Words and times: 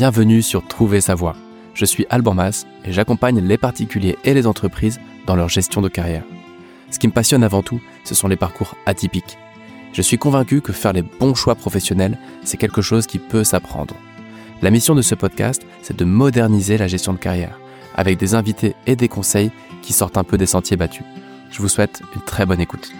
Bienvenue 0.00 0.40
sur 0.40 0.66
Trouver 0.66 1.02
sa 1.02 1.14
voie. 1.14 1.36
Je 1.74 1.84
suis 1.84 2.06
Alban 2.08 2.32
Mas 2.32 2.66
et 2.86 2.92
j'accompagne 2.94 3.38
les 3.38 3.58
particuliers 3.58 4.16
et 4.24 4.32
les 4.32 4.46
entreprises 4.46 4.98
dans 5.26 5.36
leur 5.36 5.50
gestion 5.50 5.82
de 5.82 5.90
carrière. 5.90 6.24
Ce 6.90 6.98
qui 6.98 7.06
me 7.06 7.12
passionne 7.12 7.44
avant 7.44 7.62
tout, 7.62 7.82
ce 8.04 8.14
sont 8.14 8.26
les 8.26 8.38
parcours 8.38 8.76
atypiques. 8.86 9.36
Je 9.92 10.00
suis 10.00 10.16
convaincu 10.16 10.62
que 10.62 10.72
faire 10.72 10.94
les 10.94 11.02
bons 11.02 11.34
choix 11.34 11.54
professionnels, 11.54 12.16
c'est 12.44 12.56
quelque 12.56 12.80
chose 12.80 13.06
qui 13.06 13.18
peut 13.18 13.44
s'apprendre. 13.44 13.94
La 14.62 14.70
mission 14.70 14.94
de 14.94 15.02
ce 15.02 15.14
podcast, 15.14 15.66
c'est 15.82 15.98
de 15.98 16.06
moderniser 16.06 16.78
la 16.78 16.88
gestion 16.88 17.12
de 17.12 17.18
carrière, 17.18 17.60
avec 17.94 18.16
des 18.16 18.34
invités 18.34 18.74
et 18.86 18.96
des 18.96 19.08
conseils 19.08 19.50
qui 19.82 19.92
sortent 19.92 20.16
un 20.16 20.24
peu 20.24 20.38
des 20.38 20.46
sentiers 20.46 20.78
battus. 20.78 21.04
Je 21.50 21.60
vous 21.60 21.68
souhaite 21.68 22.00
une 22.14 22.22
très 22.22 22.46
bonne 22.46 22.62
écoute. 22.62 22.90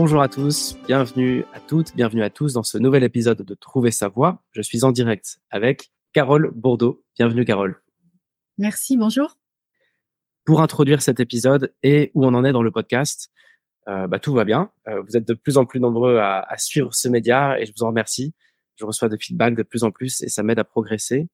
Bonjour 0.00 0.22
à 0.22 0.28
tous, 0.28 0.76
bienvenue 0.86 1.44
à 1.52 1.58
toutes, 1.58 1.96
bienvenue 1.96 2.22
à 2.22 2.30
tous 2.30 2.52
dans 2.52 2.62
ce 2.62 2.78
nouvel 2.78 3.02
épisode 3.02 3.42
de 3.42 3.54
Trouver 3.56 3.90
sa 3.90 4.06
voie. 4.06 4.44
Je 4.52 4.62
suis 4.62 4.84
en 4.84 4.92
direct 4.92 5.40
avec 5.50 5.90
Carole 6.12 6.52
Bourdeau. 6.54 7.04
Bienvenue 7.16 7.44
Carole. 7.44 7.82
Merci, 8.58 8.96
bonjour. 8.96 9.36
Pour 10.44 10.60
introduire 10.60 11.02
cet 11.02 11.18
épisode 11.18 11.74
et 11.82 12.12
où 12.14 12.24
on 12.24 12.32
en 12.34 12.44
est 12.44 12.52
dans 12.52 12.62
le 12.62 12.70
podcast, 12.70 13.32
euh, 13.88 14.06
bah, 14.06 14.20
tout 14.20 14.32
va 14.32 14.44
bien. 14.44 14.70
Euh, 14.86 15.02
vous 15.02 15.16
êtes 15.16 15.26
de 15.26 15.34
plus 15.34 15.56
en 15.56 15.66
plus 15.66 15.80
nombreux 15.80 16.18
à, 16.18 16.42
à, 16.48 16.58
suivre 16.58 16.94
ce 16.94 17.08
média 17.08 17.58
et 17.58 17.66
je 17.66 17.72
vous 17.76 17.82
en 17.82 17.88
remercie. 17.88 18.34
Je 18.76 18.84
reçois 18.84 19.08
des 19.08 19.18
feedbacks 19.18 19.56
de 19.56 19.64
plus 19.64 19.82
en 19.82 19.90
plus 19.90 20.22
et 20.22 20.28
ça 20.28 20.44
m'aide 20.44 20.60
à 20.60 20.64
progresser. 20.64 21.26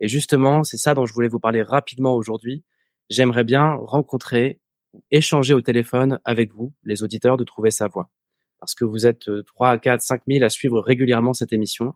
Et 0.00 0.08
justement, 0.08 0.64
c'est 0.64 0.78
ça 0.78 0.94
dont 0.94 1.06
je 1.06 1.14
voulais 1.14 1.28
vous 1.28 1.38
parler 1.38 1.62
rapidement 1.62 2.16
aujourd'hui. 2.16 2.64
J'aimerais 3.08 3.44
bien 3.44 3.74
rencontrer 3.74 4.59
échanger 5.10 5.54
au 5.54 5.60
téléphone 5.60 6.20
avec 6.24 6.52
vous, 6.52 6.72
les 6.84 7.02
auditeurs, 7.02 7.36
de 7.36 7.44
trouver 7.44 7.70
sa 7.70 7.88
voix. 7.88 8.10
Parce 8.58 8.74
que 8.74 8.84
vous 8.84 9.06
êtes 9.06 9.30
3, 9.46 9.78
4, 9.78 10.00
5 10.02 10.22
000 10.28 10.44
à 10.44 10.48
suivre 10.48 10.80
régulièrement 10.80 11.32
cette 11.32 11.52
émission. 11.52 11.94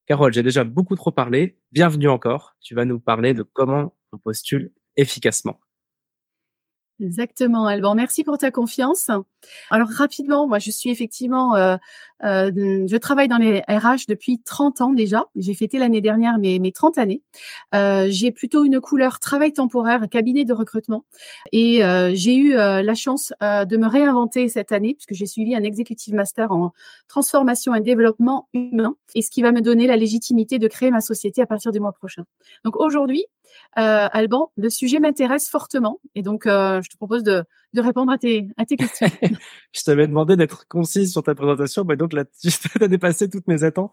Carole, 0.07 0.33
j'ai 0.33 0.43
déjà 0.43 0.65
beaucoup 0.65 0.97
trop 0.97 1.13
parlé. 1.13 1.59
Bienvenue 1.71 2.09
encore. 2.09 2.57
Tu 2.61 2.75
vas 2.75 2.85
nous 2.85 2.99
parler 2.99 3.35
de 3.35 3.43
comment 3.45 3.95
on 4.13 4.19
postule 4.19 4.73
efficacement. 4.97 5.61
Exactement, 7.03 7.67
Alban. 7.67 7.97
Merci 7.97 8.23
pour 8.23 8.39
ta 8.39 8.53
confiance. 8.53 9.11
Alors 9.71 9.89
rapidement, 9.89 10.47
moi 10.47 10.61
je 10.61 10.71
suis 10.71 10.89
effectivement, 10.89 11.57
euh, 11.57 11.77
euh, 12.23 12.87
je 12.89 12.97
travaille 12.97 13.27
dans 13.27 13.39
les 13.39 13.61
RH 13.69 14.07
depuis 14.09 14.41
30 14.41 14.81
ans 14.81 14.93
déjà. 14.93 15.25
J'ai 15.35 15.55
fêté 15.55 15.79
l'année 15.79 16.01
dernière 16.01 16.39
mes, 16.39 16.61
mes 16.61 16.71
30 16.71 16.99
années. 16.99 17.23
Euh, 17.75 18.07
j'ai 18.09 18.31
plutôt 18.31 18.65
une 18.65 18.81
couleur 18.81 19.19
travail 19.19 19.53
temporaire, 19.53 20.09
cabinet 20.09 20.45
de 20.45 20.53
recrutement. 20.53 21.05
Et 21.51 21.85
euh, 21.85 22.13
j'ai 22.15 22.37
eu 22.37 22.55
euh, 22.55 22.83
la 22.83 22.95
chance 22.95 23.33
euh, 23.43 23.65
de 23.65 23.77
me 23.77 23.89
réinventer 23.89 24.49
cette 24.49 24.71
année 24.71 24.95
puisque 24.95 25.15
j'ai 25.15 25.27
suivi 25.27 25.57
un 25.57 25.65
executive 25.65 26.15
master 26.15 26.53
en 26.53 26.73
transformation 27.09 27.75
et 27.75 27.81
développement 27.81 28.49
humain 28.55 28.95
et 29.17 29.23
ce 29.23 29.31
qui 29.31 29.43
va 29.43 29.51
me 29.51 29.61
donner 29.61 29.89
la 29.89 29.97
légitimité 29.97 30.61
de 30.61 30.69
créer 30.69 30.93
ma 30.93 31.01
société 31.01 31.43
à 31.43 31.47
partir 31.47 31.73
du 31.73 31.81
mois 31.81 31.93
prochain. 31.93 32.23
Donc 32.65 32.77
aujourd'hui, 32.77 33.27
euh, 33.79 34.09
Alban, 34.13 34.53
le 34.57 34.71
sujet 34.71 34.99
m'intéresse 35.01 35.49
fortement 35.49 36.01
et 36.15 36.23
donc 36.23 36.47
euh, 36.47 36.81
je 36.83 36.89
te 36.89 36.97
propose 36.97 37.23
de, 37.23 37.45
de 37.73 37.81
répondre 37.81 38.13
à 38.13 38.19
tes, 38.19 38.49
à 38.57 38.67
tes 38.67 38.77
questions. 38.77 39.09
je 39.73 39.83
t'avais 39.83 40.07
demandé 40.07 40.37
d'être 40.37 40.67
concise 40.69 41.13
sur 41.13 41.23
ta 41.23 41.35
présentation, 41.35 41.85
mais 41.85 41.97
donc 41.97 42.13
là, 42.13 42.25
tu 42.41 42.51
as 42.81 42.89
dépassé 42.89 43.29
toutes 43.29 43.49
mes 43.49 43.65
attentes. 43.65 43.93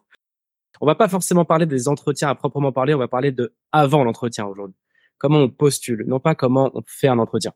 On 0.81 0.85
va 0.85 0.95
pas 0.95 1.09
forcément 1.09 1.45
parler 1.45 1.65
des 1.65 1.87
entretiens 1.87 2.29
à 2.29 2.35
proprement 2.35 2.71
parler, 2.71 2.93
on 2.93 2.99
va 2.99 3.07
parler 3.07 3.31
de 3.31 3.53
avant 3.71 4.03
l'entretien 4.03 4.45
aujourd'hui. 4.45 4.77
Comment 5.17 5.39
on 5.39 5.49
postule, 5.49 6.05
non 6.07 6.19
pas 6.19 6.35
comment 6.35 6.71
on 6.73 6.81
fait 6.87 7.07
un 7.07 7.19
entretien. 7.19 7.53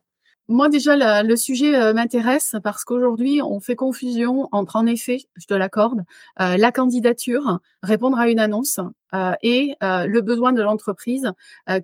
Moi 0.48 0.68
déjà, 0.68 1.22
le 1.22 1.36
sujet 1.36 1.74
euh, 1.74 1.94
m'intéresse 1.94 2.56
parce 2.62 2.84
qu'aujourd'hui, 2.84 3.40
on 3.40 3.60
fait 3.60 3.76
confusion 3.76 4.46
entre, 4.52 4.76
en 4.76 4.84
effet, 4.84 5.20
je 5.36 5.46
te 5.46 5.54
l'accorde, 5.54 6.00
euh, 6.38 6.58
la 6.58 6.70
candidature, 6.70 7.60
répondre 7.82 8.18
à 8.18 8.28
une 8.28 8.38
annonce 8.38 8.78
euh, 9.14 9.32
et 9.42 9.74
le 9.80 10.20
besoin 10.20 10.52
de 10.52 10.60
l'entreprise 10.60 11.30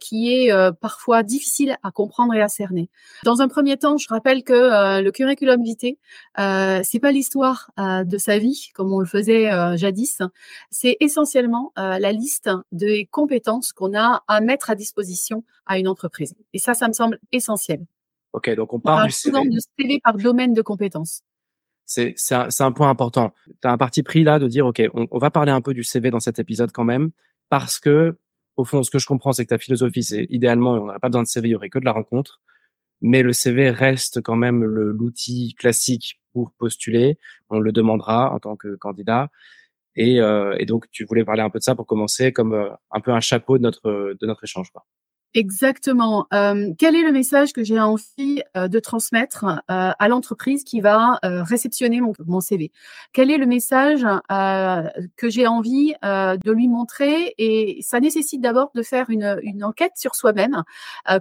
qui 0.00 0.32
est 0.32 0.52
parfois 0.80 1.22
difficile 1.22 1.76
à 1.82 1.90
comprendre 1.90 2.34
et 2.34 2.42
à 2.42 2.48
cerner. 2.48 2.90
Dans 3.24 3.40
un 3.40 3.48
premier 3.48 3.76
temps, 3.76 3.96
je 3.96 4.08
rappelle 4.08 4.42
que 4.42 5.00
le 5.00 5.10
curriculum 5.10 5.62
vitae, 5.62 5.96
c'est 6.36 6.98
pas 7.00 7.12
l'histoire 7.12 7.70
de 7.78 8.18
sa 8.18 8.38
vie 8.38 8.70
comme 8.74 8.92
on 8.92 8.98
le 8.98 9.06
faisait 9.06 9.48
jadis, 9.76 10.18
c'est 10.70 10.96
essentiellement 10.98 11.72
la 11.76 12.12
liste 12.12 12.50
des 12.72 13.06
compétences 13.10 13.72
qu'on 13.72 13.96
a 13.96 14.24
à 14.26 14.40
mettre 14.40 14.70
à 14.70 14.74
disposition 14.74 15.44
à 15.66 15.78
une 15.78 15.86
entreprise. 15.86 16.34
Et 16.52 16.58
ça, 16.58 16.74
ça 16.74 16.88
me 16.88 16.92
semble 16.92 17.20
essentiel. 17.30 17.86
Ok, 18.32 18.54
donc 18.54 18.72
on 18.72 18.80
part 18.80 19.06
du 19.06 19.12
CV. 19.12 19.38
de 19.48 19.58
CV 19.78 20.00
par 20.02 20.16
domaine 20.16 20.54
de 20.54 20.62
compétences. 20.62 21.22
C'est 21.84 22.14
un, 22.30 22.48
un, 22.60 22.72
point 22.72 22.88
important. 22.88 23.32
Tu 23.46 23.66
as 23.66 23.72
un 23.72 23.76
parti 23.76 24.04
pris 24.04 24.22
là 24.22 24.38
de 24.38 24.46
dire, 24.46 24.64
OK, 24.64 24.80
on, 24.94 25.08
on, 25.10 25.18
va 25.18 25.30
parler 25.30 25.50
un 25.50 25.60
peu 25.60 25.74
du 25.74 25.82
CV 25.82 26.10
dans 26.10 26.20
cet 26.20 26.38
épisode 26.38 26.70
quand 26.70 26.84
même, 26.84 27.10
parce 27.48 27.80
que, 27.80 28.16
au 28.56 28.64
fond, 28.64 28.84
ce 28.84 28.90
que 28.90 29.00
je 29.00 29.06
comprends, 29.06 29.32
c'est 29.32 29.44
que 29.44 29.48
ta 29.48 29.58
philosophie, 29.58 30.04
c'est 30.04 30.26
idéalement, 30.30 30.74
on 30.74 30.86
n'aurait 30.86 31.00
pas 31.00 31.08
besoin 31.08 31.24
de 31.24 31.28
CV, 31.28 31.48
il 31.48 31.50
y 31.50 31.54
aurait 31.56 31.68
que 31.68 31.80
de 31.80 31.84
la 31.84 31.90
rencontre, 31.90 32.40
mais 33.00 33.22
le 33.22 33.32
CV 33.32 33.70
reste 33.70 34.20
quand 34.22 34.36
même 34.36 34.62
l'outil 34.62 35.54
classique 35.58 36.20
pour 36.32 36.52
postuler. 36.52 37.18
On 37.48 37.58
le 37.58 37.72
demandera 37.72 38.32
en 38.32 38.38
tant 38.38 38.56
que 38.56 38.76
candidat. 38.76 39.28
Et, 39.96 40.20
euh, 40.20 40.54
et, 40.58 40.66
donc, 40.66 40.88
tu 40.92 41.04
voulais 41.04 41.24
parler 41.24 41.42
un 41.42 41.50
peu 41.50 41.58
de 41.58 41.64
ça 41.64 41.74
pour 41.74 41.86
commencer, 41.86 42.32
comme 42.32 42.54
euh, 42.54 42.70
un 42.92 43.00
peu 43.00 43.10
un 43.10 43.20
chapeau 43.20 43.58
de 43.58 43.62
notre, 43.62 44.14
de 44.18 44.26
notre 44.26 44.44
échange. 44.44 44.70
Quoi. 44.70 44.84
Exactement. 45.34 46.26
Euh, 46.34 46.72
quel 46.76 46.96
est 46.96 47.04
le 47.04 47.12
message 47.12 47.52
que 47.52 47.62
j'ai 47.62 47.78
envie 47.78 48.42
euh, 48.56 48.66
de 48.66 48.80
transmettre 48.80 49.44
euh, 49.44 49.92
à 49.96 50.08
l'entreprise 50.08 50.64
qui 50.64 50.80
va 50.80 51.20
réceptionner 51.22 52.00
mon, 52.00 52.40
CV 52.40 52.72
Quel 53.12 53.30
est 53.30 53.38
le 53.38 53.46
message 53.46 54.04
que 55.16 55.30
j'ai 55.30 55.46
envie 55.46 55.94
de 56.02 56.50
lui 56.50 56.68
montrer? 56.68 57.34
Et 57.38 57.78
ça 57.82 58.00
nécessite 58.00 58.40
d'abord 58.40 58.70
de 58.74 58.82
faire 58.82 59.10
une, 59.10 59.38
une 59.42 59.62
enquête 59.62 59.92
sur 59.96 60.14
soi-même, 60.14 60.64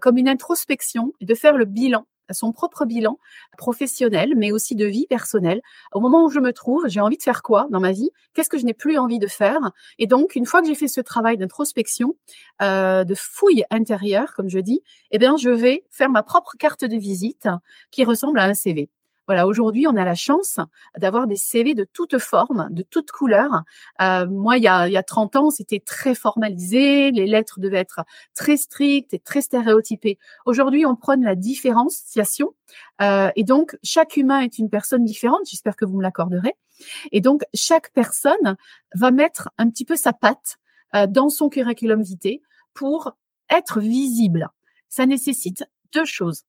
comme 0.02 0.18
une 0.18 0.30
introspection, 0.30 1.14
de 1.22 1.36
faire 1.36 1.58
le 1.58 1.66
bilan 1.66 2.06
son 2.34 2.51
propre 2.51 2.85
bilan 2.85 3.17
professionnel, 3.58 4.34
mais 4.35 4.52
aussi 4.52 4.76
de 4.76 4.85
vie 4.85 5.08
personnelle. 5.08 5.61
Au 5.93 5.99
moment 5.99 6.26
où 6.26 6.29
je 6.29 6.40
me 6.40 6.53
trouve, 6.53 6.87
j'ai 6.87 6.99
envie 6.99 7.17
de 7.17 7.23
faire 7.23 7.41
quoi 7.41 7.67
dans 7.72 7.79
ma 7.79 7.91
vie? 7.91 8.11
Qu'est-ce 8.34 8.49
que 8.49 8.58
je 8.58 8.66
n'ai 8.66 8.73
plus 8.73 8.97
envie 8.97 9.20
de 9.20 9.28
faire? 9.28 9.72
Et 9.97 10.08
donc, 10.08 10.35
une 10.35 10.46
fois 10.46 10.61
que 10.61 10.67
j'ai 10.67 10.76
fait 10.76 10.87
ce 10.87 11.02
travail 11.02 11.37
d'introspection, 11.37 12.16
euh, 12.61 13.03
de 13.03 13.16
fouille 13.16 13.64
intérieure, 13.70 14.34
comme 14.35 14.49
je 14.49 14.59
dis, 14.59 14.81
eh 15.11 15.17
bien, 15.17 15.37
je 15.37 15.49
vais 15.49 15.85
faire 15.90 16.09
ma 16.09 16.23
propre 16.23 16.53
carte 16.58 16.85
de 16.85 16.97
visite 16.97 17.47
qui 17.91 18.03
ressemble 18.03 18.40
à 18.40 18.46
un 18.46 18.53
CV. 18.53 18.90
Voilà, 19.29 19.46
aujourd'hui, 19.46 19.85
on 19.85 19.96
a 19.96 20.03
la 20.03 20.16
chance 20.16 20.59
d'avoir 20.97 21.28
des 21.28 21.35
CV 21.35 21.76
de 21.76 21.84
toutes 21.84 22.17
formes, 22.17 22.67
de 22.72 22.81
toutes 22.81 23.11
couleurs. 23.11 23.61
Euh, 24.02 24.26
moi, 24.26 24.58
il 24.58 24.64
y, 24.64 24.67
a, 24.67 24.87
il 24.87 24.91
y 24.91 24.97
a 24.97 25.03
30 25.03 25.35
ans, 25.35 25.49
c'était 25.52 25.79
très 25.79 26.16
formalisé, 26.16 27.11
les 27.11 27.28
lettres 27.28 27.59
devaient 27.59 27.78
être 27.78 28.02
très 28.34 28.58
strictes 28.58 29.14
et 29.14 29.20
très 29.20 29.41
stéréotypées. 29.41 30.17
Aujourd'hui, 30.47 30.84
on 30.87 30.96
prône 30.96 31.22
la 31.22 31.35
différenciation. 31.35 32.55
Euh, 33.03 33.29
et 33.35 33.43
donc, 33.43 33.78
chaque 33.84 34.17
humain 34.17 34.40
est 34.40 34.58
une 34.58 34.72
personne 34.72 35.05
différente. 35.05 35.41
J'espère 35.47 35.75
que 35.75 35.85
vous 35.85 35.97
me 35.97 36.02
l'accorderez. 36.02 36.55
Et 37.11 37.22
donc, 37.22 37.43
chaque 37.53 37.91
personne 37.93 38.58
va 38.96 39.11
mettre 39.11 39.49
un 39.59 39.70
petit 39.70 39.85
peu 39.85 39.96
sa 39.96 40.11
patte 40.11 40.58
euh, 40.96 41.05
dans 41.05 41.29
son 41.29 41.49
curriculum 41.49 42.02
vitae 42.02 42.41
pour 42.73 43.16
être 43.52 43.79
visible. 43.79 44.49
Ça 44.87 45.05
nécessite 45.05 45.66
deux 45.93 46.05
choses. 46.05 46.46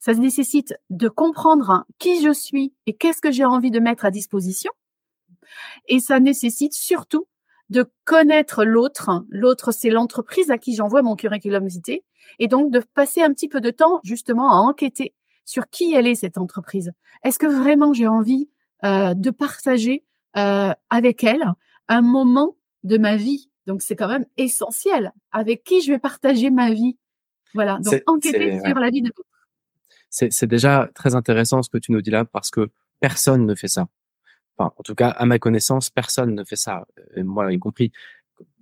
Ça 0.00 0.14
nécessite 0.14 0.74
de 0.90 1.08
comprendre 1.08 1.84
qui 1.98 2.22
je 2.22 2.32
suis 2.32 2.74
et 2.86 2.96
qu'est-ce 2.96 3.20
que 3.20 3.32
j'ai 3.32 3.44
envie 3.44 3.70
de 3.70 3.80
mettre 3.80 4.04
à 4.04 4.10
disposition. 4.10 4.72
Et 5.86 6.00
ça 6.00 6.20
nécessite 6.20 6.74
surtout 6.74 7.26
de 7.70 7.90
connaître 8.04 8.64
l'autre. 8.64 9.24
L'autre, 9.28 9.72
c'est 9.72 9.90
l'entreprise 9.90 10.50
à 10.50 10.58
qui 10.58 10.74
j'envoie 10.74 11.02
mon 11.02 11.16
curriculum 11.16 11.66
vitae. 11.66 12.02
Et 12.38 12.48
donc, 12.48 12.70
de 12.70 12.80
passer 12.80 13.22
un 13.22 13.32
petit 13.32 13.48
peu 13.48 13.60
de 13.60 13.70
temps, 13.70 14.00
justement, 14.04 14.50
à 14.50 14.56
enquêter 14.56 15.14
sur 15.44 15.68
qui 15.68 15.94
elle 15.94 16.06
est, 16.06 16.14
cette 16.14 16.38
entreprise. 16.38 16.92
Est-ce 17.24 17.38
que 17.38 17.46
vraiment 17.46 17.92
j'ai 17.92 18.06
envie 18.06 18.48
euh, 18.84 19.14
de 19.14 19.30
partager 19.30 20.04
euh, 20.36 20.72
avec 20.90 21.24
elle 21.24 21.44
un 21.88 22.02
moment 22.02 22.56
de 22.84 22.98
ma 22.98 23.16
vie? 23.16 23.50
Donc, 23.66 23.82
c'est 23.82 23.96
quand 23.96 24.08
même 24.08 24.26
essentiel. 24.36 25.12
Avec 25.32 25.64
qui 25.64 25.82
je 25.82 25.92
vais 25.92 25.98
partager 25.98 26.50
ma 26.50 26.72
vie? 26.72 26.96
Voilà. 27.54 27.78
Donc, 27.82 28.02
enquêter 28.06 28.60
sur 28.64 28.78
la 28.78 28.90
vie 28.90 29.02
de. 29.02 29.12
C'est 30.10 30.46
déjà 30.46 30.90
très 30.94 31.14
intéressant 31.14 31.62
ce 31.62 31.70
que 31.70 31.78
tu 31.78 31.92
nous 31.92 32.02
dis 32.02 32.10
là 32.10 32.24
parce 32.24 32.50
que 32.50 32.70
personne 33.00 33.46
ne 33.46 33.54
fait 33.54 33.68
ça 33.68 33.88
en 34.58 34.82
tout 34.84 34.94
cas, 34.94 35.10
à 35.10 35.24
ma 35.26 35.38
connaissance, 35.38 35.90
personne 35.90 36.34
ne 36.34 36.44
fait 36.44 36.56
ça, 36.56 36.86
euh, 37.16 37.24
moi 37.24 37.52
y 37.52 37.58
compris. 37.58 37.92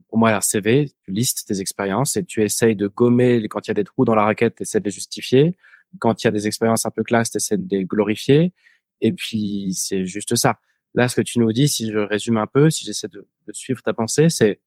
Pour 0.09 0.19
moi, 0.19 0.41
CV, 0.41 0.93
tu 1.05 1.11
listes 1.11 1.47
tes 1.47 1.61
expériences 1.61 2.17
et 2.17 2.25
tu 2.25 2.43
essayes 2.43 2.77
de 2.77 2.87
gommer 2.87 3.47
quand 3.49 3.67
il 3.67 3.71
y 3.71 3.73
a 3.73 3.75
des 3.75 3.85
trous 3.85 4.05
dans 4.05 4.15
la 4.15 4.25
raquette, 4.25 4.57
tu 4.57 4.63
essaies 4.63 4.81
de 4.81 4.85
les 4.85 4.91
justifier. 4.91 5.57
Quand 5.99 6.23
il 6.23 6.27
y 6.27 6.29
a 6.29 6.31
des 6.31 6.47
expériences 6.47 6.87
un 6.87 6.91
peu 6.91 7.03
classe, 7.03 7.31
tu 7.31 7.39
essaies 7.39 7.57
de 7.57 7.67
les 7.71 7.85
glorifier. 7.85 8.53
Et 9.01 9.13
puis, 9.13 9.73
c'est 9.75 10.07
juste 10.07 10.37
ça. 10.37 10.59
Là, 10.95 11.09
ce 11.09 11.17
que 11.17 11.23
tu 11.23 11.39
nous 11.39 11.53
dis, 11.53 11.69
si 11.69 11.91
je 11.91 11.99
résume 11.99 12.39
un 12.39 12.47
peu, 12.47 12.71
si 12.71 12.85
j'essaie 12.85 13.09
de, 13.09 13.27
de, 13.47 13.53
suivre 13.53 13.83
ta 13.83 13.93
pensée, 13.93 14.29
c'est 14.31 14.61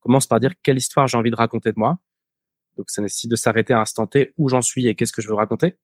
commence 0.00 0.26
par 0.26 0.40
dire 0.40 0.52
quelle 0.62 0.76
histoire 0.76 1.06
j'ai 1.06 1.16
envie 1.16 1.30
de 1.30 1.36
raconter 1.36 1.72
de 1.72 1.78
moi. 1.78 1.98
Donc, 2.76 2.90
ça 2.90 3.02
nécessite 3.02 3.30
de 3.30 3.36
s'arrêter 3.36 3.72
à 3.72 3.78
un 3.78 3.82
instant 3.82 4.06
T 4.06 4.32
où 4.36 4.48
j'en 4.48 4.62
suis 4.62 4.86
et 4.86 4.94
qu'est-ce 4.94 5.12
que 5.12 5.22
je 5.22 5.28
veux 5.28 5.34
raconter. 5.34 5.76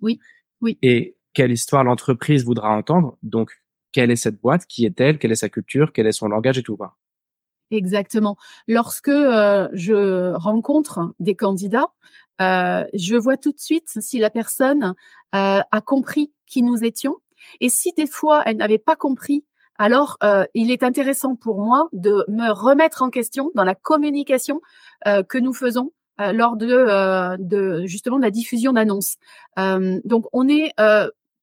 Oui, 0.00 0.18
oui. 0.60 0.78
Et 0.82 1.16
quelle 1.32 1.52
histoire 1.52 1.84
l'entreprise 1.84 2.44
voudra 2.44 2.70
entendre. 2.70 3.18
Donc, 3.22 3.52
quelle 3.92 4.10
est 4.10 4.16
cette 4.16 4.40
boîte, 4.40 4.66
qui 4.66 4.84
est-elle, 4.84 5.18
quelle 5.18 5.32
est 5.32 5.36
sa 5.36 5.48
culture, 5.48 5.92
quel 5.92 6.06
est 6.06 6.12
son 6.12 6.28
langage 6.28 6.58
et 6.58 6.62
tout. 6.62 6.76
Quoi. 6.76 6.96
Exactement. 7.70 8.36
Lorsque 8.68 9.08
euh, 9.08 9.68
je 9.72 10.32
rencontre 10.34 11.14
des 11.18 11.34
candidats, 11.34 11.88
euh, 12.40 12.84
je 12.94 13.16
vois 13.16 13.36
tout 13.36 13.52
de 13.52 13.58
suite 13.58 13.88
si 14.00 14.18
la 14.18 14.30
personne 14.30 14.94
euh, 15.34 15.60
a 15.70 15.80
compris 15.80 16.32
qui 16.46 16.62
nous 16.62 16.84
étions. 16.84 17.16
Et 17.60 17.68
si 17.68 17.92
des 17.92 18.06
fois 18.06 18.42
elle 18.46 18.56
n'avait 18.56 18.78
pas 18.78 18.96
compris, 18.96 19.44
alors 19.78 20.18
il 20.54 20.70
est 20.70 20.82
intéressant 20.82 21.36
pour 21.36 21.60
moi 21.60 21.88
de 21.92 22.24
me 22.28 22.50
remettre 22.50 23.02
en 23.02 23.10
question 23.10 23.50
dans 23.54 23.62
la 23.62 23.74
communication 23.74 24.62
que 25.04 25.38
nous 25.38 25.52
faisons 25.52 25.92
lors 26.18 26.56
de, 26.56 27.36
de 27.38 27.84
justement 27.86 28.16
de 28.16 28.22
la 28.22 28.30
diffusion 28.30 28.72
d'annonces. 28.72 29.16
donc 29.56 30.26
on 30.32 30.48
est 30.48 30.72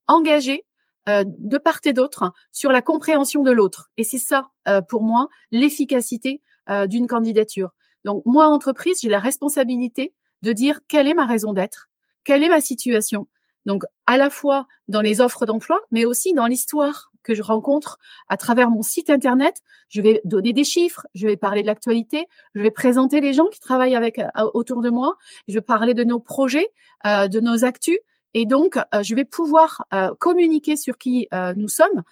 engagé 0.07 0.65
euh, 1.09 1.25
de 1.27 1.57
part 1.57 1.79
et 1.83 1.91
d'autre 1.91 2.31
sur 2.53 2.71
la 2.71 2.81
compréhension 2.81 3.43
de 3.43 3.51
l'autre. 3.51 3.89
Et 3.97 4.05
c'est 4.05 4.17
ça, 4.17 4.51
euh, 4.69 4.81
pour 4.81 5.03
moi, 5.03 5.27
l'efficacité 5.51 6.41
euh, 6.69 6.87
d'une 6.87 7.07
candidature. 7.07 7.71
Donc, 8.05 8.23
moi, 8.25 8.47
entreprise, 8.47 8.99
j'ai 9.01 9.09
la 9.09 9.19
responsabilité 9.19 10.13
de 10.43 10.53
dire 10.53 10.79
quelle 10.87 11.09
est 11.09 11.13
ma 11.13 11.25
raison 11.25 11.51
d'être, 11.51 11.89
quelle 12.23 12.41
est 12.41 12.49
ma 12.49 12.61
situation. 12.61 13.27
Donc, 13.65 13.83
à 14.07 14.15
la 14.15 14.29
fois 14.29 14.65
dans 14.87 15.01
les 15.01 15.19
offres 15.19 15.45
d'emploi, 15.45 15.81
mais 15.91 16.05
aussi 16.05 16.33
dans 16.33 16.47
l'histoire 16.47 17.11
que 17.23 17.33
je 17.33 17.41
rencontre 17.41 17.97
à 18.29 18.37
travers 18.37 18.69
mon 18.69 18.81
site 18.81 19.09
internet. 19.09 19.61
Je 19.89 20.01
vais 20.01 20.21
donner 20.25 20.53
des 20.53 20.63
chiffres, 20.63 21.07
je 21.15 21.27
vais 21.27 21.37
parler 21.37 21.61
de 21.61 21.67
l'actualité, 21.67 22.27
je 22.55 22.61
vais 22.61 22.71
présenter 22.71 23.21
les 23.21 23.33
gens 23.33 23.47
qui 23.47 23.59
travaillent 23.59 23.95
avec 23.95 24.21
autour 24.53 24.81
de 24.81 24.89
moi, 24.89 25.15
je 25.47 25.53
vais 25.55 25.61
parler 25.61 25.93
de 25.93 26.03
nos 26.03 26.19
projets, 26.19 26.67
de 27.05 27.39
nos 27.39 27.65
actus, 27.65 27.97
et 28.33 28.45
donc, 28.45 28.77
euh, 28.77 29.03
je 29.03 29.13
vais 29.15 29.25
pouvoir 29.25 29.85
euh, 29.93 30.13
communiquer 30.19 30.75
sur 30.75 30.97
qui 30.97 31.27
euh, 31.33 31.53
nous 31.55 31.67
sommes. 31.67 32.03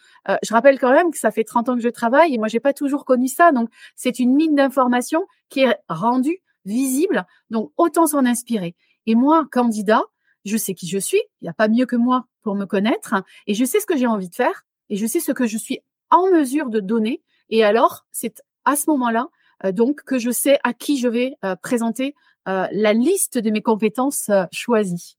je 0.43 0.53
rappelle 0.53 0.79
quand 0.79 0.91
même 0.91 1.11
que 1.11 1.17
ça 1.17 1.31
fait 1.31 1.43
30 1.43 1.69
ans 1.69 1.75
que 1.75 1.81
je 1.81 1.89
travaille 1.89 2.33
et 2.33 2.37
moi, 2.37 2.47
j'ai 2.47 2.59
pas 2.59 2.73
toujours 2.73 3.05
connu 3.05 3.27
ça. 3.27 3.51
Donc, 3.51 3.69
c'est 3.95 4.19
une 4.19 4.35
mine 4.35 4.55
d'informations 4.55 5.25
qui 5.49 5.61
est 5.61 5.75
rendue 5.89 6.41
visible. 6.65 7.25
Donc, 7.49 7.71
autant 7.77 8.05
s'en 8.05 8.25
inspirer. 8.25 8.75
Et 9.07 9.15
moi, 9.15 9.47
candidat, 9.51 10.03
je 10.45 10.57
sais 10.57 10.75
qui 10.75 10.87
je 10.87 10.99
suis. 10.99 11.21
Il 11.41 11.45
n'y 11.45 11.49
a 11.49 11.53
pas 11.53 11.67
mieux 11.67 11.85
que 11.85 11.95
moi 11.95 12.25
pour 12.43 12.55
me 12.55 12.65
connaître. 12.65 13.15
Et 13.47 13.55
je 13.55 13.65
sais 13.65 13.79
ce 13.79 13.85
que 13.85 13.97
j'ai 13.97 14.07
envie 14.07 14.29
de 14.29 14.35
faire. 14.35 14.63
Et 14.91 14.97
je 14.97 15.07
sais 15.07 15.19
ce 15.19 15.31
que 15.31 15.47
je 15.47 15.57
suis 15.57 15.79
en 16.11 16.29
mesure 16.29 16.69
de 16.69 16.79
donner. 16.79 17.23
Et 17.49 17.63
alors, 17.63 18.05
c'est 18.11 18.43
à 18.65 18.75
ce 18.75 18.89
moment-là, 18.91 19.29
donc, 19.73 20.01
que 20.03 20.19
je 20.19 20.29
sais 20.29 20.59
à 20.63 20.73
qui 20.73 20.99
je 20.99 21.07
vais 21.07 21.35
présenter 21.63 22.13
la 22.45 22.93
liste 22.93 23.37
de 23.37 23.49
mes 23.49 23.61
compétences 23.61 24.29
choisies. 24.51 25.17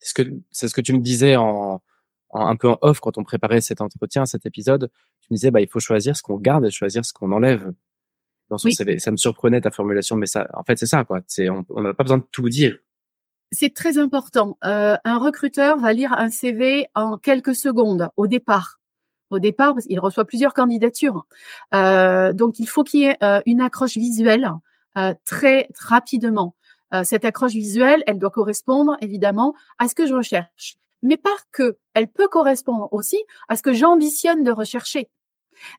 C'est 0.00 0.08
ce 0.08 0.14
que 0.14 0.22
c'est 0.50 0.68
ce 0.68 0.74
que 0.74 0.80
tu 0.80 0.92
me 0.92 0.98
disais 0.98 1.36
en, 1.36 1.80
un 2.32 2.56
peu 2.56 2.68
en 2.68 2.78
off 2.82 3.00
quand 3.00 3.16
on 3.16 3.24
préparait 3.24 3.60
cet 3.60 3.80
entretien, 3.80 4.26
cet 4.26 4.44
épisode. 4.44 4.90
Tu 5.20 5.28
me 5.30 5.36
disais 5.36 5.50
bah 5.50 5.60
il 5.60 5.68
faut 5.68 5.80
choisir 5.80 6.16
ce 6.16 6.22
qu'on 6.22 6.36
garde 6.36 6.66
et 6.66 6.70
choisir 6.70 7.04
ce 7.04 7.12
qu'on 7.12 7.32
enlève 7.32 7.72
dans 8.50 8.58
son 8.58 8.70
CV. 8.70 8.98
Ça 8.98 9.10
me 9.10 9.16
surprenait 9.16 9.60
ta 9.60 9.70
formulation, 9.70 10.16
mais 10.16 10.26
ça 10.26 10.48
en 10.52 10.64
fait 10.64 10.76
c'est 10.76 10.86
ça 10.86 11.04
quoi. 11.04 11.20
C'est 11.28 11.48
on 11.48 11.64
n'a 11.80 11.94
pas 11.94 12.04
besoin 12.04 12.18
de 12.18 12.26
tout 12.30 12.48
dire. 12.48 12.76
C'est 13.52 13.72
très 13.72 13.96
important. 13.96 14.58
Euh, 14.64 14.96
un 15.04 15.18
recruteur 15.18 15.78
va 15.78 15.92
lire 15.92 16.12
un 16.12 16.30
CV 16.30 16.88
en 16.94 17.16
quelques 17.16 17.54
secondes 17.54 18.10
au 18.16 18.26
départ. 18.26 18.80
Au 19.30 19.38
départ, 19.38 19.74
qu'il 19.76 19.98
reçoit 19.98 20.24
plusieurs 20.24 20.54
candidatures. 20.54 21.26
Euh, 21.74 22.32
donc, 22.32 22.58
il 22.58 22.66
faut 22.66 22.84
qu'il 22.84 23.00
y 23.00 23.04
ait 23.04 23.16
euh, 23.22 23.40
une 23.46 23.60
accroche 23.60 23.96
visuelle 23.96 24.50
euh, 24.96 25.14
très 25.24 25.68
rapidement. 25.78 26.54
Cette 27.02 27.26
accroche 27.26 27.52
visuelle, 27.52 28.02
elle 28.06 28.18
doit 28.18 28.30
correspondre 28.30 28.96
évidemment 29.02 29.54
à 29.78 29.88
ce 29.88 29.94
que 29.94 30.06
je 30.06 30.14
recherche, 30.14 30.76
mais 31.02 31.18
pas 31.18 31.36
que. 31.52 31.76
Elle 31.92 32.08
peut 32.08 32.28
correspondre 32.28 32.88
aussi 32.90 33.18
à 33.48 33.56
ce 33.56 33.62
que 33.62 33.74
j'ambitionne 33.74 34.44
de 34.44 34.50
rechercher. 34.52 35.10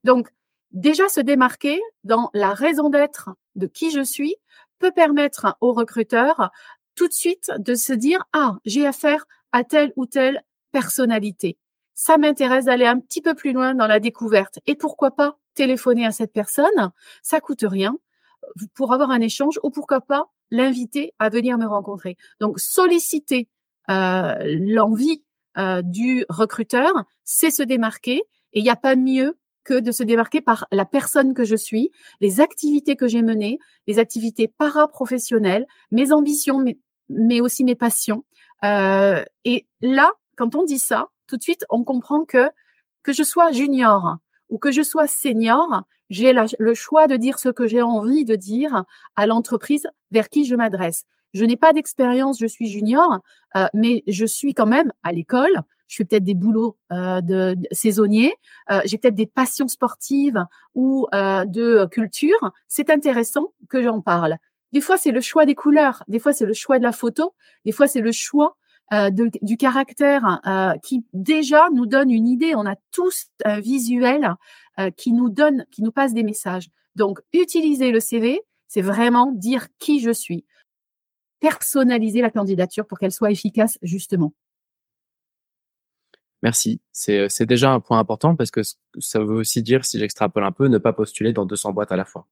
Donc, 0.03 0.27
déjà 0.71 1.07
se 1.07 1.21
démarquer 1.21 1.81
dans 2.03 2.29
la 2.33 2.53
raison 2.53 2.89
d'être 2.89 3.29
de 3.55 3.67
qui 3.67 3.89
je 3.89 4.03
suis 4.03 4.35
peut 4.79 4.91
permettre 4.91 5.57
au 5.61 5.73
recruteur 5.73 6.51
tout 6.93 7.07
de 7.07 7.13
suite 7.13 7.51
de 7.57 7.73
se 7.73 7.93
dire 7.93 8.25
ah 8.33 8.57
j'ai 8.65 8.85
affaire 8.85 9.25
à 9.53 9.63
telle 9.63 9.93
ou 9.95 10.05
telle 10.05 10.43
personnalité. 10.71 11.57
Ça 11.99 12.19
m'intéresse 12.19 12.65
d'aller 12.65 12.85
un 12.85 12.99
petit 12.99 13.23
peu 13.23 13.33
plus 13.33 13.53
loin 13.53 13.73
dans 13.73 13.87
la 13.87 13.99
découverte 13.99 14.59
et 14.67 14.75
pourquoi 14.75 15.09
pas 15.09 15.39
téléphoner 15.55 16.05
à 16.05 16.11
cette 16.11 16.31
personne, 16.31 16.91
ça 17.23 17.41
coûte 17.41 17.65
rien 17.67 17.97
pour 18.75 18.93
avoir 18.93 19.09
un 19.09 19.19
échange 19.19 19.59
ou 19.63 19.71
pourquoi 19.71 20.01
pas 20.01 20.29
l'inviter 20.51 21.15
à 21.17 21.29
venir 21.29 21.57
me 21.57 21.65
rencontrer. 21.65 22.15
Donc 22.39 22.59
solliciter 22.59 23.49
euh, 23.89 24.35
l'envie 24.43 25.23
euh, 25.57 25.81
du 25.81 26.23
recruteur, 26.29 26.93
c'est 27.23 27.49
se 27.49 27.63
démarquer 27.63 28.21
et 28.53 28.59
il 28.59 28.63
n'y 28.63 28.69
a 28.69 28.75
pas 28.75 28.95
mieux 28.95 29.35
que 29.63 29.79
de 29.79 29.91
se 29.91 30.03
démarquer 30.03 30.39
par 30.39 30.67
la 30.71 30.85
personne 30.85 31.33
que 31.33 31.45
je 31.45 31.55
suis, 31.55 31.89
les 32.21 32.41
activités 32.41 32.95
que 32.95 33.07
j'ai 33.07 33.23
menées, 33.23 33.57
les 33.87 33.97
activités 33.97 34.47
paraprofessionnelles, 34.47 35.65
mes 35.89 36.13
ambitions, 36.13 36.59
mais, 36.59 36.77
mais 37.09 37.41
aussi 37.41 37.63
mes 37.63 37.75
passions. 37.75 38.23
Euh, 38.63 39.25
et 39.45 39.65
là, 39.81 40.11
quand 40.35 40.53
on 40.53 40.63
dit 40.63 40.77
ça, 40.77 41.07
tout 41.27 41.37
de 41.37 41.43
suite, 41.43 41.65
on 41.69 41.83
comprend 41.83 42.25
que 42.25 42.49
que 43.03 43.13
je 43.13 43.23
sois 43.23 43.51
junior 43.51 44.17
ou 44.49 44.57
que 44.57 44.71
je 44.71 44.81
sois 44.81 45.07
senior, 45.07 45.83
j'ai 46.09 46.33
le 46.33 46.73
choix 46.73 47.07
de 47.07 47.17
dire 47.17 47.39
ce 47.39 47.49
que 47.49 47.67
j'ai 47.67 47.81
envie 47.81 48.25
de 48.25 48.35
dire 48.35 48.83
à 49.15 49.27
l'entreprise 49.27 49.87
vers 50.11 50.29
qui 50.29 50.45
je 50.45 50.55
m'adresse. 50.55 51.05
Je 51.33 51.43
n'ai 51.45 51.57
pas 51.57 51.73
d'expérience, 51.73 52.39
je 52.39 52.47
suis 52.47 52.67
junior, 52.67 53.19
euh, 53.55 53.67
mais 53.73 54.03
je 54.07 54.25
suis 54.25 54.53
quand 54.53 54.65
même 54.65 54.91
à 55.03 55.11
l'école. 55.11 55.61
Je 55.87 55.97
fais 55.97 56.05
peut-être 56.05 56.23
des 56.23 56.33
boulots 56.33 56.77
euh, 56.91 57.21
de, 57.21 57.55
saisonniers, 57.71 58.33
euh, 58.71 58.81
j'ai 58.85 58.97
peut-être 58.97 59.15
des 59.15 59.25
passions 59.25 59.69
sportives 59.69 60.43
ou 60.75 61.07
de 61.13 61.85
culture. 61.85 62.51
C'est 62.67 62.89
intéressant 62.89 63.53
que 63.69 63.81
j'en 63.81 64.01
parle. 64.01 64.37
Des 64.73 64.81
fois, 64.81 64.97
c'est 64.97 65.11
le 65.11 65.21
choix 65.21 65.45
des 65.45 65.55
couleurs, 65.55 66.03
des 66.09 66.19
fois, 66.19 66.33
c'est 66.33 66.45
le 66.45 66.53
choix 66.53 66.77
de 66.77 66.83
la 66.83 66.91
photo, 66.91 67.33
des 67.63 67.71
fois, 67.71 67.87
c'est 67.87 68.01
le 68.01 68.11
choix 68.11 68.57
du 68.91 69.57
caractère 69.57 70.41
qui 70.83 71.05
déjà 71.13 71.69
nous 71.73 71.85
donne 71.85 72.09
une 72.11 72.27
idée. 72.27 72.55
On 72.55 72.65
a 72.65 72.75
tous 72.91 73.27
un 73.43 73.59
visuel 73.59 74.35
euh, 74.79 74.91
qui 74.91 75.11
nous 75.11 75.29
donne, 75.29 75.65
qui 75.71 75.81
nous 75.81 75.91
passe 75.91 76.13
des 76.13 76.21
messages. 76.21 76.69
Donc, 76.95 77.19
utiliser 77.33 77.89
le 77.89 77.99
CV, 77.99 78.41
c'est 78.67 78.83
vraiment 78.83 79.31
dire 79.31 79.69
qui 79.79 79.99
je 79.99 80.11
suis. 80.11 80.45
Personnaliser 81.39 82.21
la 82.21 82.29
candidature 82.29 82.85
pour 82.85 82.99
qu'elle 82.99 83.11
soit 83.11 83.31
efficace, 83.31 83.79
justement. 83.81 84.33
Merci. 86.43 86.79
C'est, 86.91 87.27
c'est 87.27 87.47
déjà 87.47 87.71
un 87.71 87.79
point 87.79 87.97
important 87.97 88.35
parce 88.35 88.51
que 88.51 88.61
ça 88.99 89.19
veut 89.19 89.37
aussi 89.37 89.63
dire, 89.63 89.83
si 89.83 89.97
j'extrapole 89.97 90.43
un 90.43 90.51
peu, 90.51 90.67
ne 90.67 90.77
pas 90.77 90.93
postuler 90.93 91.33
dans 91.33 91.47
200 91.47 91.73
boîtes 91.73 91.91
à 91.91 91.95
la 91.95 92.05
fois. 92.05 92.27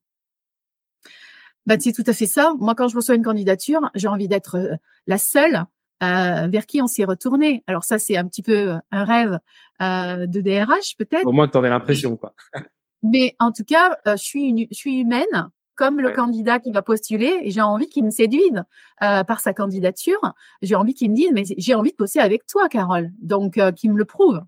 Ben, 1.65 1.79
c'est 1.79 1.93
tout 1.93 2.03
à 2.05 2.13
fait 2.13 2.27
ça. 2.27 2.53
Moi, 2.59 2.75
quand 2.75 2.89
je 2.89 2.95
reçois 2.95 3.15
une 3.15 3.23
candidature, 3.23 3.89
j'ai 3.95 4.07
envie 4.07 4.27
d'être 4.27 4.57
euh, 4.57 4.75
la 5.07 5.17
seule 5.17 5.65
euh, 6.03 6.47
vers 6.47 6.65
qui 6.65 6.81
on 6.81 6.87
s'est 6.87 7.05
retourné? 7.05 7.63
Alors 7.67 7.83
ça, 7.83 7.99
c'est 7.99 8.17
un 8.17 8.25
petit 8.25 8.43
peu 8.43 8.71
euh, 8.71 8.77
un 8.91 9.03
rêve 9.05 9.39
euh, 9.81 10.27
de 10.27 10.41
DRH 10.41 10.95
peut-être. 10.97 11.25
Au 11.25 11.31
moins, 11.31 11.47
tu 11.47 11.57
en 11.57 11.63
as 11.63 11.69
l'impression, 11.69 12.17
quoi. 12.17 12.33
Mais 13.03 13.35
en 13.39 13.51
tout 13.51 13.63
cas, 13.63 13.97
je 14.07 14.15
suis 14.15 14.45
une, 14.45 14.65
je 14.71 14.75
suis 14.75 15.01
humaine 15.01 15.51
comme 15.75 15.99
le 15.99 16.09
candidat 16.11 16.57
qui 16.59 16.71
va 16.71 16.81
postuler 16.81 17.37
et 17.43 17.51
j'ai 17.51 17.61
envie 17.61 17.87
qu'il 17.87 18.03
me 18.03 18.09
séduise 18.09 18.63
par 18.99 19.39
sa 19.41 19.53
candidature. 19.53 20.33
J'ai 20.63 20.73
envie 20.73 20.95
qu'il 20.95 21.11
me 21.11 21.15
dise 21.15 21.29
mais 21.31 21.43
j'ai 21.55 21.75
envie 21.75 21.91
de 21.91 21.97
bosser 21.97 22.17
avec 22.17 22.47
toi, 22.47 22.67
Carole. 22.67 23.11
Donc 23.21 23.59
qu'il 23.75 23.91
me 23.91 23.97
le 23.97 24.05
prouve. 24.05 24.41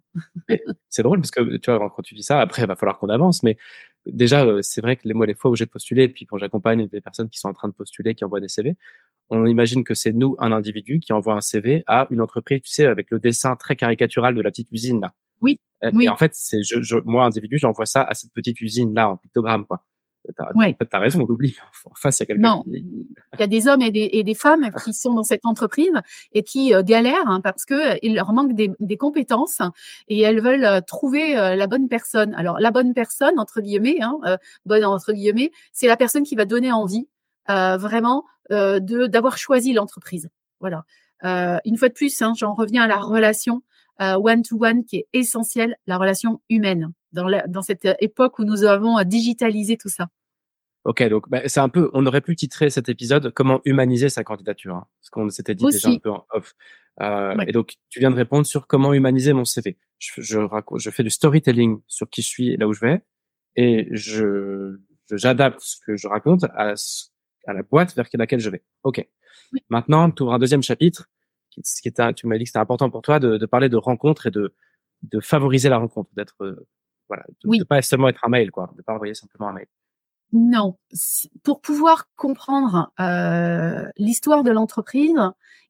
c'est 0.90 1.04
drôle 1.04 1.20
parce 1.20 1.30
que 1.30 1.58
tu 1.58 1.70
vois 1.70 1.94
quand 1.96 2.02
tu 2.02 2.16
dis 2.16 2.24
ça, 2.24 2.40
après 2.40 2.64
il 2.64 2.68
va 2.68 2.76
falloir 2.76 2.98
qu'on 2.98 3.10
avance, 3.10 3.44
mais 3.44 3.58
déjà, 4.12 4.46
c'est 4.62 4.82
vrai 4.82 4.96
que 4.96 5.08
les, 5.08 5.14
moi, 5.14 5.26
les 5.26 5.36
fois 5.36 5.52
où 5.52 5.56
j'ai 5.56 5.66
postulé, 5.66 6.04
et 6.04 6.10
puis 6.10 6.26
quand 6.26 6.38
j'accompagne 6.38 6.88
des 6.88 7.02
personnes 7.02 7.30
qui 7.30 7.40
sont 7.40 7.50
en 7.50 7.54
train 7.54 7.68
de 7.68 7.74
postuler, 7.74 8.16
qui 8.16 8.26
envoient 8.26 8.40
des 8.40 8.48
CV, 8.48 8.76
on 9.30 9.46
imagine 9.46 9.84
que 9.84 9.94
c'est 9.94 10.14
nous, 10.14 10.36
un 10.40 10.52
individu, 10.52 11.00
qui 11.00 11.14
envoie 11.14 11.34
un 11.34 11.42
CV 11.42 11.84
à 11.88 12.08
une 12.12 12.22
entreprise, 12.22 12.62
tu 12.62 12.72
sais, 12.72 12.86
avec 12.86 13.12
le 13.12 13.20
dessin 13.20 13.56
très 13.56 13.76
caricatural 13.76 14.36
de 14.36 14.42
la 14.42 14.52
petite 14.52 14.72
usine 14.72 15.02
là. 15.02 15.14
Oui. 15.42 15.60
Et, 15.84 15.90
oui. 15.94 16.10
en 16.10 16.18
fait, 16.18 16.32
c'est 16.34 16.64
je, 16.64 16.82
je, 16.82 16.98
moi, 17.06 17.26
individu, 17.26 17.58
j'envoie 17.58 17.86
ça 17.86 18.02
à 18.02 18.14
cette 18.14 18.34
petite 18.34 18.60
usine 18.62 18.94
là 18.96 19.10
en 19.10 19.18
pictogramme, 19.18 19.66
quoi. 19.66 19.84
T'as 20.36 20.52
ouais. 20.56 20.76
as 20.92 21.00
raison, 21.00 21.22
on 21.22 21.32
oublie. 21.32 21.56
En 21.86 21.96
face, 21.96 22.20
il 22.20 22.22
y 22.22 22.24
a 22.24 22.26
quelqu'un. 22.26 22.42
Non, 22.42 22.64
il 22.68 23.40
y 23.40 23.44
a 23.44 23.48
des 23.48 23.68
hommes 23.68 23.82
et 23.82 23.92
des, 23.92 24.10
et 24.12 24.24
des 24.24 24.34
femmes 24.34 24.70
qui 24.84 24.94
sont 24.94 25.14
dans 25.14 25.24
cette 25.24 25.46
entreprise 25.46 25.94
et 26.34 26.44
qui 26.44 26.74
euh, 26.74 26.84
galèrent 26.84 27.28
hein, 27.28 27.40
parce 27.42 27.66
que 27.66 27.94
euh, 27.94 27.98
il 28.02 28.16
leur 28.16 28.34
manque 28.34 28.54
des, 28.54 28.72
des, 28.80 28.98
compétences 28.98 29.62
et 30.10 30.20
elles 30.22 30.42
veulent 30.42 30.66
euh, 30.66 30.82
trouver 30.82 31.38
euh, 31.38 31.56
la 31.56 31.68
bonne 31.68 31.88
personne. 31.88 32.34
Alors 32.34 32.60
la 32.60 32.72
bonne 32.72 32.94
personne 32.94 33.40
entre 33.40 33.62
guillemets, 33.62 34.02
hein, 34.02 34.18
euh, 34.26 34.38
bonne 34.66 34.84
entre 34.84 35.14
guillemets, 35.14 35.52
c'est 35.72 35.88
la 35.88 35.96
personne 35.96 36.24
qui 36.24 36.36
va 36.36 36.46
donner 36.46 36.72
envie 36.72 37.08
vraiment 37.48 38.24
de 38.50 39.08
d'avoir 39.08 39.38
choisi 39.38 39.74
l'entreprise. 39.74 40.30
Voilà. 40.60 40.84
une 41.24 41.78
fois 41.78 41.90
de 41.90 41.94
plus, 41.94 42.22
hein, 42.22 42.34
j'en 42.38 42.54
reviens 42.54 42.84
à 42.84 42.88
la 42.88 42.98
relation 42.98 43.62
one 44.00 44.44
to 44.44 44.58
one 44.64 44.84
qui 44.86 44.98
est 44.98 45.08
essentielle, 45.14 45.76
la 45.88 45.98
relation 45.98 46.42
humaine 46.50 46.92
dans, 47.14 47.28
la, 47.28 47.48
dans 47.48 47.62
cette 47.64 47.88
époque 48.00 48.38
où 48.40 48.44
nous 48.44 48.64
avons 48.64 49.02
digitalisé 49.04 49.78
tout 49.78 49.90
ça. 49.90 50.08
Ok, 50.84 51.04
donc 51.10 51.28
bah, 51.30 51.42
c'est 51.48 51.60
un 51.60 51.68
peu, 51.70 51.90
on 51.94 52.06
aurait 52.06 52.22
pu 52.22 52.36
titrer 52.36 52.70
cet 52.70 52.88
épisode 52.90 53.32
comment 53.34 53.60
humaniser 53.66 54.08
sa 54.10 54.24
candidature, 54.24 54.76
hein, 54.76 54.86
ce 55.02 55.10
qu'on 55.12 55.28
s'était 55.30 55.54
dit 55.56 55.66
Aussi. 55.66 55.78
déjà 55.78 55.90
un 55.90 55.98
peu 56.00 56.12
en 56.12 56.26
off. 56.32 56.54
Euh, 57.02 57.36
Ouais. 57.36 57.46
Et 57.50 57.52
donc 57.52 57.74
tu 57.90 58.00
viens 58.00 58.10
de 58.10 58.16
répondre 58.16 58.46
sur 58.46 58.66
comment 58.68 58.94
humaniser 58.94 59.34
mon 59.34 59.44
CV. 59.46 59.78
Je, 60.00 60.22
je, 60.22 60.40
raconte, 60.40 60.80
je 60.80 60.90
fais 60.90 61.04
du 61.04 61.10
storytelling 61.10 61.80
sur 61.88 62.10
qui 62.10 62.22
je 62.22 62.28
suis 62.28 62.50
et 62.54 62.58
là 62.58 62.68
où 62.68 62.74
je 62.74 62.80
vais, 62.82 63.02
et 63.56 63.88
je 63.92 64.78
je- 65.10 65.16
j'adapte 65.18 65.60
ce 65.62 65.78
que 65.86 65.96
je 65.98 66.08
raconte 66.08 66.46
à, 66.56 66.76
ce- 66.76 67.08
à 67.48 67.54
la 67.54 67.64
boîte 67.64 67.96
vers 67.96 68.08
laquelle 68.14 68.40
je 68.40 68.50
vais. 68.50 68.64
Ok. 68.84 69.08
Oui. 69.54 69.60
Maintenant, 69.70 70.12
tu 70.12 70.24
ouvres 70.24 70.34
un 70.34 70.40
deuxième 70.40 70.64
chapitre. 70.64 71.10
Qui, 71.50 71.62
ce 71.64 71.82
qui 71.82 71.88
était, 71.88 72.14
tu 72.14 72.28
m'as 72.28 72.38
dit 72.38 72.44
que 72.44 72.50
c'était 72.50 72.60
important 72.60 72.90
pour 72.90 73.02
toi 73.02 73.20
de, 73.20 73.38
de 73.38 73.46
parler 73.46 73.70
de 73.70 73.78
rencontres 73.78 74.28
et 74.28 74.32
de 74.32 74.54
de 75.04 75.20
favoriser 75.20 75.70
la 75.70 75.78
rencontre, 75.78 76.10
d'être 76.16 76.36
euh, 76.42 76.68
voilà, 77.08 77.24
de, 77.30 77.50
Oui. 77.50 77.60
de 77.60 77.64
pas 77.64 77.82
seulement 77.82 78.10
être 78.10 78.24
un 78.24 78.30
mail, 78.30 78.52
quoi, 78.52 78.72
de 78.76 78.82
pas 78.82 78.94
envoyer 78.94 79.14
simplement 79.14 79.50
un 79.50 79.54
mail. 79.54 79.68
Non. 80.34 80.78
Pour 81.44 81.62
pouvoir 81.62 82.10
comprendre 82.16 82.92
euh, 83.00 83.86
l'histoire 83.98 84.44
de 84.44 84.52
l'entreprise, 84.52 85.16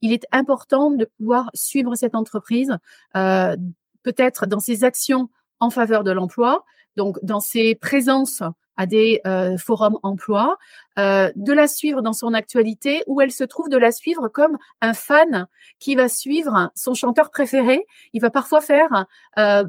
il 0.01 0.13
est 0.13 0.25
important 0.31 0.91
de 0.91 1.05
pouvoir 1.17 1.51
suivre 1.53 1.95
cette 1.95 2.15
entreprise, 2.15 2.75
euh, 3.15 3.55
peut-être 4.01 4.47
dans 4.47 4.59
ses 4.59 4.83
actions 4.83 5.29
en 5.59 5.69
faveur 5.69 6.03
de 6.03 6.11
l'emploi, 6.11 6.65
donc 6.95 7.19
dans 7.21 7.39
ses 7.39 7.75
présences 7.75 8.41
à 8.77 8.85
des 8.85 9.21
euh, 9.25 9.57
forums 9.57 9.99
emploi, 10.03 10.57
euh, 10.99 11.31
de 11.35 11.53
la 11.53 11.67
suivre 11.67 12.01
dans 12.01 12.13
son 12.13 12.33
actualité, 12.33 13.03
où 13.07 13.21
elle 13.21 13.31
se 13.31 13.43
trouve, 13.43 13.69
de 13.69 13.77
la 13.77 13.91
suivre 13.91 14.27
comme 14.29 14.57
un 14.81 14.93
fan 14.93 15.47
qui 15.79 15.95
va 15.95 16.09
suivre 16.09 16.71
son 16.75 16.93
chanteur 16.93 17.29
préféré. 17.29 17.85
Il 18.13 18.21
va 18.21 18.29
parfois 18.29 18.61
faire 18.61 19.05
euh, 19.37 19.63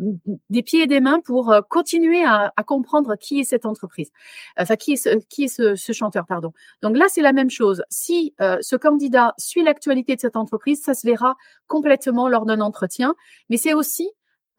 des 0.51 0.63
pieds 0.63 0.83
et 0.83 0.87
des 0.87 1.01
mains 1.01 1.21
pour 1.21 1.51
euh, 1.51 1.61
continuer 1.69 2.25
à, 2.25 2.53
à 2.57 2.63
comprendre 2.63 3.17
qui 3.17 3.41
est 3.41 3.45
cette 3.45 3.67
entreprise 3.67 4.11
enfin 4.59 4.77
qui 4.77 4.93
est 4.93 4.97
ce, 4.97 5.11
qui 5.29 5.45
est 5.45 5.49
ce, 5.49 5.75
ce 5.75 5.93
chanteur 5.93 6.27
pardon. 6.27 6.53
Donc 6.83 6.97
là 6.97 7.07
c'est 7.09 7.23
la 7.23 7.33
même 7.33 7.51
chose. 7.51 7.83
Si 7.91 8.35
euh, 8.41 8.59
ce 8.61 8.77
candidat 8.77 9.35
suit 9.39 9.63
l'actualité 9.63 10.17
de 10.17 10.21
cette 10.21 10.37
entreprise, 10.37 10.83
ça 10.83 10.95
se 10.95 11.07
verra 11.07 11.37
complètement 11.67 12.29
lors 12.29 12.47
d'un 12.47 12.61
entretien. 12.61 13.15
Mais 13.51 13.57
c'est 13.57 13.75
aussi 13.75 14.11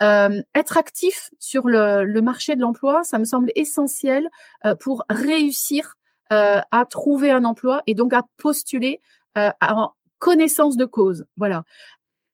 euh, 0.01 0.41
être 0.56 0.77
actif 0.77 1.29
sur 1.39 1.68
le, 1.68 2.03
le 2.03 2.22
marché 2.22 2.56
de 2.56 2.62
l'emploi, 2.62 3.03
ça 3.03 3.20
me 3.20 3.25
semble 3.25 3.51
essentiel 3.56 4.29
euh, 4.65 4.75
pour 4.75 5.03
réussir 5.10 5.96
euh, 6.32 6.62
à 6.72 6.86
trouver 6.86 7.32
un 7.32 7.44
emploi 7.44 7.82
et 7.88 7.96
donc 7.96 8.13
à 8.13 8.24
postuler 8.38 9.01
euh, 9.38 9.51
en 9.62 9.91
connaissance 10.20 10.77
de 10.77 10.86
cause. 10.86 11.25
Voilà. 11.38 11.63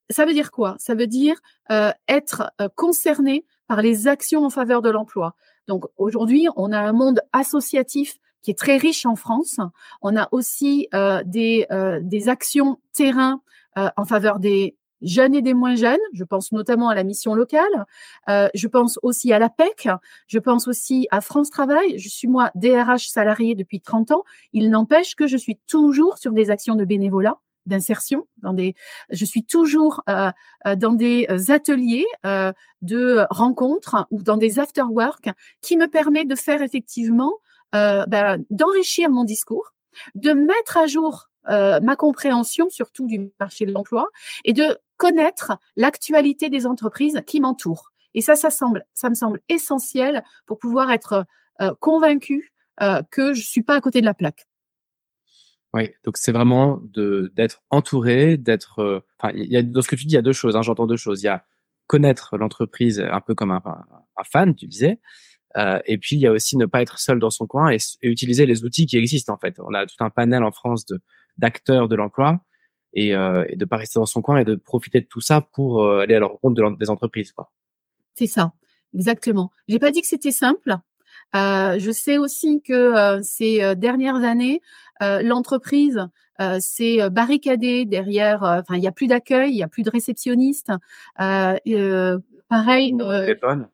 Ça 0.09 0.25
veut 0.25 0.33
dire 0.33 0.51
quoi? 0.51 0.75
Ça 0.79 0.95
veut 0.95 1.07
dire 1.07 1.37
euh, 1.71 1.91
être 2.07 2.51
euh, 2.61 2.69
concerné 2.75 3.45
par 3.67 3.81
les 3.81 4.07
actions 4.07 4.45
en 4.45 4.49
faveur 4.49 4.81
de 4.81 4.89
l'emploi. 4.89 5.35
Donc 5.67 5.85
aujourd'hui, 5.97 6.47
on 6.55 6.71
a 6.71 6.79
un 6.79 6.93
monde 6.93 7.21
associatif 7.33 8.17
qui 8.43 8.51
est 8.51 8.59
très 8.59 8.77
riche 8.77 9.07
en 9.07 9.15
France. 9.15 9.59
On 10.03 10.15
a 10.15 10.27
aussi 10.31 10.87
des, 11.25 11.65
des 12.01 12.29
actions 12.29 12.79
terrain 12.93 13.41
en 13.75 14.05
faveur 14.05 14.37
des 14.37 14.75
jeunes 15.05 15.35
et 15.35 15.41
des 15.41 15.53
moins 15.53 15.75
jeunes. 15.75 15.99
Je 16.13 16.23
pense 16.23 16.51
notamment 16.51 16.89
à 16.89 16.95
la 16.95 17.03
mission 17.03 17.33
locale. 17.35 17.85
Euh, 18.29 18.49
je 18.53 18.67
pense 18.67 18.99
aussi 19.03 19.31
à 19.31 19.39
l'APEC. 19.39 19.87
Je 20.27 20.39
pense 20.39 20.67
aussi 20.67 21.07
à 21.11 21.21
France 21.21 21.49
Travail. 21.49 21.97
Je 21.97 22.09
suis 22.09 22.27
moi 22.27 22.51
DRH 22.55 23.07
salarié 23.07 23.55
depuis 23.55 23.79
30 23.79 24.11
ans. 24.11 24.23
Il 24.51 24.69
n'empêche 24.69 25.15
que 25.15 25.27
je 25.27 25.37
suis 25.37 25.57
toujours 25.67 26.17
sur 26.17 26.31
des 26.31 26.49
actions 26.49 26.75
de 26.75 26.83
bénévolat 26.83 27.37
d'insertion 27.65 28.27
dans 28.43 28.53
des 28.53 28.75
je 29.09 29.25
suis 29.25 29.43
toujours 29.43 30.03
euh, 30.07 30.29
euh, 30.67 30.75
dans 30.75 30.93
des 30.93 31.25
ateliers 31.49 32.05
de 32.83 33.25
rencontres 33.31 34.05
ou 34.11 34.21
dans 34.21 34.37
des 34.37 34.59
after 34.59 34.83
work 34.83 35.29
qui 35.61 35.75
me 35.75 35.87
permet 35.87 36.25
de 36.25 36.35
faire 36.35 36.61
effectivement 36.61 37.33
ben, 37.73 38.37
d'enrichir 38.51 39.09
mon 39.09 39.23
discours 39.23 39.73
de 40.13 40.31
mettre 40.31 40.77
à 40.77 40.85
jour 40.85 41.29
ma 41.47 41.95
compréhension 41.95 42.69
surtout 42.69 43.07
du 43.07 43.31
marché 43.39 43.65
de 43.65 43.71
l'emploi 43.71 44.09
et 44.43 44.53
de 44.53 44.77
connaître 44.97 45.57
l'actualité 45.75 46.49
des 46.49 46.65
entreprises 46.65 47.21
qui 47.25 47.39
m'entourent 47.39 47.91
et 48.13 48.21
ça 48.21 48.35
ça 48.35 48.49
semble 48.49 48.85
ça 48.93 49.09
me 49.09 49.15
semble 49.15 49.41
essentiel 49.49 50.23
pour 50.45 50.57
pouvoir 50.59 50.91
être 50.91 51.25
euh, 51.61 51.73
convaincu 51.79 52.53
euh, 52.81 53.01
que 53.09 53.33
je 53.33 53.41
suis 53.41 53.63
pas 53.63 53.75
à 53.75 53.81
côté 53.81 54.01
de 54.01 54.05
la 54.05 54.13
plaque 54.13 54.47
Oui, 55.73 55.91
donc 56.03 56.17
c'est 56.17 56.33
vraiment 56.33 56.81
d'être 56.83 57.61
entouré, 57.69 58.35
d'être. 58.35 58.79
euh, 58.79 59.63
dans 59.63 59.81
ce 59.81 59.87
que 59.87 59.95
tu 59.95 60.05
dis, 60.05 60.13
il 60.13 60.15
y 60.15 60.17
a 60.17 60.21
deux 60.21 60.33
choses. 60.33 60.57
Hein, 60.57 60.61
J'entends 60.61 60.85
deux 60.85 60.97
choses. 60.97 61.21
Il 61.21 61.25
y 61.25 61.29
a 61.29 61.45
connaître 61.87 62.37
l'entreprise 62.37 62.99
un 62.99 63.21
peu 63.21 63.33
comme 63.35 63.51
un, 63.51 63.61
fan, 64.25 64.55
tu 64.55 64.67
disais, 64.67 64.99
euh, 65.55 65.79
et 65.85 65.97
puis 65.97 66.15
il 66.15 66.19
y 66.19 66.27
a 66.27 66.31
aussi 66.31 66.57
ne 66.57 66.65
pas 66.65 66.81
être 66.81 66.99
seul 66.99 67.19
dans 67.19 67.29
son 67.29 67.47
coin 67.47 67.69
et, 67.69 67.77
et 68.01 68.09
utiliser 68.09 68.45
les 68.45 68.65
outils 68.65 68.87
qui 68.87 68.97
existent 68.97 69.33
en 69.33 69.37
fait. 69.37 69.55
On 69.59 69.73
a 69.73 69.85
tout 69.85 70.03
un 70.03 70.09
panel 70.09 70.43
en 70.43 70.51
France 70.51 70.85
d'acteurs 71.37 71.87
de 71.87 71.95
l'emploi 71.95 72.41
et, 72.95 73.15
euh, 73.15 73.45
et 73.49 73.55
de 73.55 73.65
pas 73.65 73.77
rester 73.77 73.99
dans 73.99 74.05
son 74.05 74.21
coin 74.21 74.37
et 74.37 74.45
de 74.45 74.55
profiter 74.55 75.01
de 75.01 75.05
tout 75.05 75.21
ça 75.21 75.41
pour 75.41 75.83
euh, 75.83 75.99
aller 75.99 76.15
à 76.15 76.19
la 76.19 76.27
rencontre 76.27 76.55
de 76.55 76.77
des 76.77 76.89
entreprises. 76.89 77.31
Quoi. 77.31 77.51
C'est 78.15 78.27
ça, 78.27 78.53
exactement. 78.93 79.51
J'ai 79.67 79.79
pas 79.79 79.91
dit 79.91 80.01
que 80.01 80.07
c'était 80.07 80.31
simple. 80.31 80.77
Euh, 81.35 81.77
je 81.79 81.91
sais 81.91 82.17
aussi 82.17 82.61
que 82.61 82.73
euh, 82.73 83.19
ces 83.21 83.61
euh, 83.61 83.75
dernières 83.75 84.23
années, 84.23 84.61
euh, 85.01 85.21
l'entreprise 85.21 86.07
euh, 86.39 86.57
s'est 86.59 87.09
barricadée 87.09 87.85
derrière. 87.85 88.43
Enfin, 88.43 88.77
il 88.77 88.83
y 88.83 88.87
a 88.87 88.91
plus 88.91 89.07
d'accueil, 89.07 89.51
il 89.51 89.57
y 89.57 89.63
a 89.63 89.67
plus 89.67 89.83
de 89.83 89.89
réceptionnistes. 89.89 90.71
Euh, 91.19 91.57
euh, 91.67 92.19
pareil, 92.47 92.95
Téléphone. 92.97 93.67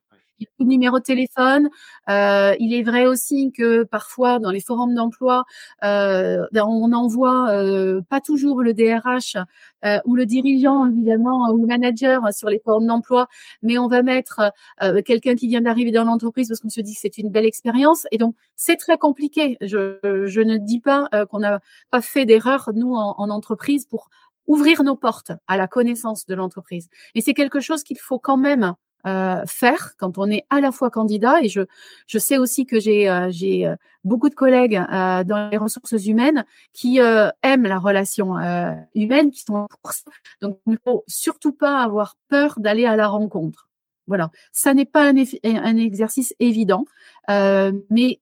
De 0.60 0.66
numéro 0.66 1.00
de 1.00 1.04
téléphone. 1.04 1.70
Euh, 2.10 2.56
il 2.60 2.74
est 2.74 2.84
vrai 2.84 3.06
aussi 3.06 3.52
que 3.52 3.84
parfois 3.84 4.40
dans 4.40 4.52
les 4.52 4.62
forums 4.62 4.94
d'emploi, 4.94 5.46
euh, 5.84 6.46
ben, 6.52 6.64
on 6.66 6.92
envoie 6.94 7.50
euh, 7.52 8.02
pas 8.10 8.22
toujours 8.22 8.62
le 8.62 8.74
DRH 8.74 9.38
euh, 9.86 10.00
ou 10.06 10.16
le 10.16 10.26
dirigeant 10.26 10.86
évidemment 10.88 11.50
ou 11.52 11.62
le 11.62 11.68
manager 11.68 12.34
sur 12.34 12.50
les 12.50 12.60
forums 12.60 12.88
d'emploi, 12.88 13.28
mais 13.62 13.78
on 13.78 13.88
va 13.88 14.04
mettre 14.04 14.52
euh, 14.84 15.02
quelqu'un 15.02 15.36
qui 15.36 15.48
vient 15.48 15.62
d'arriver 15.62 15.92
dans 15.92 16.04
l'entreprise 16.04 16.48
parce 16.48 16.60
qu'on 16.60 16.70
se 16.70 16.82
dit 16.82 16.94
que 16.94 17.00
c'est 17.02 17.18
une 17.18 17.30
belle 17.30 17.46
expérience 17.46 18.06
et 18.12 18.18
donc 18.18 18.36
c'est 18.56 18.78
très 18.78 18.98
compliqué. 18.98 19.58
Je, 19.62 19.98
je 20.26 20.42
ne 20.42 20.58
dis 20.58 20.80
pas 20.80 21.10
qu'on 21.30 21.40
n'a 21.40 21.60
pas 21.90 22.02
fait 22.02 22.26
d'erreur 22.26 22.70
nous 22.74 22.94
en, 22.96 23.16
en 23.18 23.30
entreprise 23.30 23.86
pour 23.86 24.10
ouvrir 24.48 24.84
nos 24.84 24.96
portes 24.96 25.32
à 25.48 25.58
la 25.58 25.68
connaissance 25.68 26.26
de 26.26 26.36
l'entreprise. 26.36 26.90
Et 27.16 27.22
c'est 27.22 27.34
quelque 27.34 27.60
chose 27.60 27.84
qu'il 27.84 28.00
faut 28.00 28.20
quand 28.20 28.38
même 28.38 28.76
euh, 29.08 29.44
faire 29.48 29.96
quand 29.98 30.18
on 30.18 30.30
est 30.30 30.46
à 30.50 30.62
la 30.62 30.72
fois 30.72 30.90
candidat 30.90 31.42
et 31.42 31.50
je 31.50 31.62
je 32.08 32.18
sais 32.20 32.38
aussi 32.38 32.66
que 32.66 32.80
j'ai 32.80 33.10
euh, 33.10 33.30
j'ai 33.32 33.68
euh, 33.68 33.76
beaucoup 34.04 34.30
de 34.30 34.36
collègues 34.36 34.76
euh, 34.78 35.24
dans 35.24 35.50
les 35.50 35.58
ressources 35.58 36.06
humaines 36.06 36.46
qui 36.74 37.02
euh, 37.02 37.30
aiment 37.44 37.68
la 37.68 37.80
relation 37.80 38.38
euh, 38.38 38.74
humaine 38.96 39.32
qui 39.32 39.42
sont 39.42 39.68
pour 39.82 39.92
ça. 39.92 40.10
donc 40.42 40.60
il 40.66 40.74
ne 40.74 40.78
faut 40.84 41.04
surtout 41.08 41.52
pas 41.52 41.82
avoir 41.82 42.16
peur 42.30 42.60
d'aller 42.60 42.86
à 42.86 42.96
la 42.96 43.08
rencontre. 43.08 43.70
Voilà. 44.08 44.32
Ça 44.52 44.74
n'est 44.74 44.86
pas 44.86 45.10
un, 45.10 45.16
un 45.44 45.78
exercice 45.78 46.34
évident 46.40 46.86
mais 47.28 48.20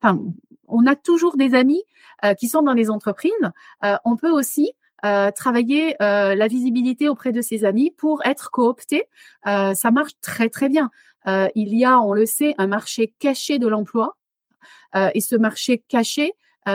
enfin 0.00 0.20
on 0.68 0.86
a 0.86 0.94
toujours 0.94 1.36
des 1.36 1.54
amis 1.54 1.82
qui 2.38 2.48
sont 2.48 2.62
dans 2.62 2.74
les 2.74 2.90
entreprises. 2.90 3.32
On 4.04 4.16
peut 4.16 4.30
aussi 4.30 4.72
euh, 5.04 5.30
travailler 5.30 5.94
euh, 6.02 6.34
la 6.34 6.48
visibilité 6.48 7.08
auprès 7.08 7.32
de 7.32 7.42
ses 7.42 7.64
amis 7.64 7.90
pour 7.90 8.24
être 8.24 8.50
coopté 8.50 9.04
euh, 9.46 9.74
ça 9.74 9.90
marche 9.90 10.12
très 10.20 10.48
très 10.48 10.68
bien. 10.68 10.90
Il 11.56 11.76
y 11.76 11.84
a, 11.84 11.98
on 11.98 12.12
le 12.12 12.24
sait, 12.24 12.54
un 12.56 12.68
marché 12.68 13.12
caché 13.18 13.58
de 13.58 13.66
l'emploi. 13.66 14.16
Et 14.94 15.20
ce 15.20 15.34
marché 15.34 15.82
caché, 15.88 16.34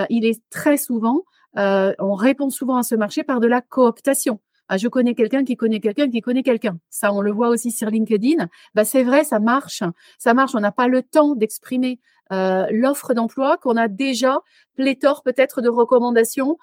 il 0.10 0.26
est 0.26 0.44
très 0.50 0.76
souvent, 0.76 1.22
on 1.56 2.16
répond 2.16 2.50
souvent 2.50 2.76
à 2.76 2.84
ce 2.84 2.96
marché 2.96 3.24
par 3.24 3.40
de 3.40 3.48
la 3.48 3.62
cooptation. 3.62 4.42
Ah, 4.68 4.78
je 4.78 4.90
connais 4.90 5.16
quelqu'un 5.16 5.46
qui 5.46 5.56
connaît 5.56 5.80
quelqu'un 5.80 6.10
qui 6.10 6.20
connaît 6.20 6.44
quelqu'un. 6.44 6.80
Ça, 6.90 7.12
on 7.14 7.22
le 7.22 7.32
voit 7.32 7.48
aussi 7.48 7.72
sur 7.72 7.90
LinkedIn. 7.90 8.48
Bah, 8.74 8.86
c'est 8.86 9.04
vrai, 9.04 9.24
ça 9.24 9.40
marche. 9.40 9.84
Ça 10.18 10.34
marche. 10.34 10.56
On 10.56 10.60
n'a 10.60 10.72
pas 10.72 10.88
le 10.88 11.02
temps 11.02 11.36
d'exprimer 11.36 12.00
l'offre 12.32 13.14
d'emploi, 13.14 13.58
qu'on 13.58 13.78
a 13.78 13.88
déjà 13.88 14.40
pléthore 14.76 15.22
peut-être 15.22 15.62
de 15.62 15.70
recommandations, 15.70 16.58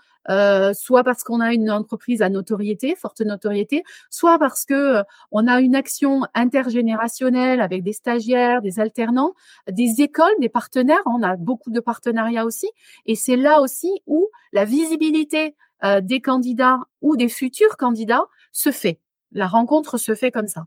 soit 0.73 1.05
parce 1.05 1.23
qu'on 1.23 1.41
a 1.41 1.53
une 1.53 1.71
entreprise 1.71 2.23
à 2.23 2.29
notoriété, 2.29 2.97
forte 2.97 3.21
notoriété, 3.21 3.85
soit 4.11 4.39
parce 4.39 4.65
que 4.65 5.03
on 5.31 5.47
a 5.47 5.61
une 5.61 5.77
action 5.77 6.23
intergénérationnelle 6.35 7.61
avec 7.61 7.83
des 7.83 7.93
stagiaires, 7.93 8.63
des 8.63 8.81
alternants, 8.81 9.35
des 9.71 10.01
écoles, 10.01 10.35
des 10.41 10.49
partenaires. 10.49 11.03
On 11.07 11.23
a 11.23 11.37
beaucoup 11.37 11.71
de 11.71 11.81
partenariats 11.81 12.45
aussi, 12.45 12.69
et 13.07 13.15
c'est 13.15 13.37
là 13.37 13.61
aussi 13.61 13.91
où 14.07 14.29
la 14.53 14.65
visibilité 14.65 15.55
des 16.03 16.21
candidats 16.21 16.81
ou 17.03 17.17
des 17.17 17.29
futurs 17.29 17.77
candidats 17.77 18.25
se 18.53 18.73
fait. 18.73 19.01
La 19.33 19.47
rencontre 19.47 19.99
se 19.99 20.15
fait 20.15 20.31
comme 20.31 20.49
ça. 20.49 20.65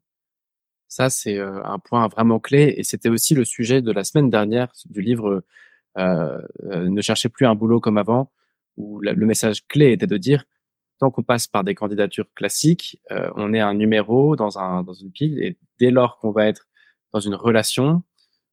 Ça, 0.91 1.09
c'est 1.09 1.39
un 1.39 1.79
point 1.79 2.05
vraiment 2.09 2.41
clé 2.41 2.73
et 2.75 2.83
c'était 2.83 3.07
aussi 3.07 3.33
le 3.33 3.45
sujet 3.45 3.81
de 3.81 3.93
la 3.93 4.03
semaine 4.03 4.29
dernière 4.29 4.73
du 4.89 5.01
livre 5.01 5.41
Ne 5.95 7.01
cherchez 7.01 7.29
plus 7.29 7.45
un 7.45 7.55
boulot 7.55 7.79
comme 7.79 7.97
avant, 7.97 8.33
où 8.75 8.99
le 8.99 9.25
message 9.25 9.65
clé 9.67 9.93
était 9.93 10.05
de 10.05 10.17
dire 10.17 10.43
tant 10.99 11.09
qu'on 11.09 11.23
passe 11.23 11.47
par 11.47 11.63
des 11.63 11.75
candidatures 11.75 12.27
classiques, 12.35 13.01
on 13.09 13.53
est 13.53 13.61
un 13.61 13.73
numéro 13.73 14.35
dans, 14.35 14.59
un, 14.59 14.83
dans 14.83 14.91
une 14.91 15.13
pile 15.13 15.41
et 15.41 15.57
dès 15.79 15.91
lors 15.91 16.19
qu'on 16.19 16.31
va 16.31 16.47
être 16.47 16.67
dans 17.13 17.21
une 17.21 17.35
relation, 17.35 18.03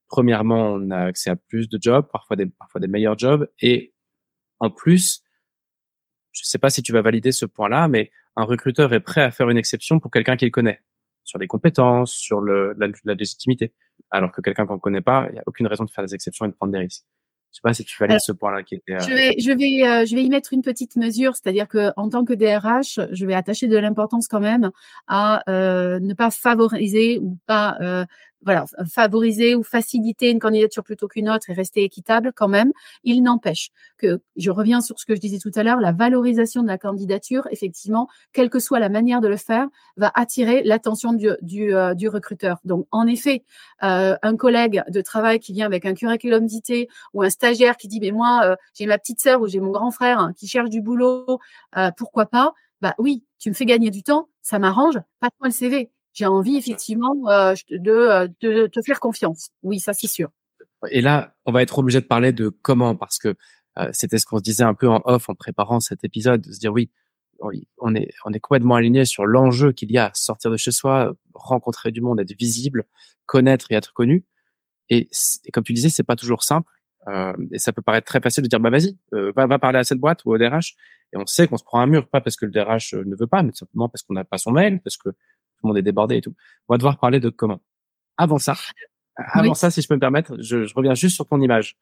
premièrement, 0.07 0.75
on 0.75 0.93
a 0.93 1.07
accès 1.07 1.31
à 1.31 1.37
plus 1.37 1.69
de 1.69 1.77
jobs, 1.83 2.07
parfois 2.13 2.37
des, 2.37 2.47
parfois 2.47 2.81
des 2.81 2.87
meilleurs 2.87 3.19
jobs 3.19 3.51
et 3.61 3.95
en 4.61 4.71
plus, 4.71 5.25
je 6.31 6.43
ne 6.43 6.47
sais 6.47 6.59
pas 6.59 6.71
si 6.71 6.85
tu 6.85 6.93
vas 6.93 7.03
valider 7.03 7.33
ce 7.33 7.47
point-là, 7.47 7.89
mais 7.89 8.13
un 8.37 8.45
recruteur 8.45 8.93
est 8.93 9.01
prêt 9.01 9.23
à 9.23 9.33
faire 9.33 9.51
une 9.51 9.59
exception 9.59 9.99
pour 9.99 10.13
quelqu'un 10.13 10.37
qu'il 10.37 10.53
connaît, 10.53 10.81
sur 11.29 11.39
des 11.39 11.47
compétences, 11.47 12.13
sur 12.13 12.41
le, 12.41 12.75
la, 12.79 12.89
la 13.05 13.15
légitimité, 13.15 13.73
alors 14.11 14.33
que 14.33 14.41
quelqu'un 14.41 14.67
qu'on 14.67 14.75
ne 14.75 14.81
connaît 14.81 15.03
pas, 15.03 15.27
il 15.29 15.35
n'y 15.35 15.39
a 15.39 15.43
aucune 15.47 15.67
raison 15.67 15.85
de 15.85 15.91
faire 15.91 16.05
des 16.05 16.15
exceptions 16.15 16.47
et 16.47 16.49
de 16.49 16.55
prendre 16.55 16.73
des 16.73 16.79
risques. 16.79 17.05
Je 17.51 17.57
sais 17.57 17.61
pas 17.63 17.73
si 17.73 17.85
tu 17.85 17.97
valides 17.99 18.21
ce 18.21 18.33
point-là 18.33 18.63
qui 18.63 18.75
était. 18.75 18.93
Euh, 18.93 19.01
je 19.01 19.15
vais, 19.15 19.35
je 19.39 19.51
vais, 19.51 19.89
euh, 19.89 20.07
je 20.07 20.15
vais 20.15 20.23
y 20.23 20.29
mettre 20.29 20.53
une 20.53 20.61
petite 20.61 20.97
mesure, 20.97 21.35
c'est-à-dire 21.35 21.67
que 21.67 21.93
en 21.97 22.09
tant 22.11 22.25
que 22.25 22.35
DRH, 22.35 23.01
je 23.11 23.27
vais 23.27 23.35
attacher 23.35 23.69
de 23.69 23.77
l'importance 23.79 24.29
quand 24.29 24.41
même 24.41 24.71
à 25.07 25.43
euh, 25.49 25.99
ne 25.99 26.13
pas 26.13 26.31
favoriser 26.31 27.19
ou 27.19 27.39
pas 27.47 27.79
voilà, 28.43 28.65
favoriser 28.89 29.55
ou 29.55 29.63
faciliter 29.63 30.31
une 30.31 30.39
candidature 30.39 30.85
plutôt 30.85 31.09
qu'une 31.09 31.29
autre 31.29 31.51
et 31.51 31.53
rester 31.53 31.83
équitable 31.83 32.33
quand 32.35 32.49
même. 32.49 32.73
Il 33.03 33.23
n'empêche 33.23 33.71
que, 33.97 34.21
je 34.37 34.51
reviens 34.51 34.81
sur 34.81 34.99
ce 34.99 35.07
que 35.07 35.15
je 35.15 35.21
disais 35.21 35.39
tout 35.39 35.51
à 35.55 35.63
l'heure, 35.63 35.81
la 35.81 35.93
valorisation 35.93 36.63
de 36.63 36.69
la 36.69 36.79
candidature, 36.79 37.49
effectivement, 37.51 38.09
quelle 38.33 38.51
que 38.51 38.61
soit 38.61 38.79
la 38.79 38.89
manière 38.89 39.21
de 39.21 39.29
le 39.29 39.37
faire, 39.37 39.67
va 39.97 40.11
attirer 40.15 40.63
l'attention 40.63 41.13
du, 41.13 41.29
euh, 41.75 41.95
recruteur. 42.09 42.59
Donc, 42.65 42.87
en 42.91 43.07
effet, 43.07 43.45
euh, 43.83 44.17
un 44.23 44.37
collègue 44.37 44.83
de 44.89 45.01
travail 45.01 45.41
qui 45.41 45.53
vient 45.53 45.67
avec 45.67 45.85
un 45.85 45.95
curriculum 45.95 46.47
vitae 46.47 46.87
ou 47.13 47.23
un 47.23 47.31
stagiaire 47.31 47.77
qui 47.77 47.89
dit, 47.89 48.01
mais 48.01 48.13
moi, 48.13 48.43
euh, 48.45 48.57
j'ai 48.75 48.87
ma 48.87 48.99
petite 48.99 49.21
sœur 49.21 49.41
ou 49.41 49.49
j'ai 49.49 49.61
mon 49.61 49.71
grand 49.71 49.91
frère 49.91 50.19
hein, 50.21 50.33
qui 50.37 50.47
cherche 50.47 50.71
du 50.71 50.81
boulot, 50.81 51.39
pourquoi 51.97 52.27
pas 52.27 52.55
Bah 52.81 52.95
oui, 52.99 53.25
tu 53.39 53.49
me 53.51 53.55
fais 53.55 53.67
gagner 53.67 53.91
du 53.91 54.03
temps, 54.03 54.29
ça 54.43 54.59
m'arrange, 54.59 54.99
pas 55.21 55.29
moi 55.41 55.49
le 55.49 55.53
CV 55.53 55.91
j'ai 56.19 56.27
envie 56.27 56.57
effectivement 56.57 57.15
euh, 57.29 57.55
de, 57.71 58.29
de, 58.41 58.67
te 58.67 58.83
faire 58.83 58.99
confiance. 58.99 59.51
Oui, 59.63 59.79
ça 59.79 59.93
c'est 59.93 60.09
sûr. 60.09 60.31
Et 60.91 61.01
là, 61.01 61.35
on 61.45 61.53
va 61.53 61.63
être 61.63 61.79
obligé 61.79 62.01
de 62.01 62.07
parler 62.07 62.33
de 62.33 62.49
comment, 62.49 62.97
parce 62.97 63.19
que 63.19 63.37
euh, 63.79 63.89
c'était 63.93 64.19
ce 64.19 64.27
qu'on 64.27 64.39
se 64.39 64.43
disait 64.43 64.65
un 64.65 64.75
peu 64.75 64.89
en 64.89 65.01
off 65.05 65.29
en 65.29 65.35
préparant 65.35 65.79
cet 65.79 66.03
épisode, 66.05 66.41
de 66.41 66.53
se 66.53 66.59
dire 66.59 66.73
oui, 66.73 66.91
on 67.41 67.95
est, 67.95 68.09
on 68.25 68.33
est 68.33 68.41
complètement 68.41 68.75
aligné 68.75 69.05
sur 69.05 69.25
l'enjeu 69.25 69.71
qu'il 69.71 69.93
y 69.93 69.99
a 69.99 70.07
à 70.07 70.11
sortir 70.15 70.51
de 70.51 70.57
chez 70.57 70.73
soi, 70.73 71.15
rencontrer 71.35 71.93
du 71.93 72.01
monde, 72.01 72.19
être 72.19 72.37
visible, 72.37 72.85
connaître 73.27 73.71
et 73.71 73.77
être 73.77 73.93
connu. 73.93 74.25
Et, 74.91 75.09
comme 75.53 75.63
tu 75.63 75.73
disais, 75.73 75.89
c'est 75.89 76.03
pas 76.03 76.17
toujours 76.17 76.43
simple. 76.43 76.69
Euh, 77.07 77.33
et 77.53 77.61
ça 77.61 77.73
peut 77.73 77.83
paraître 77.83 78.07
très 78.07 78.21
facile 78.21 78.43
de 78.43 78.49
dire 78.49 78.59
bah 78.59 78.71
vas-y, 78.71 78.99
euh, 79.15 79.33
va, 79.37 79.47
va 79.47 79.61
parler 79.61 79.79
à 79.79 79.85
cette 79.85 80.01
boîte 80.01 80.25
ou 80.25 80.35
au 80.35 80.39
DRH. 80.39 80.75
Et 81.13 81.17
on 81.17 81.27
sait 81.27 81.47
qu'on 81.47 81.57
se 81.57 81.63
prend 81.63 81.81
un 81.81 81.87
mur, 81.87 82.09
pas 82.09 82.21
parce 82.21 82.35
que 82.35 82.45
le 82.45 82.51
DRH 82.51 82.95
ne 82.95 83.15
veut 83.15 83.29
pas, 83.29 83.45
mais 83.45 83.53
simplement 83.55 83.89
parce 83.89 84.03
qu'on 84.03 84.15
n'a 84.15 84.25
pas 84.25 84.37
son 84.37 84.51
mail, 84.51 84.81
parce 84.81 84.97
que 84.97 85.11
tout 85.59 85.67
le 85.67 85.69
monde 85.69 85.79
est 85.79 85.83
débordé 85.83 86.17
et 86.17 86.21
tout. 86.21 86.35
On 86.69 86.75
va 86.75 86.79
devoir 86.79 86.99
parler 86.99 87.21
de 87.21 87.29
comment. 87.29 87.61
Avant 88.17 88.39
ça, 88.39 88.57
avant 89.17 89.55
ça, 89.55 89.71
si 89.71 89.83
je 89.83 89.89
peux 89.89 89.95
me 89.95 90.01
permettre, 90.01 90.37
je, 90.41 90.65
je 90.65 90.75
reviens 90.75 90.95
juste 90.95 91.15
sur 91.17 91.27
ton 91.27 91.41
image 91.41 91.77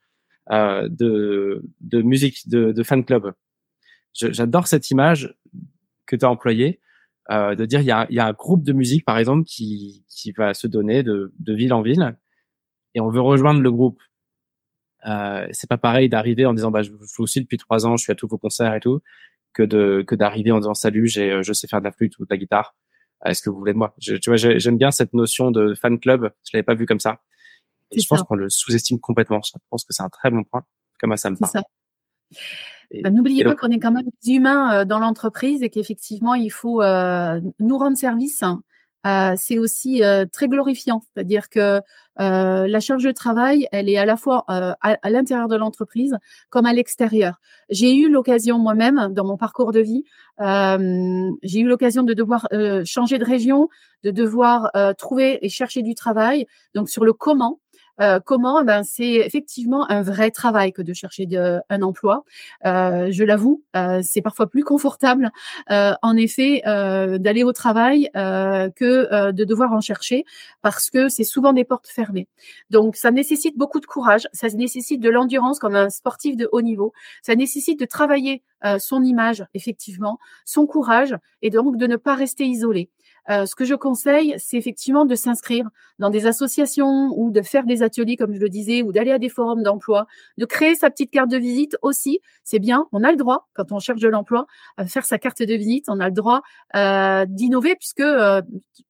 euh, 0.51 0.89
de, 0.89 1.63
de 1.81 2.03
musique, 2.03 2.49
de, 2.49 2.73
de 2.73 2.83
fan 2.83 3.05
club. 3.05 3.33
J'adore 4.15 4.67
cette 4.67 4.91
image 4.91 5.35
que 6.07 6.17
tu 6.17 6.25
as 6.25 6.31
employée, 6.31 6.81
euh, 7.31 7.55
de 7.55 7.67
dire 7.67 7.81
il 7.81 7.87
y 7.87 7.91
a, 7.91 8.07
y 8.11 8.19
a 8.19 8.27
un 8.27 8.33
groupe 8.33 8.63
de 8.65 8.73
musique, 8.73 9.05
par 9.05 9.19
exemple, 9.19 9.45
qui, 9.45 10.05
qui 10.09 10.33
va 10.33 10.55
se 10.55 10.67
donner 10.67 11.03
de, 11.03 11.35
de 11.39 11.55
ville 11.55 11.75
en 11.75 11.83
ville, 11.83 12.17
et 12.95 13.01
on 13.01 13.11
veut 13.11 13.21
rejoindre 13.21 13.61
le 13.61 13.71
groupe. 13.71 14.01
Euh, 15.07 15.47
c'est 15.53 15.69
pas 15.69 15.77
pareil 15.79 16.09
d'arriver 16.09 16.47
en 16.47 16.55
disant 16.55 16.71
bah 16.71 16.83
je 16.83 16.91
joue 16.91 17.23
aussi 17.23 17.41
depuis 17.41 17.59
trois 17.59 17.87
ans, 17.87 17.97
je 17.97 18.03
suis 18.05 18.13
à 18.13 18.15
tous 18.15 18.27
vos 18.27 18.39
concerts 18.39 18.75
et 18.75 18.81
tout, 18.81 19.01
que 19.53 19.63
de 19.63 20.03
que 20.07 20.15
d'arriver 20.15 20.51
en 20.51 20.59
disant 20.59 20.75
salut, 20.75 21.07
j'ai 21.07 21.43
je 21.43 21.53
sais 21.53 21.69
faire 21.69 21.81
de 21.81 21.85
la 21.85 21.93
flûte 21.93 22.19
ou 22.19 22.25
de 22.25 22.29
la 22.31 22.39
guitare. 22.39 22.75
Est-ce 23.31 23.43
que 23.43 23.51
vous 23.51 23.59
voulez 23.59 23.73
de 23.73 23.79
moi 23.79 23.95
je, 23.99 24.17
Tu 24.17 24.31
vois, 24.31 24.37
j'aime 24.37 24.79
bien 24.79 24.91
cette 24.91 25.15
notion 25.15 25.51
de 25.51 25.75
fan 25.75 25.99
club. 25.99 26.31
Je 26.45 26.51
l'avais 26.55 26.63
pas 26.63 26.75
vu 26.75 26.87
comme 26.87 27.01
ça. 27.01 27.21
Et 27.93 28.01
je 28.01 28.09
pense 28.09 28.23
qu'on 28.23 28.35
le 28.35 28.51
sous-estime 28.51 28.99
complètement. 28.99 29.41
Je 29.43 29.53
pense 29.71 29.85
que 29.85 29.93
c'est 29.93 30.03
un 30.03 30.09
très 30.09 30.31
bon 30.31 30.45
point. 30.45 30.65
Comme 30.99 31.17
ça 31.17 31.31
me 31.31 31.37
parle. 31.37 31.65
Bah, 33.03 33.11
n'oubliez 33.11 33.45
pas 33.45 33.55
qu'on 33.55 33.71
est 33.71 33.79
quand 33.79 33.93
même 33.93 34.09
des 34.23 34.33
humains 34.33 34.73
euh, 34.73 34.85
dans 34.85 34.99
l'entreprise 34.99 35.63
et 35.63 35.71
qu'effectivement, 35.71 36.35
il 36.35 36.51
faut 36.51 36.83
euh, 36.83 37.41
nous 37.59 37.79
rendre 37.79 37.97
service 37.97 38.43
euh, 39.07 39.35
c'est 39.37 39.59
aussi 39.59 40.03
euh, 40.03 40.25
très 40.31 40.49
glorifiant. 40.49 41.01
C'est-à-dire 41.01 41.49
que 41.49 41.81
euh, 42.19 42.67
la 42.67 42.81
charge 42.81 43.05
de 43.05 43.13
travail, 43.13 43.69
elle 43.71 43.89
est 43.89 43.99
à 43.99 44.05
la 44.05 44.17
fois 44.17 44.45
à, 44.49 45.11
l'intérieur 45.11 45.49
de 45.49 45.57
l'entreprise 45.57 46.17
comme 46.51 46.67
à 46.67 46.73
l'extérieur. 46.73 47.41
J'ai 47.69 47.95
eu 47.95 48.11
l'occasion 48.11 48.59
moi-même, 48.59 49.13
dans 49.13 49.25
mon 49.25 49.37
parcours 49.37 49.73
de 49.73 49.81
vie, 49.81 50.05
j'ai 50.41 51.61
eu 51.61 51.67
l'occasion 51.67 52.03
de 52.03 52.15
devoir 52.15 52.49
changer 52.85 53.19
de 53.19 53.25
région, 53.25 53.69
de 54.03 54.11
devoir 54.11 54.71
trouver 54.97 55.45
et 55.45 55.51
chercher 55.51 55.83
du 55.83 55.95
travail. 55.95 56.47
Donc 56.75 56.89
sur 56.89 57.05
le 57.05 57.13
comment, 57.13 57.61
euh, 58.01 58.21
comment 58.21 58.63
Ben 58.65 58.83
c'est 58.83 59.15
effectivement 59.15 59.91
un 59.91 60.03
vrai 60.03 60.31
travail 60.31 60.73
que 60.73 60.83
de 60.83 60.93
chercher 60.93 61.27
un 61.69 61.83
emploi. 61.83 62.25
Euh, 62.65 63.09
je 63.11 63.25
l'avoue, 63.25 63.63
euh, 63.75 64.01
c'est 64.03 64.23
parfois 64.23 64.49
plus 64.49 64.65
confortable, 64.65 65.31
en 65.69 66.17
effet, 66.17 66.63
d'aller 66.65 67.43
au 67.43 67.53
travail 67.53 68.11
que 68.15 69.31
de 69.31 69.45
devoir 69.45 69.73
en 69.73 69.81
chercher, 69.81 70.25
parce 70.63 70.91
que 70.91 71.09
c'est 71.09 71.25
souvent 71.25 71.53
des 71.53 71.65
portes 71.65 71.89
fermées. 71.89 72.29
Donc 72.71 72.97
ça 72.97 73.11
nécessite 73.11 73.57
beaucoup 73.57 73.81
de 73.81 73.87
courage, 73.87 74.29
ça 74.33 74.49
nécessite 74.49 75.01
de 75.01 75.11
l'endurance 75.11 75.59
comme 75.59 75.77
un 75.77 75.91
sportif 75.91 76.37
de 76.37 76.49
haut 76.53 76.63
niveau, 76.63 76.93
ça 77.23 77.35
nécessite 77.35 77.79
de 77.79 77.85
travailler 77.85 78.43
son 78.79 79.03
image 79.03 79.45
effectivement, 79.55 80.19
son 80.45 80.67
courage 80.67 81.15
et 81.43 81.51
donc 81.51 81.77
de 81.77 81.87
ne 81.87 81.97
pas 81.97 82.15
rester 82.15 82.45
isolé. 82.45 82.91
Euh, 83.31 83.47
ce 83.47 83.55
que 83.55 83.65
je 83.65 83.75
conseille, 83.75 84.35
c'est 84.39 84.57
effectivement 84.57 85.05
de 85.05 85.15
s'inscrire 85.15 85.69
dans 85.99 86.11
des 86.11 86.27
associations 86.27 87.13
ou 87.17 87.31
de 87.31 87.43
faire 87.43 87.65
des 87.65 87.83
ateliers, 87.83 88.17
comme 88.17 88.35
je 88.35 88.41
le 88.41 88.49
disais, 88.49 88.83
ou 88.83 88.93
d'aller 88.93 89.13
à 89.13 89.19
des 89.19 89.29
forums 89.29 89.63
d'emploi, 89.63 90.07
de 90.39 90.45
créer 90.45 90.75
sa 90.75 90.91
petite 90.91 91.11
carte 91.11 91.31
de 91.31 91.39
visite 91.39 91.77
aussi. 91.83 92.21
C'est 92.45 92.59
bien, 92.59 92.87
on 92.93 93.03
a 93.03 93.11
le 93.11 93.17
droit, 93.17 93.49
quand 93.55 93.73
on 93.73 93.79
cherche 93.79 94.01
de 94.01 94.09
l'emploi, 94.09 94.47
à 94.77 94.87
faire 94.87 95.05
sa 95.05 95.19
carte 95.19 95.43
de 95.43 95.55
visite, 95.55 95.87
on 95.89 96.01
a 96.01 96.07
le 96.07 96.15
droit 96.15 96.43
euh, 96.77 97.25
d'innover, 97.29 97.75
puisque, 97.77 98.01
euh, 98.01 98.43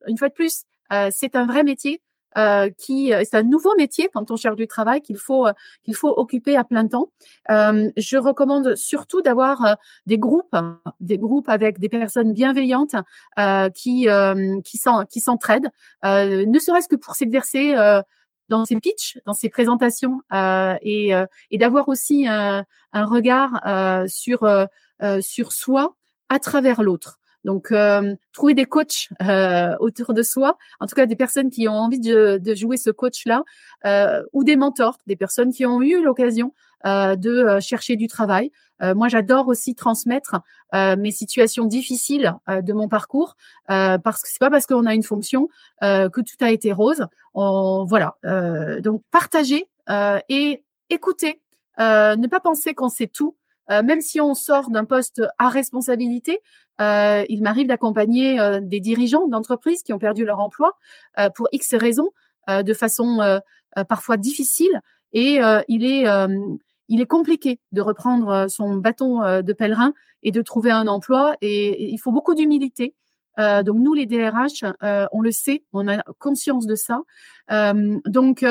une 0.07 0.18
fois 0.18 0.29
de 0.29 0.35
plus, 0.35 0.64
c'est 1.11 1.35
un 1.35 1.46
vrai 1.46 1.64
métier. 1.64 2.01
Euh, 2.37 2.68
qui 2.77 3.14
euh, 3.14 3.22
c'est 3.25 3.37
un 3.37 3.42
nouveau 3.42 3.75
métier 3.77 4.11
quand 4.12 4.31
on 4.31 4.37
cherche 4.37 4.57
du 4.57 4.66
travail 4.66 5.01
qu'il 5.01 5.16
faut 5.16 5.46
euh, 5.46 5.53
qu'il 5.85 5.94
faut 5.94 6.11
occuper 6.11 6.55
à 6.55 6.64
plein 6.64 6.87
temps. 6.87 7.11
je 7.49 8.16
recommande 8.18 8.75
surtout 8.77 9.22
d'avoir 9.22 9.77
des 10.07 10.18
groupes, 10.18 10.55
des 11.01 11.16
groupes 11.16 11.49
avec 11.49 11.79
des 11.79 11.88
personnes 11.88 12.33
bienveillantes 12.33 12.94
qui 13.75 14.09
qui 14.64 15.20
s'entraident, 15.20 15.70
ne 16.05 16.59
serait-ce 16.59 16.88
que 16.88 16.96
pour 16.96 17.14
s'exercer 17.14 17.75
dans 18.49 18.64
ses 18.64 18.79
pitchs, 18.81 19.18
dans 19.27 19.33
ses 19.33 19.49
présentations, 19.49 20.20
et, 20.33 21.12
et 21.51 21.59
d'avoir 21.59 21.88
aussi 21.88 22.27
un, 22.29 22.64
un 22.92 23.05
regard 23.07 23.61
sur 24.09 24.68
sur 25.20 25.53
soi 25.53 25.94
à 26.29 26.38
travers 26.38 26.83
l'autre. 26.83 27.18
Donc, 27.46 27.70
euh, 27.70 28.16
trouver 28.32 28.54
des 28.54 28.64
coachs 28.64 29.09
euh, 29.22 29.76
autour 29.78 30.14
de 30.14 30.22
soi, 30.24 30.59
en 30.80 30.87
tout 30.88 30.96
cas 30.96 31.06
des 31.06 31.14
personnes 31.14 31.48
qui 31.48 31.68
ont 31.68 31.74
envie 31.74 32.00
de, 32.00 32.40
jouer 32.56 32.76
ce 32.76 32.90
coach-là, 32.90 33.44
euh, 33.85 34.24
ou 34.32 34.42
des 34.42 34.56
mentors, 34.56 34.98
des 35.06 35.14
personnes 35.14 35.52
qui 35.52 35.64
ont 35.64 35.80
eu 35.80 36.02
l'occasion 36.02 36.52
de 36.85 37.59
chercher 37.61 37.96
du 37.96 38.06
travail. 38.06 38.52
moi, 38.80 39.09
j'adore 39.09 39.48
aussi 39.48 39.74
transmettre 39.74 40.37
mes 40.72 41.11
situations 41.11 41.64
difficiles 41.64 42.32
de 42.48 42.72
mon 42.72 42.87
parcours, 42.87 43.35
parce 43.66 44.22
que 44.22 44.28
c'est 44.28 44.38
pas 44.38 44.50
parce 44.50 44.66
qu'on 44.66 44.87
a 44.87 44.94
une 44.94 45.02
fonction 45.02 45.48
que 45.80 46.20
tout 46.20 46.44
a 46.44 46.50
été 46.52 46.72
rose. 46.72 47.06
voilà. 47.35 48.14
donc, 48.82 49.02
partager 49.11 49.68
et 50.28 50.62
écouter. 50.90 51.40
ne 51.78 52.26
pas 52.28 52.40
penser 52.40 52.72
qu'on 52.74 52.88
sait 52.88 53.09
tout. 53.09 53.37
Même 53.68 54.00
si 54.00 54.20
on 54.20 54.35
sort 54.35 54.70
d'un 54.70 54.85
poste 54.85 55.22
à 55.38 55.48
responsabilité, 55.48 56.40
euh, 56.80 57.24
il 57.28 57.42
m'arrive 57.42 57.68
d'accompagner 57.68 58.38
euh, 58.38 58.60
des 58.62 58.80
dirigeants 58.80 59.28
d'entreprises 59.28 59.82
qui 59.82 59.92
ont 59.92 59.98
perdu 59.98 60.24
leur 60.24 60.40
emploi 60.40 60.72
pour 61.34 61.48
X 61.52 61.74
raisons, 61.74 62.10
de 62.48 62.74
façon 62.74 63.40
parfois 63.88 64.16
difficile. 64.16 64.80
et 65.12 65.38
il 65.68 65.84
est 65.84 66.06
il 66.88 67.00
est 67.00 67.06
compliqué 67.06 67.58
de 67.72 67.80
reprendre 67.80 68.46
son 68.48 68.76
bâton 68.76 69.42
de 69.42 69.52
pèlerin 69.52 69.92
et 70.22 70.30
de 70.30 70.42
trouver 70.42 70.70
un 70.70 70.86
emploi 70.86 71.36
et, 71.40 71.90
il 71.90 71.98
faut 71.98 72.12
beaucoup 72.12 72.34
d'humilité. 72.34 72.94
donc 73.38 73.76
nous 73.76 73.94
les 73.94 74.06
DRH, 74.06 74.64
on 75.12 75.20
le 75.20 75.30
sait, 75.32 75.64
on 75.72 75.88
a 75.88 76.02
conscience 76.18 76.66
de 76.66 76.74
ça. 76.74 77.00
donc 78.06 78.44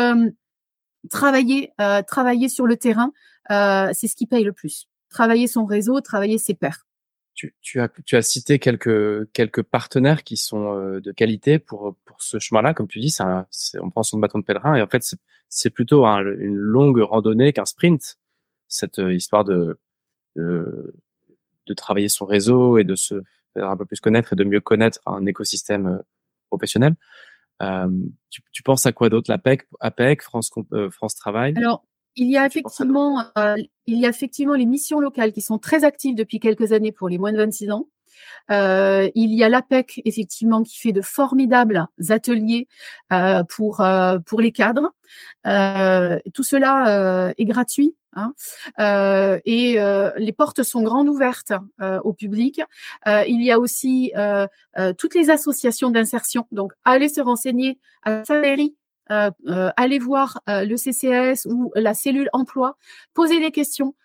travailler 1.10 1.72
travailler 2.08 2.50
sur 2.50 2.66
le 2.66 2.78
terrain, 2.78 3.12
c'est 3.50 4.08
ce 4.08 4.16
qui 4.16 4.26
paye 4.26 4.44
le 4.44 4.54
plus. 4.54 4.88
Travailler 5.10 5.48
son 5.48 5.66
réseau, 5.66 6.02
travailler 6.02 6.38
ses 6.38 6.56
pairs 6.56 6.86
tu, 7.36 7.54
tu, 7.62 7.82
as, 7.82 7.90
tu 8.06 8.16
as 8.16 8.22
cité 8.22 8.60
quelques, 8.60 9.32
quelques 9.34 9.62
partenaires 9.62 10.24
qui 10.24 10.38
sont 10.38 10.74
euh, 10.74 11.02
de 11.02 11.12
qualité 11.12 11.60
pour, 11.60 11.96
pour 12.06 12.22
ce 12.22 12.40
chemin-là. 12.40 12.74
Comme 12.74 12.88
tu 12.88 13.00
dis, 13.00 13.12
c'est 13.12 13.80
on 13.80 13.90
prend 13.90 14.04
son 14.04 14.18
bâton 14.18 14.40
de 14.40 14.46
pèlerin 14.46 14.76
et 14.76 14.82
en 14.82 14.88
fait, 14.88 15.04
c'est 15.50 15.70
plutôt 15.70 16.06
une 16.06 16.56
longue 16.56 17.00
randonnée 17.00 17.54
qu'un 17.54 17.66
sprint. 17.66 18.18
Cette 18.68 19.00
euh, 19.00 19.14
histoire 19.14 19.44
de, 19.44 19.78
de, 20.36 20.96
de, 21.68 21.74
travailler 21.74 22.10
son 22.10 22.26
réseau 22.26 22.78
et 22.78 22.84
de 22.84 22.96
se 22.96 23.22
faire 23.54 23.70
un 23.70 23.78
peu 23.78 23.86
plus 23.86 24.00
connaître 24.00 24.34
et 24.34 24.36
de 24.36 24.44
mieux 24.44 24.60
connaître 24.60 25.00
un 25.06 25.26
écosystème 25.26 25.88
euh, 25.88 25.98
professionnel. 26.50 26.96
Euh, 27.62 27.90
tu, 28.30 28.42
tu, 28.52 28.64
penses 28.64 28.86
à 28.86 28.92
quoi 28.92 29.10
d'autre? 29.10 29.30
L'APEC, 29.30 29.68
APEC, 29.82 30.24
France, 30.24 30.52
France 30.92 31.16
Travail? 31.16 31.54
Alors, 31.58 31.86
il 32.16 32.30
y 32.30 32.38
a 32.38 32.46
effectivement, 32.46 33.26
euh, 33.38 33.56
il 33.88 34.00
y 34.00 34.06
a 34.06 34.10
effectivement 34.10 34.54
les 34.54 34.66
missions 34.66 35.00
locales 35.00 35.32
qui 35.32 35.42
sont 35.42 35.58
très 35.58 35.84
actives 35.84 36.16
depuis 36.16 36.40
quelques 36.40 36.72
années 36.72 36.92
pour 36.92 37.10
les 37.10 37.18
moins 37.18 37.32
de 37.32 37.38
26 37.38 37.72
ans. 37.72 37.88
Euh, 38.52 39.10
il 39.16 39.34
y 39.34 39.44
a 39.44 39.50
l'APEC 39.50 40.02
effectivement 40.06 40.64
qui 40.64 40.78
fait 40.78 40.92
de 40.92 41.02
formidables 41.02 41.88
ateliers 42.10 42.68
euh, 43.12 43.44
pour 43.44 43.82
euh, 43.82 44.20
pour 44.20 44.42
les 44.42 44.52
cadres. 44.52 44.94
Euh, 45.48 46.20
tout 46.34 46.44
cela 46.44 47.34
est 47.38 47.46
gratuit. 47.46 47.96
Hein. 48.18 48.34
et 49.46 49.78
les 50.18 50.32
portes 50.32 50.64
sont 50.64 50.82
grandes 50.84 51.10
ouvertes 51.10 51.52
au 52.04 52.14
public. 52.14 52.62
il 53.06 53.44
y 53.44 53.52
a 53.52 53.60
aussi 53.60 54.14
toutes 54.98 55.16
les 55.16 55.30
associations 55.30 55.90
d'insertion. 55.90 56.48
Donc, 56.52 56.72
allez 56.86 57.10
se 57.10 57.20
renseigner 57.20 57.78
à 58.04 58.24
sa 58.24 58.40
mairie 58.40 58.76
allez 59.78 60.00
voir 60.00 60.42
euh, 60.50 60.66
le 60.66 60.78
CCS 60.78 61.46
ou 61.50 61.72
la 61.76 61.94
cellule 61.94 62.30
emploi, 62.34 62.78
posez 63.14 63.40
des 63.40 63.52
questions, 63.52 63.96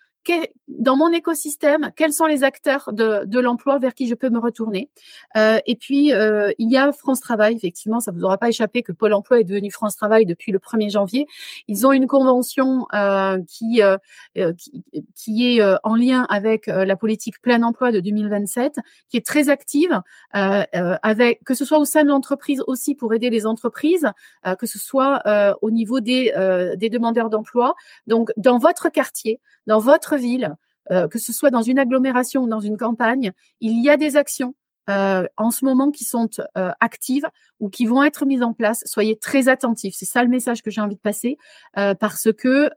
dans 0.67 0.95
mon 0.95 1.11
écosystème, 1.11 1.91
quels 1.95 2.13
sont 2.13 2.25
les 2.25 2.43
acteurs 2.43 2.91
de, 2.93 3.25
de 3.25 3.39
l'emploi 3.39 3.77
vers 3.79 3.93
qui 3.93 4.07
je 4.07 4.15
peux 4.15 4.29
me 4.29 4.39
retourner? 4.39 4.89
Euh, 5.35 5.59
et 5.65 5.75
puis, 5.75 6.13
euh, 6.13 6.51
il 6.57 6.71
y 6.71 6.77
a 6.77 6.91
France 6.91 7.21
Travail, 7.21 7.55
effectivement, 7.55 7.99
ça 7.99 8.11
vous 8.11 8.23
aura 8.23 8.37
pas 8.37 8.49
échappé 8.49 8.83
que 8.83 8.91
Pôle 8.91 9.13
Emploi 9.13 9.39
est 9.39 9.43
devenu 9.43 9.71
France 9.71 9.95
Travail 9.95 10.25
depuis 10.25 10.51
le 10.51 10.59
1er 10.59 10.91
janvier. 10.91 11.27
Ils 11.67 11.85
ont 11.85 11.91
une 11.91 12.07
convention 12.07 12.87
euh, 12.93 13.37
qui, 13.47 13.81
euh, 13.81 13.97
euh, 14.37 14.53
qui, 14.53 14.83
qui, 15.15 15.57
est 15.57 15.61
en 15.83 15.95
lien 15.95 16.25
avec 16.29 16.67
la 16.67 16.95
politique 16.95 17.41
plein 17.41 17.63
emploi 17.63 17.91
de 17.91 17.99
2027, 17.99 18.75
qui 19.09 19.17
est 19.17 19.25
très 19.25 19.49
active, 19.49 20.01
avec 20.31 21.43
que 21.43 21.53
ce 21.53 21.65
soit 21.65 21.79
au 21.79 21.85
sein 21.85 22.03
de 22.03 22.09
l'entreprise 22.09 22.63
aussi 22.67 22.95
pour 22.95 23.13
aider 23.13 23.29
les 23.29 23.45
entreprises, 23.45 24.07
que 24.59 24.65
ce 24.65 24.79
soit 24.79 25.21
au 25.61 25.71
niveau 25.71 25.99
des, 25.99 26.31
des 26.77 26.89
demandeurs 26.89 27.29
d'emploi. 27.29 27.75
Donc, 28.07 28.31
dans 28.37 28.57
votre 28.57 28.89
quartier, 28.89 29.39
dans 29.67 29.79
votre 29.79 30.10
ville, 30.17 30.55
euh, 30.91 31.07
que 31.07 31.19
ce 31.19 31.31
soit 31.31 31.51
dans 31.51 31.61
une 31.61 31.79
agglomération 31.79 32.43
ou 32.43 32.47
dans 32.47 32.59
une 32.59 32.77
campagne, 32.77 33.31
il 33.59 33.81
y 33.83 33.89
a 33.89 33.97
des 33.97 34.17
actions 34.17 34.55
euh, 34.89 35.27
en 35.37 35.51
ce 35.51 35.63
moment 35.63 35.91
qui 35.91 36.03
sont 36.05 36.27
euh, 36.57 36.71
actives 36.79 37.27
ou 37.59 37.69
qui 37.69 37.85
vont 37.85 38.03
être 38.03 38.25
mises 38.25 38.41
en 38.41 38.53
place. 38.53 38.81
Soyez 38.85 39.17
très 39.17 39.47
attentifs. 39.47 39.93
C'est 39.95 40.05
ça 40.05 40.23
le 40.23 40.29
message 40.29 40.63
que 40.63 40.71
j'ai 40.71 40.81
envie 40.81 40.95
de 40.95 41.01
passer 41.01 41.37
parce 41.75 42.31
que 42.33 42.69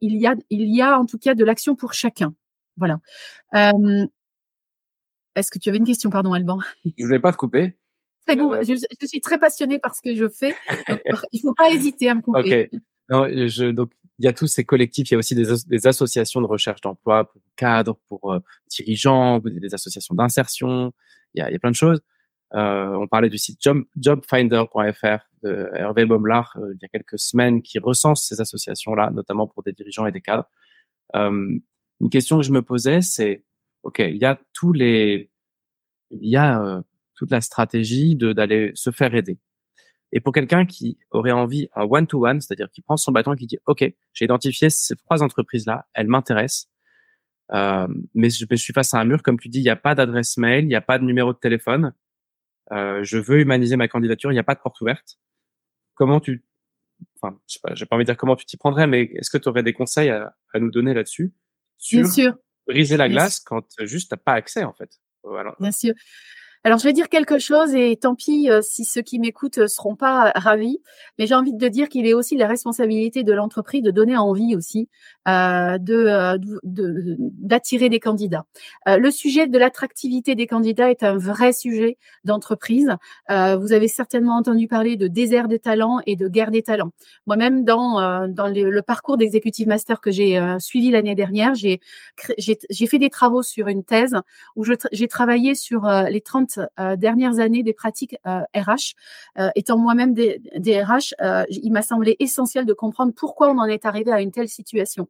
il 0.00 0.16
y 0.16 0.26
a 0.26 0.34
il 0.50 0.74
y 0.74 0.82
a 0.82 0.98
en 0.98 1.06
tout 1.06 1.18
cas 1.18 1.34
de 1.34 1.44
l'action 1.44 1.74
pour 1.74 1.94
chacun. 1.94 2.34
Voilà. 2.76 2.98
Est-ce 5.34 5.50
que 5.50 5.58
tu 5.58 5.68
avais 5.68 5.78
une 5.78 5.84
question, 5.84 6.10
pardon, 6.10 6.34
Alban? 6.34 6.58
Je 6.84 7.04
ne 7.04 7.08
vais 7.08 7.20
pas 7.20 7.32
te 7.32 7.36
couper. 7.36 7.76
Très 8.26 8.36
bon. 8.36 8.54
Je, 8.62 8.74
je, 8.74 9.06
suis 9.06 9.20
très 9.20 9.38
passionnée 9.38 9.78
par 9.78 9.94
ce 9.94 10.02
que 10.02 10.14
je 10.14 10.28
fais. 10.28 10.54
il 11.32 11.40
ne 11.40 11.40
faut 11.40 11.54
pas 11.54 11.70
hésiter 11.70 12.08
à 12.08 12.14
me 12.14 12.20
couper. 12.22 12.70
Ok. 12.72 12.80
Non, 13.08 13.26
je, 13.28 13.70
donc 13.70 13.92
il 14.18 14.24
y 14.24 14.28
a 14.28 14.32
tous 14.32 14.46
ces 14.46 14.64
collectifs, 14.64 15.10
il 15.10 15.14
y 15.14 15.16
a 15.16 15.18
aussi 15.18 15.34
des, 15.34 15.86
associations 15.86 16.40
de 16.40 16.46
recherche 16.46 16.80
d'emploi 16.80 17.30
pour 17.30 17.42
cadres, 17.56 17.98
pour 18.08 18.32
euh, 18.32 18.40
dirigeants, 18.70 19.40
des 19.40 19.74
associations 19.74 20.14
d'insertion, 20.14 20.92
il 21.34 21.40
y 21.40 21.42
a, 21.42 21.58
plein 21.58 21.70
de 21.70 21.76
choses. 21.76 22.00
Euh, 22.54 22.94
on 22.94 23.08
parlait 23.08 23.28
du 23.28 23.38
site 23.38 23.58
job, 23.60 23.84
jobfinder.fr 24.00 25.18
de 25.42 25.68
Hervé 25.74 26.06
Baumlard 26.06 26.56
euh, 26.56 26.72
il 26.74 26.78
y 26.80 26.84
a 26.84 26.88
quelques 26.88 27.18
semaines 27.18 27.60
qui 27.60 27.78
recense 27.78 28.24
ces 28.26 28.40
associations-là, 28.40 29.10
notamment 29.10 29.46
pour 29.48 29.62
des 29.62 29.72
dirigeants 29.72 30.06
et 30.06 30.12
des 30.12 30.20
cadres. 30.20 30.48
Euh, 31.16 31.58
une 32.00 32.10
question 32.10 32.38
que 32.38 32.44
je 32.44 32.52
me 32.52 32.62
posais, 32.62 33.02
c'est, 33.02 33.44
OK, 33.82 33.98
il 33.98 34.16
y 34.16 34.24
a 34.24 34.38
tous 34.52 34.72
les, 34.72 35.30
il 36.10 36.28
y 36.28 36.36
a 36.36 36.82
toute 37.14 37.30
la 37.30 37.40
stratégie 37.40 38.16
d'aller 38.16 38.70
se 38.74 38.90
faire 38.90 39.14
aider. 39.14 39.38
Et 40.16 40.20
pour 40.20 40.32
quelqu'un 40.32 40.64
qui 40.64 40.96
aurait 41.10 41.30
envie 41.30 41.68
un 41.74 41.82
one-to-one, 41.82 42.40
c'est-à-dire 42.40 42.70
qui 42.70 42.80
prend 42.80 42.96
son 42.96 43.12
bâton 43.12 43.34
et 43.34 43.36
qui 43.36 43.46
dit, 43.46 43.58
OK, 43.66 43.84
j'ai 44.14 44.24
identifié 44.24 44.70
ces 44.70 44.96
trois 44.96 45.22
entreprises-là, 45.22 45.86
elles 45.92 46.06
m'intéressent, 46.06 46.70
euh, 47.52 47.86
mais 48.14 48.30
je, 48.30 48.46
suis 48.56 48.72
face 48.72 48.94
à 48.94 48.98
un 48.98 49.04
mur, 49.04 49.22
comme 49.22 49.38
tu 49.38 49.50
dis, 49.50 49.58
il 49.58 49.64
n'y 49.64 49.68
a 49.68 49.76
pas 49.76 49.94
d'adresse 49.94 50.38
mail, 50.38 50.64
il 50.64 50.68
n'y 50.68 50.74
a 50.74 50.80
pas 50.80 50.98
de 50.98 51.04
numéro 51.04 51.34
de 51.34 51.38
téléphone, 51.38 51.92
euh, 52.72 53.04
je 53.04 53.18
veux 53.18 53.40
humaniser 53.40 53.76
ma 53.76 53.88
candidature, 53.88 54.32
il 54.32 54.36
n'y 54.36 54.40
a 54.40 54.42
pas 54.42 54.54
de 54.54 54.60
porte 54.60 54.80
ouverte. 54.80 55.18
Comment 55.96 56.18
tu, 56.18 56.46
enfin, 57.20 57.38
je 57.46 57.52
sais 57.52 57.60
pas, 57.62 57.74
j'ai 57.74 57.84
pas 57.84 57.96
envie 57.96 58.06
de 58.06 58.10
dire 58.10 58.16
comment 58.16 58.36
tu 58.36 58.46
t'y 58.46 58.56
prendrais, 58.56 58.86
mais 58.86 59.02
est-ce 59.16 59.28
que 59.28 59.36
tu 59.36 59.50
aurais 59.50 59.62
des 59.62 59.74
conseils 59.74 60.08
à, 60.08 60.34
à 60.54 60.60
nous 60.60 60.70
donner 60.70 60.94
là-dessus? 60.94 61.34
Bien 61.92 62.08
sûr. 62.08 62.34
Briser 62.66 62.96
la 62.96 63.10
glace 63.10 63.38
quand 63.38 63.66
juste 63.80 64.12
t'as 64.12 64.16
pas 64.16 64.32
accès 64.32 64.64
en 64.64 64.72
fait. 64.72 64.98
Voilà. 65.24 65.54
Bien 65.60 65.72
sûr. 65.72 65.92
Alors, 66.66 66.80
je 66.80 66.82
vais 66.82 66.92
dire 66.92 67.08
quelque 67.08 67.38
chose 67.38 67.76
et 67.76 67.94
tant 67.94 68.16
pis 68.16 68.50
euh, 68.50 68.60
si 68.60 68.84
ceux 68.84 69.00
qui 69.00 69.20
m'écoutent 69.20 69.58
ne 69.58 69.68
seront 69.68 69.94
pas 69.94 70.32
ravis, 70.34 70.80
mais 71.16 71.28
j'ai 71.28 71.36
envie 71.36 71.54
de 71.54 71.68
dire 71.68 71.88
qu'il 71.88 72.08
est 72.08 72.12
aussi 72.12 72.36
la 72.36 72.48
responsabilité 72.48 73.22
de 73.22 73.32
l'entreprise 73.32 73.82
de 73.82 73.92
donner 73.92 74.16
envie 74.16 74.56
aussi 74.56 74.88
euh, 75.28 75.78
euh 75.90 76.38
de 76.62 77.16
d'attirer 77.18 77.88
des 77.88 78.00
candidats. 78.00 78.44
Euh, 78.88 78.96
le 78.98 79.10
sujet 79.10 79.46
de 79.46 79.58
l'attractivité 79.58 80.34
des 80.34 80.46
candidats 80.46 80.90
est 80.90 81.02
un 81.02 81.16
vrai 81.16 81.52
sujet 81.52 81.98
d'entreprise. 82.24 82.96
Vous 83.28 83.72
avez 83.72 83.88
certainement 83.88 84.36
entendu 84.36 84.68
parler 84.68 84.96
de 84.96 85.08
désert 85.08 85.48
des 85.48 85.58
talents 85.58 86.00
et 86.06 86.16
de 86.16 86.28
guerre 86.28 86.50
des 86.50 86.62
talents. 86.62 86.90
Moi-même, 87.26 87.64
dans 87.64 88.26
dans 88.28 88.48
le, 88.48 88.82
parcours 88.82 89.16
d'executive 89.16 89.68
master 89.68 90.00
que 90.00 90.10
j'ai 90.10 90.40
suivi 90.58 90.90
l'année 90.90 91.14
dernière, 91.14 91.54
j'ai 91.54 91.80
fait 92.86 92.98
des 92.98 93.10
travaux 93.10 93.42
sur 93.42 93.68
une 93.68 93.84
thèse 93.84 94.16
où 94.54 94.64
j'ai 94.92 95.08
travaillé 95.08 95.54
sur 95.54 95.86
les 96.08 96.20
30 96.20 96.58
euh, 96.78 96.96
dernières 96.96 97.38
années 97.38 97.62
des 97.62 97.72
pratiques 97.72 98.16
RH. 98.24 98.94
Étant 99.54 99.78
moi-même 99.78 100.14
des, 100.14 100.40
des 100.56 100.82
RH, 100.82 101.14
il 101.48 101.72
m'a 101.72 101.82
semblé 101.82 102.16
essentiel 102.18 102.64
de 102.64 102.72
comprendre 102.72 103.12
pourquoi 103.14 103.50
on 103.50 103.58
en 103.58 103.64
est 103.64 103.84
arrivé 103.84 104.12
à 104.12 104.20
une 104.20 104.30
telle 104.30 104.48
situation. 104.48 105.08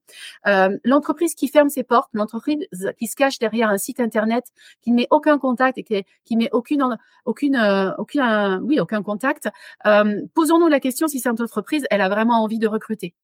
L'entreprise 0.85 1.35
qui 1.35 1.49
ferme 1.49 1.69
ses 1.69 1.83
portes, 1.83 2.11
l'entreprise 2.13 2.67
qui 2.99 3.07
se 3.07 3.17
cache 3.17 3.39
derrière 3.39 3.71
un 3.71 3.79
site 3.79 4.01
internet, 4.01 4.45
qui 4.83 4.91
ne 4.91 4.97
met 4.97 5.07
aucun 5.11 5.39
contact 5.39 5.79
et 5.79 6.05
qui, 6.25 6.37
met 6.37 6.49
aucune, 6.53 6.99
aucune, 7.25 7.57
aucune, 7.99 8.61
oui, 8.63 8.81
aucun 8.81 9.03
contact. 9.03 9.49
Posons-nous 10.35 10.69
la 10.69 10.81
question 10.81 11.09
si 11.09 11.21
cette 11.21 11.41
entreprise, 11.41 11.87
elle 11.91 12.01
a 12.01 12.09
vraiment 12.09 12.43
envie 12.43 12.59
de 12.59 12.69
recruter. 12.69 13.15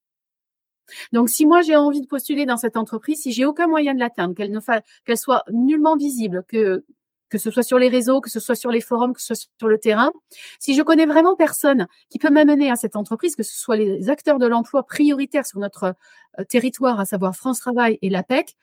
Donc, 1.12 1.29
si 1.29 1.47
moi 1.47 1.62
j'ai 1.62 1.77
envie 1.77 2.01
de 2.01 2.07
postuler 2.07 2.47
dans 2.47 2.57
cette 2.57 2.77
entreprise, 2.77 3.23
si 3.23 3.33
j'ai 3.33 3.45
aucun 3.45 3.66
moyen 3.66 3.95
de 3.95 4.01
l'atteindre, 4.01 4.35
qu'elle 4.35 4.51
ne 4.51 4.61
qu'elle 5.05 5.18
soit 5.18 5.45
nullement 5.51 5.97
visible, 5.97 6.45
que 6.49 6.85
que 7.33 7.38
ce 7.38 7.51
soit 7.51 7.62
sur 7.62 7.79
les 7.79 7.88
réseaux, 7.88 8.21
que 8.21 8.29
ce 8.29 8.40
soit 8.40 8.55
sur 8.55 8.71
les 8.71 8.83
forums, 8.83 9.14
que 9.14 9.21
ce 9.23 9.35
soit 9.35 9.49
sur 9.59 9.68
le 9.68 9.79
terrain. 9.79 10.12
Si 10.59 10.75
je 10.75 10.83
connais 10.83 11.07
vraiment 11.07 11.35
personne 11.35 11.88
qui 12.11 12.18
peut 12.18 12.29
m'amener 12.29 12.71
à 12.71 12.77
cette 12.77 12.95
entreprise, 12.95 13.37
que 13.37 13.42
ce 13.42 13.59
soit 13.59 13.77
les 13.77 14.11
acteurs 14.11 14.38
de 14.38 14.47
l'emploi 14.47 14.85
prioritaires 14.85 15.47
sur 15.47 15.59
notre 15.59 15.95
euh, 16.38 16.45
territoire, 16.45 17.01
à 17.01 17.07
savoir 17.07 17.35
France 17.35 17.59
Travail 17.59 17.99
et 18.03 18.11
l'APEC, 18.11 18.55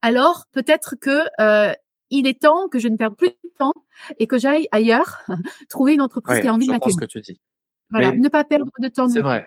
alors 0.00 0.46
peut-être 0.50 0.94
que 0.98 1.24
euh, 1.40 1.74
il 2.08 2.26
est 2.26 2.40
temps 2.40 2.68
que 2.68 2.78
je 2.78 2.88
ne 2.88 2.96
perde 2.96 3.16
plus 3.16 3.28
de 3.28 3.50
temps 3.58 3.74
et 4.18 4.26
que 4.26 4.38
j'aille 4.38 4.66
ailleurs 4.72 5.22
trouver 5.68 5.92
une 5.92 6.00
entreprise 6.00 6.40
qui 6.40 6.48
a 6.48 6.54
envie 6.54 6.66
de 6.66 6.72
m'accueillir. 6.72 6.98
ce 6.98 7.04
que 7.04 7.10
tu 7.10 7.20
dis. 7.20 7.38
Voilà, 7.90 8.12
ne 8.12 8.28
pas 8.30 8.44
perdre 8.44 8.70
de 8.78 8.88
temps. 8.88 9.10
C'est 9.10 9.20
vrai. 9.20 9.46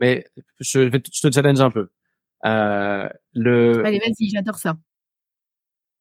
Mais 0.00 0.26
je, 0.58 0.80
vais 0.80 1.00
je 1.12 1.28
te 1.28 1.32
challenge 1.32 1.60
un 1.60 1.70
peu. 1.70 1.90
Euh, 2.44 3.08
le... 3.34 3.86
Allez, 3.86 4.00
vas-y, 4.00 4.30
j'adore 4.30 4.56
ça 4.56 4.74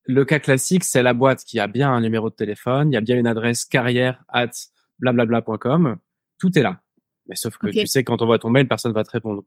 le 0.06 0.26
cas 0.26 0.40
classique, 0.40 0.84
c'est 0.84 1.04
la 1.04 1.14
boîte 1.14 1.44
qui 1.46 1.60
a 1.60 1.68
bien 1.68 1.92
un 1.92 2.02
numéro 2.02 2.30
de 2.30 2.36
téléphone, 2.36 2.92
il 2.92 2.94
y 2.94 2.98
a 2.98 3.02
bien 3.02 3.18
une 3.18 3.28
adresse 3.28 3.66
carrière 3.66 4.24
at 4.28 4.52
blablabla.com. 5.00 5.98
Tout 6.40 6.58
est 6.58 6.62
là. 6.62 6.82
Mais 7.28 7.36
sauf 7.36 7.58
que 7.58 7.68
tu 7.68 7.88
sais, 7.88 8.04
quand 8.04 8.22
on 8.22 8.26
voit 8.26 8.40
ton 8.40 8.50
mail, 8.50 8.68
personne 8.68 8.92
va 8.92 9.04
te 9.04 9.12
répondre. 9.12 9.44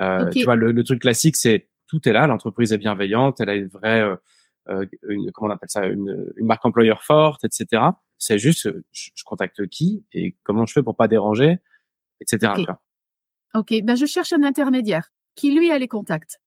Euh, 0.00 0.28
Tu 0.30 0.44
vois, 0.44 0.56
le, 0.56 0.84
truc 0.84 1.00
classique, 1.00 1.36
c'est 1.36 1.68
tout 1.86 2.06
est 2.08 2.12
là. 2.12 2.26
L'entreprise 2.26 2.72
est 2.72 2.78
bienveillante, 2.78 3.40
elle 3.40 3.48
a 3.48 3.54
une 3.54 3.68
vraie, 3.68 4.02
euh, 4.02 4.16
euh 4.68 4.86
une, 5.08 5.32
comment 5.32 5.50
on 5.50 5.54
appelle 5.54 5.70
ça, 5.70 5.86
une, 5.86 6.32
une 6.36 6.46
marque 6.46 6.64
employeur 6.64 7.02
forte, 7.02 7.44
etc. 7.44 7.82
C'est 8.18 8.38
juste, 8.38 8.70
je, 8.92 9.24
contacte 9.24 9.66
qui 9.68 10.04
et 10.12 10.36
comment 10.42 10.66
je 10.66 10.74
fais 10.74 10.82
pour 10.82 10.96
pas 10.96 11.08
déranger, 11.08 11.58
etc. 12.20 12.52
Ok, 13.54 13.72
ben 13.82 13.94
je 13.96 14.04
cherche 14.04 14.32
un 14.32 14.42
intermédiaire 14.42 15.10
qui 15.36 15.54
lui 15.54 15.70
a 15.70 15.78
les 15.78 15.88
contacts. 15.88 16.40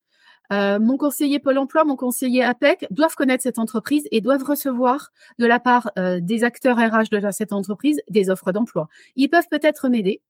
Euh, 0.54 0.80
mon 0.80 0.98
conseiller 0.98 1.40
Pôle 1.40 1.58
Emploi, 1.58 1.84
mon 1.84 1.96
conseiller 1.96 2.44
APEC 2.44 2.88
doivent 2.90 3.16
connaître 3.16 3.44
cette 3.44 3.60
entreprise 3.60 4.08
et 4.12 4.22
doivent 4.22 4.44
recevoir 4.44 5.12
de 5.40 5.46
la 5.46 5.60
part 5.60 5.92
euh, 5.98 6.20
des 6.22 6.44
acteurs 6.44 6.78
RH 6.78 7.10
de 7.12 7.32
cette 7.32 7.54
entreprise 7.54 8.02
des 8.10 8.30
offres 8.30 8.52
d'emploi. 8.52 8.88
Ils 9.16 9.30
peuvent 9.30 9.48
peut-être 9.50 9.90
m'aider 9.90 10.22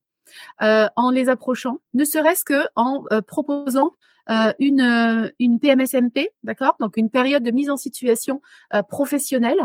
euh, 0.61 0.87
en 0.95 1.11
les 1.11 1.29
approchant, 1.29 1.79
ne 1.93 2.03
serait-ce 2.03 2.43
que 2.43 2.67
en 2.75 3.03
proposant 3.27 3.93
une, 4.59 5.31
une 5.39 5.57
PMSMP, 5.57 6.31
d'accord? 6.43 6.75
Donc 6.81 6.97
une 6.97 7.09
période 7.09 7.43
de 7.43 7.51
mise 7.51 7.69
en 7.69 7.77
situation 7.77 8.41
professionnelle 8.89 9.61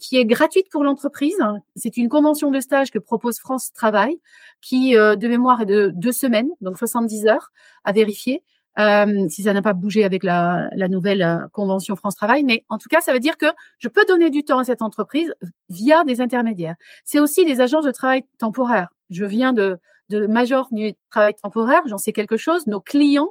qui 0.00 0.16
est 0.16 0.24
gratuite 0.24 0.66
pour 0.72 0.82
l'entreprise. 0.82 1.36
C'est 1.76 1.96
une 1.96 2.08
convention 2.08 2.50
de 2.50 2.58
stage 2.58 2.90
que 2.90 2.98
propose 2.98 3.38
France 3.38 3.72
Travail, 3.72 4.18
qui 4.60 4.94
de 4.94 5.28
mémoire 5.28 5.60
est 5.60 5.66
de 5.66 5.92
deux 5.94 6.10
semaines, 6.10 6.48
donc 6.60 6.78
70 6.78 7.28
heures 7.28 7.52
à 7.84 7.92
vérifier. 7.92 8.42
Euh, 8.78 9.26
si 9.30 9.42
ça 9.42 9.54
n'a 9.54 9.62
pas 9.62 9.72
bougé 9.72 10.04
avec 10.04 10.22
la, 10.22 10.68
nouvelle 10.88 11.22
euh, 11.22 11.48
convention 11.52 11.96
France 11.96 12.14
Travail. 12.14 12.44
Mais 12.44 12.64
en 12.68 12.76
tout 12.76 12.88
cas, 12.90 13.00
ça 13.00 13.12
veut 13.12 13.20
dire 13.20 13.38
que 13.38 13.46
je 13.78 13.88
peux 13.88 14.04
donner 14.06 14.28
du 14.28 14.44
temps 14.44 14.58
à 14.58 14.64
cette 14.64 14.82
entreprise 14.82 15.34
via 15.70 16.04
des 16.04 16.20
intermédiaires. 16.20 16.76
C'est 17.04 17.18
aussi 17.18 17.46
des 17.46 17.60
agences 17.60 17.86
de 17.86 17.90
travail 17.90 18.24
temporaire. 18.38 18.88
Je 19.08 19.24
viens 19.24 19.54
de, 19.54 19.78
de 20.10 20.26
Major 20.26 20.68
du 20.72 20.92
travail 21.10 21.34
temporaire, 21.42 21.80
j'en 21.86 21.98
sais 21.98 22.12
quelque 22.12 22.36
chose. 22.36 22.66
Nos 22.66 22.80
clients 22.80 23.30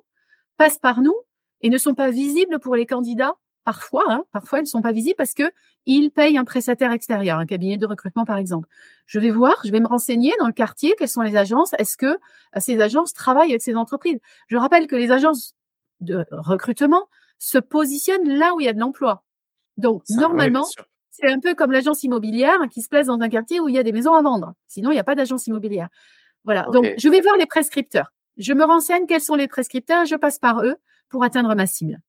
passent 0.58 0.80
par 0.80 1.02
nous 1.02 1.16
et 1.62 1.70
ne 1.70 1.78
sont 1.78 1.94
pas 1.94 2.10
visibles 2.10 2.60
pour 2.60 2.76
les 2.76 2.88
candidats 2.88 3.36
parfois, 3.66 4.04
hein, 4.08 4.24
parfois 4.32 4.60
ils 4.60 4.64
ne 4.64 4.68
sont 4.68 4.82
pas 4.82 4.94
visibles 4.94 5.18
parce 5.18 5.34
que 5.34 5.52
ils 5.86 6.12
payent 6.12 6.38
un 6.38 6.46
prestataire 6.46 6.92
extérieur, 6.92 7.40
un 7.40 7.46
cabinet 7.46 7.78
de 7.78 7.86
recrutement 7.86 8.24
par 8.24 8.38
exemple. 8.38 8.70
Je 9.08 9.20
vais 9.20 9.32
voir, 9.32 9.56
je 9.66 9.72
vais 9.72 9.82
me 9.82 9.88
renseigner 9.88 10.34
dans 10.40 10.48
le 10.48 10.54
quartier 10.54 10.96
quelles 10.98 11.10
sont 11.10 11.24
les 11.24 11.36
agences. 11.36 11.74
Est-ce 11.78 11.98
que 11.98 12.06
euh, 12.06 12.60
ces 12.60 12.80
agences 12.80 13.14
travaillent 13.14 13.50
avec 13.50 13.62
ces 13.62 13.76
entreprises? 13.76 14.20
Je 14.48 14.56
rappelle 14.56 14.88
que 14.88 14.96
les 14.96 15.12
agences 15.12 15.56
de 16.00 16.26
recrutement 16.32 17.10
se 17.40 17.58
positionnent 17.58 18.30
là 18.30 18.54
où 18.56 18.62
il 18.62 18.66
y 18.66 18.70
a 18.70 18.74
de 18.74 18.80
l'emploi. 18.80 19.24
Donc 19.78 20.04
normalement, 20.10 20.66
c'est 21.12 21.30
un 21.30 21.40
peu 21.40 21.56
comme 21.56 21.72
l'agence 21.72 22.04
immobilière 22.04 22.60
qui 22.72 22.82
se 22.82 22.88
place 22.88 23.08
dans 23.08 23.20
un 23.20 23.30
quartier 23.30 23.60
où 23.60 23.68
il 23.68 23.76
y 23.76 23.80
a 23.80 23.84
des 23.84 23.92
maisons 23.92 24.14
à 24.14 24.22
vendre. 24.22 24.54
Sinon, 24.68 24.92
il 24.92 24.94
n'y 24.94 25.00
a 25.00 25.04
pas 25.04 25.16
d'agence 25.16 25.48
immobilière. 25.48 25.90
Voilà. 26.44 26.68
Donc 26.72 26.86
je 26.98 27.10
vais 27.10 27.20
voir 27.20 27.36
les 27.36 27.48
prescripteurs. 27.48 28.14
Je 28.38 28.54
me 28.54 28.64
renseigne 28.64 29.08
quels 29.08 29.22
sont 29.22 29.36
les 29.36 29.48
prescripteurs, 29.48 30.06
je 30.06 30.16
passe 30.16 30.40
par 30.40 30.64
eux 30.64 30.76
pour 31.10 31.24
atteindre 31.24 31.54
ma 31.56 31.66
cible 31.66 32.00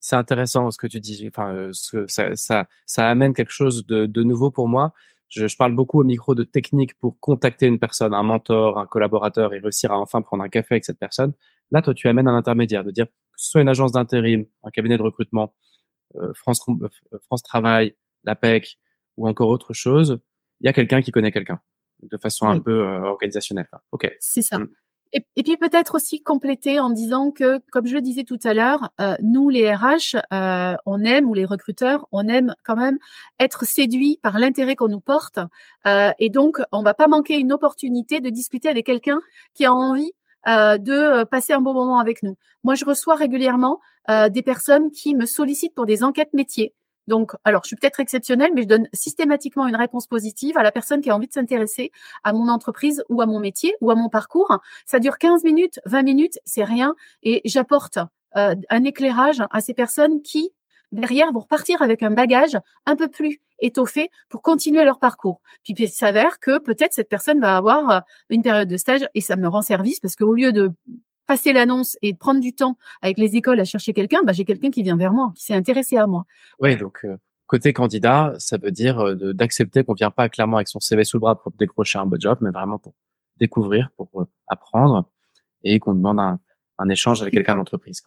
c'est 0.00 0.16
intéressant 0.16 0.70
ce 0.70 0.78
que 0.78 0.86
tu 0.86 1.00
dis. 1.00 1.26
Enfin, 1.28 1.54
euh, 1.54 1.70
ce, 1.72 2.06
ça, 2.06 2.34
ça, 2.36 2.66
ça 2.86 3.08
amène 3.08 3.34
quelque 3.34 3.52
chose 3.52 3.86
de, 3.86 4.06
de 4.06 4.22
nouveau 4.22 4.50
pour 4.50 4.68
moi. 4.68 4.92
Je, 5.28 5.46
je, 5.46 5.56
parle 5.56 5.74
beaucoup 5.74 6.00
au 6.00 6.04
micro 6.04 6.34
de 6.34 6.44
technique 6.44 6.98
pour 6.98 7.18
contacter 7.20 7.66
une 7.66 7.78
personne, 7.78 8.14
un 8.14 8.22
mentor, 8.22 8.78
un 8.78 8.86
collaborateur 8.86 9.52
et 9.52 9.58
réussir 9.58 9.92
à 9.92 9.98
enfin 9.98 10.22
prendre 10.22 10.42
un 10.42 10.48
café 10.48 10.74
avec 10.74 10.84
cette 10.84 10.98
personne. 10.98 11.32
Là, 11.70 11.82
toi, 11.82 11.92
tu 11.92 12.08
amènes 12.08 12.28
un 12.28 12.36
intermédiaire, 12.36 12.84
de 12.84 12.90
dire 12.90 13.06
que 13.06 13.12
ce 13.36 13.50
soit 13.50 13.60
une 13.60 13.68
agence 13.68 13.92
d'intérim, 13.92 14.46
un 14.62 14.70
cabinet 14.70 14.96
de 14.96 15.02
recrutement, 15.02 15.54
euh, 16.16 16.32
France, 16.34 16.64
euh, 16.68 17.18
France 17.26 17.42
Travail, 17.42 17.94
l'APEC 18.24 18.78
ou 19.18 19.28
encore 19.28 19.48
autre 19.48 19.74
chose, 19.74 20.20
il 20.60 20.66
y 20.66 20.68
a 20.68 20.72
quelqu'un 20.72 21.02
qui 21.02 21.10
connaît 21.10 21.32
quelqu'un 21.32 21.60
de 22.02 22.16
façon 22.16 22.46
un 22.46 22.60
peu 22.60 22.80
organisationnelle. 22.84 23.68
Ok. 23.90 24.08
C'est 24.20 24.42
ça. 24.42 24.60
Mmh. 24.60 24.68
Et, 25.12 25.42
puis 25.42 25.56
peut-être 25.56 25.94
aussi 25.94 26.22
compléter 26.22 26.80
en 26.80 26.90
disant 26.90 27.30
que, 27.30 27.60
comme 27.70 27.86
je 27.86 27.94
le 27.94 28.02
disais 28.02 28.24
tout 28.24 28.38
à 28.44 28.52
l'heure, 28.52 28.90
euh, 29.00 29.16
nous 29.22 29.48
les 29.48 29.72
RH, 29.72 30.16
euh, 30.32 30.76
on 30.86 31.02
aime 31.02 31.28
ou 31.28 31.34
les 31.34 31.44
recruteurs, 31.44 32.06
on 32.12 32.28
aime 32.28 32.54
quand 32.64 32.76
même 32.76 32.98
être 33.40 33.64
séduits 33.64 34.18
par 34.22 34.38
l'intérêt 34.38 34.76
qu'on 34.76 34.88
nous 34.88 35.00
porte, 35.00 35.38
euh, 35.86 36.10
et 36.18 36.28
donc 36.28 36.60
on 36.72 36.82
va 36.82 36.94
pas 36.94 37.08
manquer 37.08 37.38
une 37.38 37.52
opportunité 37.52 38.20
de 38.20 38.28
discuter 38.28 38.68
avec 38.68 38.86
quelqu'un 38.86 39.20
qui 39.54 39.64
a 39.64 39.72
envie 39.72 40.12
de 40.46 41.24
passer 41.24 41.52
un 41.52 41.60
bon 41.60 41.74
moment 41.74 41.98
avec 41.98 42.22
nous. 42.22 42.36
Moi, 42.64 42.74
je 42.74 42.86
reçois 42.86 43.16
régulièrement 43.16 43.80
des 44.08 44.42
personnes 44.42 44.90
qui 44.90 45.14
me 45.14 45.26
sollicitent 45.26 45.74
pour 45.74 45.84
des 45.84 46.02
enquêtes 46.02 46.32
métiers. 46.32 46.72
Donc, 47.08 47.32
alors, 47.44 47.62
je 47.64 47.68
suis 47.68 47.76
peut-être 47.76 48.00
exceptionnelle, 48.00 48.50
mais 48.54 48.62
je 48.62 48.68
donne 48.68 48.88
systématiquement 48.92 49.66
une 49.66 49.76
réponse 49.76 50.06
positive 50.06 50.58
à 50.58 50.62
la 50.62 50.70
personne 50.70 51.00
qui 51.00 51.10
a 51.10 51.16
envie 51.16 51.26
de 51.26 51.32
s'intéresser 51.32 51.90
à 52.22 52.32
mon 52.32 52.48
entreprise 52.48 53.02
ou 53.08 53.22
à 53.22 53.26
mon 53.26 53.40
métier 53.40 53.74
ou 53.80 53.90
à 53.90 53.94
mon 53.94 54.10
parcours. 54.10 54.58
Ça 54.86 55.00
dure 55.00 55.18
15 55.18 55.42
minutes, 55.42 55.80
20 55.86 56.02
minutes, 56.02 56.38
c'est 56.44 56.64
rien. 56.64 56.94
Et 57.22 57.40
j'apporte 57.46 57.98
euh, 58.36 58.54
un 58.68 58.84
éclairage 58.84 59.42
à 59.50 59.60
ces 59.62 59.72
personnes 59.72 60.20
qui, 60.20 60.50
derrière, 60.92 61.32
vont 61.32 61.40
repartir 61.40 61.80
avec 61.80 62.02
un 62.02 62.10
bagage 62.10 62.58
un 62.84 62.94
peu 62.94 63.08
plus 63.08 63.40
étoffé 63.60 64.10
pour 64.28 64.42
continuer 64.42 64.84
leur 64.84 64.98
parcours. 64.98 65.40
Puis 65.64 65.74
il 65.78 65.88
s'avère 65.88 66.38
que 66.38 66.58
peut-être 66.58 66.92
cette 66.92 67.08
personne 67.08 67.40
va 67.40 67.56
avoir 67.56 67.90
euh, 67.90 68.00
une 68.28 68.42
période 68.42 68.68
de 68.68 68.76
stage 68.76 69.08
et 69.14 69.22
ça 69.22 69.36
me 69.36 69.48
rend 69.48 69.62
service 69.62 69.98
parce 69.98 70.14
qu'au 70.14 70.34
lieu 70.34 70.52
de 70.52 70.70
passer 71.28 71.52
l'annonce 71.52 71.96
et 72.02 72.14
prendre 72.14 72.40
du 72.40 72.52
temps 72.54 72.76
avec 73.02 73.18
les 73.18 73.36
écoles 73.36 73.60
à 73.60 73.64
chercher 73.64 73.92
quelqu'un, 73.92 74.22
bah, 74.24 74.32
j'ai 74.32 74.44
quelqu'un 74.44 74.70
qui 74.70 74.82
vient 74.82 74.96
vers 74.96 75.12
moi, 75.12 75.32
qui 75.36 75.44
s'est 75.44 75.54
intéressé 75.54 75.96
à 75.96 76.08
moi. 76.08 76.24
Oui, 76.58 76.76
donc 76.76 77.04
euh, 77.04 77.16
côté 77.46 77.72
candidat, 77.72 78.34
ça 78.38 78.56
veut 78.56 78.72
dire 78.72 78.98
euh, 78.98 79.34
d'accepter 79.34 79.84
qu'on 79.84 79.92
vient 79.92 80.10
pas 80.10 80.28
clairement 80.28 80.56
avec 80.56 80.68
son 80.68 80.80
CV 80.80 81.04
sous 81.04 81.18
le 81.18 81.20
bras 81.20 81.40
pour 81.40 81.52
décrocher 81.52 81.98
un 81.98 82.06
bon 82.06 82.18
job, 82.18 82.38
mais 82.40 82.50
vraiment 82.50 82.78
pour 82.78 82.94
découvrir, 83.36 83.90
pour 83.96 84.08
euh, 84.16 84.24
apprendre 84.48 85.08
et 85.62 85.78
qu'on 85.78 85.94
demande 85.94 86.18
un, 86.18 86.40
un, 86.78 86.88
échange 86.88 87.20
avec 87.20 87.34
quelqu'un 87.34 87.56
d'entreprise. 87.56 88.02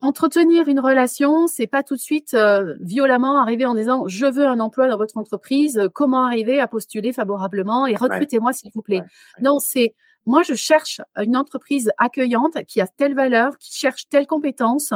Entretenir 0.00 0.66
une 0.66 0.80
relation, 0.80 1.46
c'est 1.46 1.66
pas 1.66 1.82
tout 1.82 1.94
de 1.94 2.00
suite 2.00 2.36
violemment 2.80 3.40
arriver 3.40 3.64
en 3.64 3.74
disant 3.74 4.06
je 4.06 4.26
veux 4.26 4.46
un 4.46 4.60
emploi 4.60 4.88
dans 4.88 4.96
votre 4.96 5.16
entreprise, 5.16 5.88
comment 5.94 6.24
arriver 6.24 6.60
à 6.60 6.68
postuler 6.68 7.12
favorablement 7.12 7.86
et 7.86 7.96
recrutez-moi 7.96 8.52
s'il 8.52 8.70
vous 8.74 8.82
plaît. 8.82 9.02
Non, 9.40 9.58
c'est 9.58 9.94
moi, 10.26 10.42
je 10.42 10.54
cherche 10.54 11.00
une 11.16 11.36
entreprise 11.36 11.92
accueillante 11.98 12.64
qui 12.64 12.80
a 12.80 12.86
telle 12.86 13.14
valeur, 13.14 13.58
qui 13.58 13.76
cherche 13.76 14.08
telle 14.08 14.26
compétence. 14.26 14.92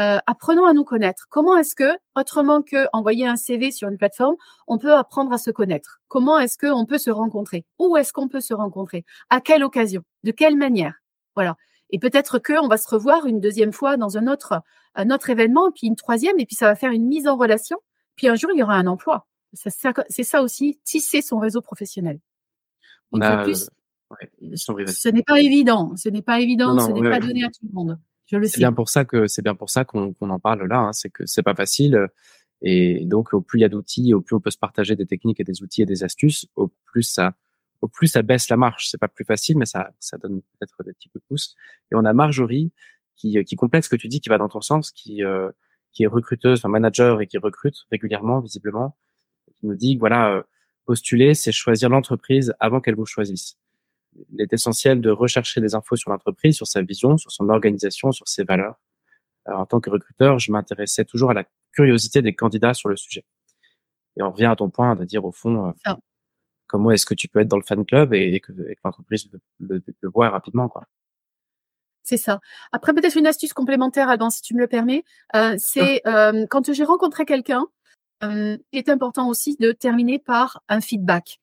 Euh, 0.00 0.18
apprenons 0.26 0.66
à 0.66 0.72
nous 0.72 0.84
connaître. 0.84 1.26
Comment 1.30 1.56
est-ce 1.56 1.74
que, 1.74 1.96
autrement 2.16 2.62
que 2.62 2.88
envoyer 2.92 3.26
un 3.26 3.36
CV 3.36 3.70
sur 3.70 3.88
une 3.88 3.96
plateforme, 3.96 4.36
on 4.66 4.78
peut 4.78 4.92
apprendre 4.92 5.32
à 5.32 5.38
se 5.38 5.50
connaître? 5.50 6.00
Comment 6.08 6.38
est-ce 6.38 6.58
qu'on 6.58 6.84
peut 6.84 6.98
se 6.98 7.10
rencontrer? 7.10 7.64
Où 7.78 7.96
est-ce 7.96 8.12
qu'on 8.12 8.28
peut 8.28 8.40
se 8.40 8.54
rencontrer? 8.54 9.04
À 9.30 9.40
quelle 9.40 9.62
occasion? 9.62 10.02
De 10.24 10.32
quelle 10.32 10.56
manière? 10.56 10.94
Voilà. 11.36 11.56
Et 11.90 11.98
peut-être 11.98 12.38
que 12.38 12.54
on 12.60 12.68
va 12.68 12.76
se 12.76 12.88
revoir 12.88 13.26
une 13.26 13.40
deuxième 13.40 13.72
fois 13.72 13.96
dans 13.96 14.16
un 14.18 14.26
autre, 14.26 14.62
un 14.94 15.10
autre 15.10 15.30
événement, 15.30 15.70
puis 15.70 15.86
une 15.86 15.96
troisième, 15.96 16.38
et 16.40 16.46
puis 16.46 16.56
ça 16.56 16.66
va 16.66 16.74
faire 16.74 16.90
une 16.90 17.06
mise 17.06 17.28
en 17.28 17.36
relation. 17.36 17.78
Puis 18.16 18.28
un 18.28 18.34
jour, 18.34 18.50
il 18.52 18.58
y 18.58 18.62
aura 18.62 18.74
un 18.74 18.86
emploi. 18.86 19.26
C'est 19.52 20.24
ça 20.24 20.42
aussi, 20.42 20.80
tisser 20.84 21.20
son 21.20 21.38
réseau 21.38 21.60
professionnel. 21.60 22.18
On 23.12 23.20
a, 23.20 23.44
ce 24.54 25.08
n'est 25.08 25.22
pas 25.22 25.40
évident. 25.40 25.94
Ce 25.96 26.08
n'est 26.08 26.22
pas 26.22 26.40
évident. 26.40 26.78
ce 26.78 26.90
n'est 26.92 27.08
pas 27.08 27.20
donné 27.20 27.44
à 27.44 27.48
tout 27.48 27.66
le 27.66 27.72
monde. 27.72 27.98
Je 28.26 28.36
le 28.36 28.46
sais. 28.46 28.52
C'est 28.52 28.60
bien 28.60 28.72
pour 28.72 28.88
ça 28.88 29.04
que 29.04 29.26
c'est 29.26 29.42
bien 29.42 29.54
pour 29.54 29.70
ça 29.70 29.84
qu'on 29.84 30.14
en 30.20 30.38
parle 30.38 30.66
là. 30.66 30.78
Hein. 30.78 30.92
C'est 30.92 31.10
que 31.10 31.26
c'est 31.26 31.42
pas 31.42 31.54
facile. 31.54 32.08
Et 32.62 33.04
donc, 33.04 33.34
au 33.34 33.40
plus 33.40 33.58
il 33.58 33.62
y 33.62 33.64
a 33.64 33.68
d'outils, 33.68 34.14
au 34.14 34.20
plus 34.20 34.36
on 34.36 34.40
peut 34.40 34.50
se 34.50 34.58
partager 34.58 34.94
des 34.94 35.06
techniques 35.06 35.40
et 35.40 35.44
des 35.44 35.62
outils 35.62 35.82
et 35.82 35.86
des 35.86 36.04
astuces, 36.04 36.46
au 36.54 36.68
plus 36.84 37.02
ça, 37.02 37.34
au 37.80 37.88
plus 37.88 38.06
ça 38.06 38.22
baisse 38.22 38.48
la 38.48 38.56
marche. 38.56 38.88
C'est 38.88 39.00
pas 39.00 39.08
plus 39.08 39.24
facile, 39.24 39.58
mais 39.58 39.66
ça, 39.66 39.90
ça 39.98 40.16
donne 40.16 40.40
peut-être 40.40 40.84
des 40.84 40.92
petits 40.92 41.08
coups 41.08 41.24
de 41.24 41.28
pouce. 41.28 41.56
Et 41.90 41.96
on 41.96 42.04
a 42.04 42.12
Marjorie 42.12 42.70
qui, 43.16 43.42
qui 43.44 43.56
complète 43.56 43.84
ce 43.84 43.88
que 43.88 43.96
tu 43.96 44.08
dis, 44.08 44.20
qui 44.20 44.28
va 44.28 44.38
dans 44.38 44.48
ton 44.48 44.60
sens, 44.60 44.92
qui, 44.92 45.24
euh, 45.24 45.50
qui 45.92 46.04
est 46.04 46.06
recruteuse, 46.06 46.64
un 46.64 46.68
manager 46.68 47.20
et 47.20 47.26
qui 47.26 47.38
recrute 47.38 47.76
régulièrement, 47.90 48.40
visiblement, 48.40 48.96
qui 49.58 49.66
nous 49.66 49.74
dit 49.74 49.96
voilà, 49.96 50.32
euh, 50.32 50.42
postuler, 50.86 51.34
c'est 51.34 51.52
choisir 51.52 51.88
l'entreprise 51.88 52.54
avant 52.60 52.80
qu'elle 52.80 52.94
vous 52.94 53.06
choisisse 53.06 53.56
il 54.32 54.40
est 54.40 54.52
essentiel 54.52 55.00
de 55.00 55.10
rechercher 55.10 55.60
des 55.60 55.74
infos 55.74 55.96
sur 55.96 56.10
l'entreprise, 56.10 56.56
sur 56.56 56.66
sa 56.66 56.82
vision, 56.82 57.16
sur 57.16 57.30
son 57.30 57.48
organisation, 57.48 58.12
sur 58.12 58.28
ses 58.28 58.44
valeurs. 58.44 58.78
en 59.46 59.66
tant 59.66 59.80
que 59.80 59.90
recruteur, 59.90 60.38
je 60.38 60.52
m'intéressais 60.52 61.04
toujours 61.04 61.30
à 61.30 61.34
la 61.34 61.44
curiosité 61.72 62.22
des 62.22 62.34
candidats 62.34 62.74
sur 62.74 62.88
le 62.88 62.96
sujet. 62.96 63.24
Et 64.16 64.22
on 64.22 64.30
revient 64.30 64.46
à 64.46 64.56
ton 64.56 64.70
point 64.70 64.94
de 64.94 65.04
dire 65.04 65.24
au 65.24 65.32
fond, 65.32 65.74
euh, 65.86 65.92
comment 66.66 66.90
est-ce 66.90 67.06
que 67.06 67.14
tu 67.14 67.28
peux 67.28 67.40
être 67.40 67.48
dans 67.48 67.56
le 67.56 67.62
fan 67.62 67.84
club 67.84 68.14
et, 68.14 68.40
que, 68.40 68.52
l'entreprise 68.84 69.30
le, 69.58 69.82
le, 70.00 70.10
voit 70.10 70.28
rapidement, 70.28 70.68
quoi. 70.68 70.86
C'est 72.04 72.16
ça. 72.16 72.40
Après, 72.72 72.92
peut-être 72.92 73.16
une 73.16 73.28
astuce 73.28 73.52
complémentaire, 73.52 74.08
Adam, 74.08 74.28
si 74.28 74.42
tu 74.42 74.54
me 74.54 74.60
le 74.60 74.66
permets, 74.66 75.04
euh, 75.36 75.54
c'est 75.56 76.02
euh, 76.06 76.46
quand 76.50 76.72
j'ai 76.72 76.84
rencontré 76.84 77.24
quelqu'un, 77.24 77.66
il 78.24 78.60
est 78.72 78.88
important 78.88 79.28
aussi 79.28 79.56
de 79.58 79.72
terminer 79.72 80.20
par 80.20 80.62
un 80.68 80.80
feedback. 80.80 81.40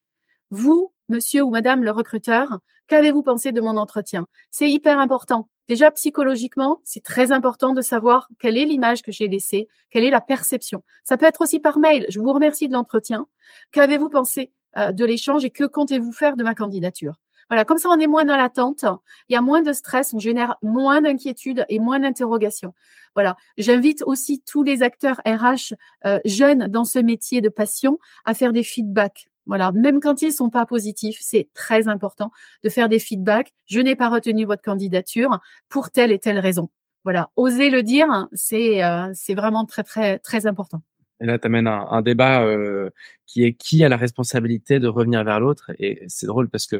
Vous, 0.48 0.94
monsieur 1.10 1.42
ou 1.42 1.50
madame 1.50 1.84
le 1.84 1.90
recruteur, 1.90 2.60
qu'avez-vous 2.86 3.22
pensé 3.22 3.52
de 3.52 3.60
mon 3.60 3.76
entretien? 3.76 4.26
C'est 4.50 4.70
hyper 4.70 4.98
important. 4.98 5.48
Déjà, 5.68 5.90
psychologiquement, 5.92 6.80
c'est 6.82 7.02
très 7.02 7.30
important 7.30 7.74
de 7.74 7.80
savoir 7.80 8.28
quelle 8.40 8.56
est 8.56 8.64
l'image 8.64 9.02
que 9.02 9.12
j'ai 9.12 9.28
laissée, 9.28 9.68
quelle 9.90 10.04
est 10.04 10.10
la 10.10 10.20
perception. 10.20 10.82
Ça 11.04 11.16
peut 11.16 11.26
être 11.26 11.42
aussi 11.42 11.60
par 11.60 11.78
mail. 11.78 12.06
Je 12.08 12.18
vous 12.18 12.32
remercie 12.32 12.66
de 12.66 12.72
l'entretien. 12.72 13.26
Qu'avez-vous 13.70 14.08
pensé 14.08 14.52
euh, 14.76 14.90
de 14.90 15.04
l'échange 15.04 15.44
et 15.44 15.50
que 15.50 15.64
comptez-vous 15.64 16.12
faire 16.12 16.36
de 16.36 16.42
ma 16.42 16.54
candidature? 16.54 17.14
Voilà, 17.50 17.64
comme 17.64 17.78
ça, 17.78 17.88
on 17.88 17.98
est 17.98 18.06
moins 18.06 18.24
dans 18.24 18.36
l'attente, 18.36 18.84
il 19.28 19.32
y 19.32 19.36
a 19.36 19.40
moins 19.40 19.60
de 19.60 19.72
stress, 19.72 20.14
on 20.14 20.20
génère 20.20 20.56
moins 20.62 21.00
d'inquiétude 21.00 21.66
et 21.68 21.80
moins 21.80 21.98
d'interrogations. 21.98 22.74
Voilà, 23.14 23.36
j'invite 23.58 24.04
aussi 24.06 24.40
tous 24.40 24.62
les 24.62 24.84
acteurs 24.84 25.20
RH 25.26 25.74
euh, 26.06 26.20
jeunes 26.24 26.68
dans 26.68 26.84
ce 26.84 27.00
métier 27.00 27.40
de 27.40 27.48
passion 27.48 27.98
à 28.24 28.34
faire 28.34 28.52
des 28.52 28.62
feedbacks 28.62 29.28
Voilà, 29.46 29.72
même 29.72 30.00
quand 30.00 30.22
ils 30.22 30.32
sont 30.32 30.50
pas 30.50 30.66
positifs, 30.66 31.18
c'est 31.20 31.48
très 31.54 31.88
important 31.88 32.30
de 32.62 32.68
faire 32.68 32.88
des 32.88 32.98
feedbacks. 32.98 33.52
Je 33.66 33.80
n'ai 33.80 33.96
pas 33.96 34.08
retenu 34.08 34.44
votre 34.44 34.62
candidature 34.62 35.40
pour 35.68 35.90
telle 35.90 36.12
et 36.12 36.18
telle 36.18 36.38
raison. 36.38 36.68
Voilà, 37.04 37.30
oser 37.36 37.70
le 37.70 37.82
dire, 37.82 38.28
c'est 38.32 38.84
euh, 38.84 39.10
c'est 39.14 39.34
vraiment 39.34 39.64
très 39.64 39.82
très 39.82 40.18
très 40.18 40.46
important. 40.46 40.82
Et 41.20 41.26
là, 41.26 41.38
tu 41.38 41.46
amènes 41.46 41.66
un, 41.66 42.02
débat 42.02 42.42
euh, 42.44 42.90
qui 43.26 43.44
est 43.44 43.54
qui 43.54 43.84
a 43.84 43.88
la 43.88 43.96
responsabilité 43.96 44.80
de 44.80 44.88
revenir 44.88 45.24
vers 45.24 45.40
l'autre. 45.40 45.70
Et 45.78 46.02
c'est 46.08 46.26
drôle 46.26 46.48
parce 46.50 46.66
que 46.66 46.76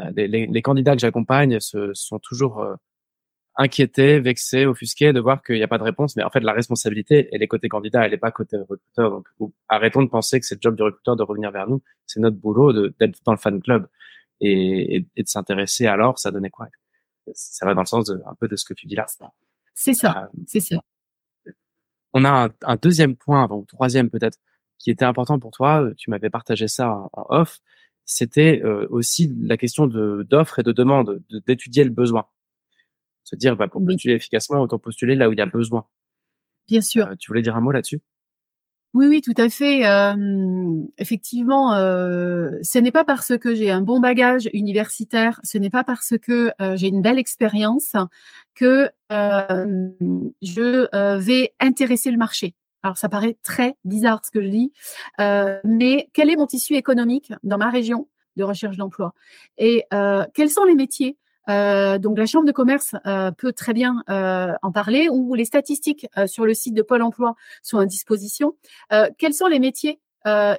euh, 0.00 0.10
les, 0.16 0.46
les, 0.46 0.62
candidats 0.62 0.94
que 0.94 1.00
j'accompagne 1.00 1.58
sont 1.60 2.18
toujours 2.18 2.64
inquiétés, 3.56 4.20
vexés, 4.20 4.66
offusqués 4.66 5.12
de 5.12 5.20
voir 5.20 5.42
qu'il 5.42 5.56
n'y 5.56 5.62
a 5.62 5.68
pas 5.68 5.78
de 5.78 5.82
réponse. 5.82 6.16
Mais 6.16 6.22
en 6.22 6.30
fait, 6.30 6.40
la 6.40 6.52
responsabilité, 6.52 7.28
elle 7.32 7.42
est 7.42 7.48
côté 7.48 7.68
candidat, 7.68 8.04
elle 8.04 8.10
n'est 8.10 8.18
pas 8.18 8.30
côté 8.30 8.56
recruteur. 8.56 9.10
Donc, 9.10 9.52
arrêtons 9.68 10.02
de 10.02 10.08
penser 10.08 10.38
que 10.38 10.46
c'est 10.46 10.56
le 10.56 10.60
job 10.60 10.76
du 10.76 10.82
recruteur 10.82 11.16
de 11.16 11.22
revenir 11.22 11.50
vers 11.50 11.68
nous. 11.68 11.82
C'est 12.06 12.20
notre 12.20 12.36
boulot 12.36 12.72
d'être 12.90 13.18
dans 13.24 13.32
le 13.32 13.38
fan 13.38 13.60
club 13.60 13.88
et, 14.40 15.06
et, 15.16 15.22
de 15.22 15.28
s'intéresser. 15.28 15.86
Alors, 15.86 16.18
ça 16.18 16.30
donnait 16.30 16.50
quoi? 16.50 16.68
Ça 17.32 17.66
va 17.66 17.74
dans 17.74 17.80
le 17.80 17.86
sens 17.86 18.06
de, 18.06 18.20
un 18.26 18.34
peu 18.34 18.46
de 18.46 18.56
ce 18.56 18.64
que 18.64 18.74
tu 18.74 18.86
dis 18.86 18.94
là. 18.94 19.06
C'est 19.74 19.94
ça, 19.94 20.24
euh, 20.24 20.38
c'est 20.46 20.60
ça. 20.60 20.76
On 22.12 22.24
a 22.24 22.46
un, 22.46 22.50
un 22.62 22.76
deuxième 22.76 23.16
point, 23.16 23.48
ou 23.50 23.64
troisième 23.64 24.10
peut-être, 24.10 24.38
qui 24.78 24.90
était 24.90 25.04
important 25.04 25.38
pour 25.38 25.50
toi. 25.50 25.90
Tu 25.96 26.10
m'avais 26.10 26.30
partagé 26.30 26.68
ça 26.68 26.90
en, 26.90 27.26
off. 27.30 27.58
C'était 28.04 28.62
euh, 28.64 28.86
aussi 28.90 29.34
la 29.40 29.56
question 29.56 29.86
de 29.86 30.24
d'offres 30.30 30.60
et 30.60 30.62
de 30.62 30.70
demande, 30.70 31.22
d'étudier 31.46 31.82
le 31.82 31.90
besoin 31.90 32.26
se 33.26 33.36
dire 33.36 33.56
bah, 33.56 33.68
pour 33.68 33.84
postuler 33.84 34.14
efficacement, 34.14 34.60
autant 34.60 34.78
postuler 34.78 35.16
là 35.16 35.28
où 35.28 35.32
il 35.32 35.38
y 35.38 35.42
a 35.42 35.46
besoin. 35.46 35.84
Bien 36.68 36.80
sûr. 36.80 37.06
Euh, 37.06 37.14
tu 37.18 37.28
voulais 37.28 37.42
dire 37.42 37.56
un 37.56 37.60
mot 37.60 37.72
là-dessus? 37.72 38.00
Oui, 38.94 39.08
oui, 39.08 39.20
tout 39.20 39.34
à 39.36 39.50
fait. 39.50 39.82
effectivement, 40.96 41.74
euh, 41.74 42.52
ce 42.62 42.78
n'est 42.78 42.92
pas 42.92 43.04
parce 43.04 43.36
que 43.36 43.54
j'ai 43.54 43.70
un 43.70 43.82
bon 43.82 44.00
bagage 44.00 44.48
universitaire, 44.54 45.38
ce 45.44 45.58
n'est 45.58 45.68
pas 45.68 45.84
parce 45.84 46.14
que 46.16 46.50
euh, 46.62 46.76
j'ai 46.76 46.88
une 46.88 47.02
belle 47.02 47.18
expérience 47.18 47.92
que 48.54 48.88
je 49.10 51.16
vais 51.18 51.52
intéresser 51.60 52.10
le 52.10 52.16
marché. 52.16 52.54
Alors, 52.82 52.96
ça 52.96 53.10
paraît 53.10 53.36
très 53.42 53.74
bizarre 53.84 54.24
ce 54.24 54.30
que 54.30 54.40
je 54.40 54.48
dis, 54.48 54.72
mais 55.18 56.08
quel 56.14 56.30
est 56.30 56.36
mon 56.36 56.46
tissu 56.46 56.74
économique 56.74 57.34
dans 57.42 57.58
ma 57.58 57.68
région 57.68 58.08
de 58.36 58.44
recherche 58.44 58.78
d'emploi? 58.78 59.12
Et 59.58 59.84
quels 60.32 60.50
sont 60.50 60.64
les 60.64 60.74
métiers 60.74 61.18
euh, 61.48 61.98
donc 61.98 62.18
la 62.18 62.26
chambre 62.26 62.46
de 62.46 62.52
commerce 62.52 62.94
euh, 63.06 63.30
peut 63.30 63.52
très 63.52 63.72
bien 63.72 64.02
euh, 64.10 64.52
en 64.62 64.72
parler 64.72 65.08
ou 65.08 65.34
les 65.34 65.44
statistiques 65.44 66.06
sur 66.26 66.44
le 66.44 66.54
site 66.54 66.74
de 66.74 66.82
Pôle 66.82 67.02
Emploi 67.02 67.36
sont 67.62 67.78
à 67.78 67.86
disposition. 67.86 68.56
quels 69.18 69.34
sont 69.34 69.46
les 69.46 69.58
métiers 69.58 70.00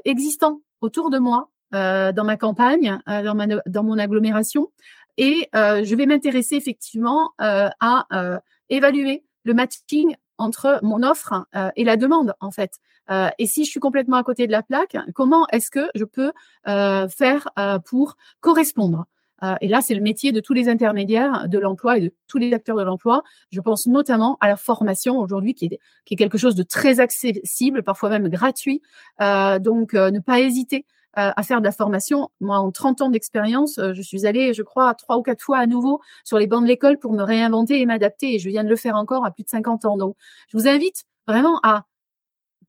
existants 0.06 0.62
autour 0.82 1.10
de 1.10 1.20
moi 1.20 1.50
dans 1.72 2.24
ma 2.24 2.38
campagne, 2.38 3.00
dans, 3.06 3.36
ma, 3.36 3.48
dans 3.48 3.84
mon 3.84 3.98
agglomération? 3.98 4.72
Et 5.18 5.50
je 5.54 5.96
vais 5.96 6.06
m'intéresser 6.06 6.56
effectivement 6.56 7.32
à 7.40 8.40
évaluer 8.70 9.24
le 9.44 9.54
matching 9.54 10.16
entre 10.38 10.80
mon 10.84 11.04
offre 11.04 11.48
et 11.76 11.84
la 11.84 11.98
demande 11.98 12.34
en 12.40 12.52
fait. 12.52 12.80
et 13.10 13.48
si 13.48 13.66
je 13.66 13.70
suis 13.70 13.80
complètement 13.80 14.18
à 14.18 14.24
côté 14.24 14.48
de 14.48 14.52
la 14.52 14.64
plaque, 14.64 14.98
comment 15.14 15.48
est-ce 15.52 15.72
que 15.72 15.90
je 15.96 16.06
peux 16.06 16.32
faire 16.66 17.50
pour 17.86 18.18
correspondre? 18.42 19.06
Euh, 19.44 19.56
et 19.62 19.68
là, 19.68 19.82
c'est 19.82 19.96
le 19.96 20.02
métier 20.02 20.32
de 20.32 20.40
tous 20.40 20.54
les 20.54 20.70
intermédiaires 20.70 21.48
de 21.48 21.60
l'emploi 21.60 21.98
et 21.98 22.02
de 22.02 22.14
tous 22.28 22.38
les 22.38 22.54
acteurs 22.54 22.78
de 22.78 22.84
l'emploi. 22.84 23.24
Je 23.52 23.62
pense 23.62 23.88
notamment 23.88 24.38
à 24.42 24.48
la 24.48 24.58
formation 24.58 25.20
aujourd'hui, 25.20 25.54
qui 25.54 25.66
est, 25.66 26.16
quelque 26.16 26.38
chose 26.38 26.56
de 26.56 26.64
très 26.64 27.00
accessible, 27.00 27.84
parfois 27.84 28.10
même 28.10 28.30
gratuit. 28.30 28.82
Euh, 29.22 29.60
donc, 29.60 29.94
euh, 29.94 30.12
ne 30.12 30.20
pas 30.20 30.40
hésiter 30.40 30.86
à 31.20 31.42
faire 31.42 31.62
de 31.62 31.66
la 31.66 31.72
formation. 31.72 32.30
Moi, 32.42 32.60
en 32.60 32.72
30 32.72 33.02
ans 33.02 33.10
d'expérience, 33.10 33.80
je 33.80 34.02
suis 34.04 34.28
allée, 34.28 34.54
je 34.54 34.62
crois, 34.62 34.94
trois 34.94 35.18
ou 35.18 35.24
quatre 35.24 35.42
fois 35.42 35.58
à 35.58 35.66
nouveau 35.66 36.00
sur 36.24 36.38
les 36.38 36.46
bancs 36.46 36.62
de 36.62 36.68
l'école 36.68 37.00
pour 37.00 37.12
me 37.12 37.24
réinventer 37.24 37.82
et 37.82 37.88
m'adapter. 37.88 38.36
Et 38.36 38.40
je 38.40 38.48
viens 38.50 38.64
de 38.64 38.70
le 38.70 38.76
faire 38.76 38.96
encore 38.96 39.26
à 39.26 39.32
plus 39.32 39.42
de 39.42 39.50
50 39.50 39.86
ans. 39.86 39.98
Donc, 39.98 40.16
je 40.48 40.56
vous 40.56 40.68
invite 40.68 41.06
vraiment 41.28 41.60
à 41.64 41.86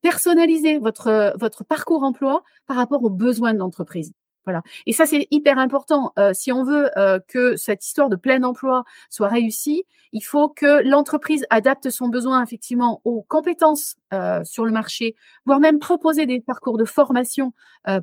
personnaliser 0.01 0.79
votre, 0.79 1.35
votre 1.39 1.63
parcours 1.63 2.03
emploi 2.05 2.43
par 2.67 2.79
rapport 2.79 3.05
aux 3.05 3.11
besoins 3.11 3.53
de 3.53 3.59
l'entreprise. 3.59 4.15
Voilà. 4.49 4.63
Et 4.87 4.95
ça, 4.95 5.05
c'est 5.05 5.29
hyper 5.31 5.59
important. 5.59 6.13
Euh, 6.19 6.33
si 6.33 6.53
on 6.53 6.65
veut 6.65 6.91
euh, 6.99 7.19
que 7.29 7.57
cette 7.57 7.85
histoire 7.85 8.09
de 8.09 8.17
plein 8.17 8.43
emploi 8.45 8.85
soit 9.11 9.29
réussie, 9.29 9.85
il 10.13 10.23
faut 10.23 10.49
que 10.49 10.83
l'entreprise 10.89 11.45
adapte 11.51 11.91
son 11.91 12.09
besoin 12.09 12.43
effectivement 12.43 13.03
aux 13.05 13.23
compétences 13.29 13.97
euh, 14.15 14.43
sur 14.45 14.65
le 14.65 14.73
marché, 14.73 15.17
voire 15.45 15.61
même 15.61 15.79
proposer 15.79 16.25
des 16.25 16.41
parcours 16.41 16.79
de 16.79 16.87
formation 16.87 17.53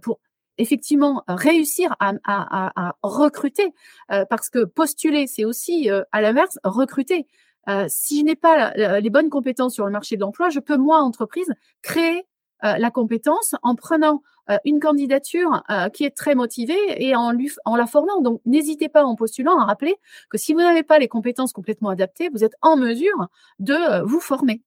pour 0.03 0.19
effectivement 0.57 1.23
réussir 1.27 1.95
à, 1.99 2.13
à, 2.23 2.71
à, 2.79 2.95
recruter. 3.01 3.73
parce 4.29 4.49
que 4.49 4.63
postuler, 4.63 5.27
c'est 5.27 5.45
aussi 5.45 5.89
à 6.11 6.21
l'inverse 6.21 6.59
recruter. 6.63 7.27
si 7.87 8.19
je 8.19 8.25
n'ai 8.25 8.35
pas 8.35 8.71
les 8.99 9.09
bonnes 9.09 9.29
compétences 9.29 9.73
sur 9.73 9.85
le 9.85 9.91
marché 9.91 10.15
de 10.15 10.21
l'emploi, 10.21 10.49
je 10.49 10.59
peux 10.59 10.77
moi 10.77 10.99
entreprise 10.99 11.51
créer 11.81 12.27
la 12.61 12.91
compétence 12.91 13.55
en 13.63 13.75
prenant 13.75 14.21
euh, 14.21 14.34
une 14.63 14.79
candidature 14.79 15.63
euh, 15.69 15.89
qui 15.89 16.03
est 16.03 16.15
très 16.15 16.35
motivée 16.35 16.77
et 16.97 17.15
en, 17.15 17.31
lui, 17.31 17.51
en 17.65 17.75
la 17.75 17.87
formant. 17.87 18.21
Donc, 18.21 18.41
n'hésitez 18.45 18.89
pas 18.89 19.03
en 19.03 19.15
postulant 19.15 19.59
à 19.59 19.65
rappeler 19.65 19.95
que 20.29 20.37
si 20.37 20.53
vous 20.53 20.59
n'avez 20.59 20.83
pas 20.83 20.99
les 20.99 21.07
compétences 21.07 21.53
complètement 21.53 21.89
adaptées, 21.89 22.29
vous 22.29 22.43
êtes 22.43 22.55
en 22.61 22.77
mesure 22.77 23.27
de 23.59 23.73
euh, 23.73 24.03
vous 24.03 24.19
former. 24.19 24.61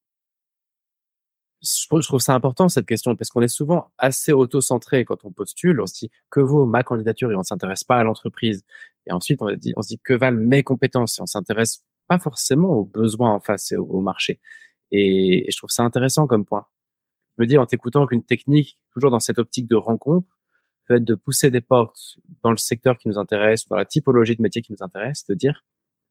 Je 1.61 2.07
trouve 2.07 2.21
ça 2.21 2.35
important 2.35 2.69
cette 2.69 2.87
question 2.87 3.17
parce 3.17 3.31
qu'on 3.31 3.43
est 3.43 3.49
souvent 3.49 3.91
assez 3.99 4.33
auto-centré 4.33 5.05
quand 5.05 5.25
on 5.25 5.33
postule. 5.33 5.81
On 5.81 5.87
se 5.87 5.95
dit 5.95 6.11
que 6.31 6.38
vaut 6.38 6.67
ma 6.67 6.85
candidature 6.85 7.33
et 7.33 7.37
on 7.37 7.43
s'intéresse 7.43 7.83
pas 7.83 7.97
à 7.97 8.05
l'entreprise. 8.05 8.64
Et 9.07 9.12
ensuite 9.12 9.43
on, 9.43 9.53
dit, 9.57 9.73
on 9.77 9.83
se 9.83 9.88
dit 9.88 9.99
que 9.99 10.14
valent 10.14 10.38
mes 10.41 10.62
compétences 10.62 11.19
et 11.19 11.23
on 11.23 11.27
s'intéresse 11.27 11.83
pas 12.07 12.21
forcément 12.21 12.71
aux 12.71 12.85
besoins 12.85 13.33
en 13.35 13.41
face 13.41 13.73
et 13.73 13.77
au, 13.77 14.01
marché. 14.01 14.41
et, 14.93 15.47
je 15.51 15.57
trouve 15.57 15.71
ça 15.71 15.83
intéressant 15.83 16.29
comme 16.29 16.45
point 16.45 16.67
me 17.40 17.46
dis 17.46 17.59
en 17.59 17.66
t'écoutant 17.66 18.07
qu'une 18.07 18.24
technique, 18.24 18.79
toujours 18.92 19.11
dans 19.11 19.20
cette 19.20 19.38
optique 19.38 19.68
de 19.68 19.77
rencontre, 19.77 20.38
peut 20.87 20.96
être 20.96 21.05
de 21.05 21.14
pousser 21.14 21.51
des 21.51 21.61
portes 21.61 22.18
dans 22.42 22.51
le 22.51 22.57
secteur 22.57 22.98
qui 22.98 23.09
nous 23.09 23.18
intéresse, 23.18 23.68
dans 23.68 23.77
la 23.77 23.85
typologie 23.85 24.37
de 24.37 24.42
métier 24.42 24.62
qui 24.62 24.72
nous 24.72 24.83
intéresse, 24.83 25.24
de 25.27 25.35
dire 25.35 25.64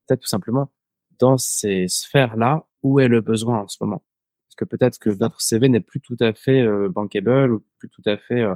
peut-être 0.06 0.22
tout 0.22 0.28
simplement 0.28 0.72
dans 1.20 1.38
ces 1.38 1.88
sphères-là, 1.88 2.66
où 2.84 3.00
est 3.00 3.08
le 3.08 3.22
besoin 3.22 3.62
en 3.62 3.68
ce 3.68 3.78
moment? 3.82 4.04
Parce 4.48 4.56
que 4.56 4.66
peut-être 4.66 5.00
que 5.00 5.10
notre 5.10 5.42
CV 5.42 5.68
n'est 5.68 5.82
plus 5.82 6.00
tout 6.00 6.18
à 6.20 6.34
fait 6.34 6.62
euh, 6.62 6.90
bankable 6.90 7.54
ou 7.54 7.66
plus 7.80 7.90
tout 7.90 8.04
à 8.06 8.18
fait 8.18 8.42
euh, 8.42 8.56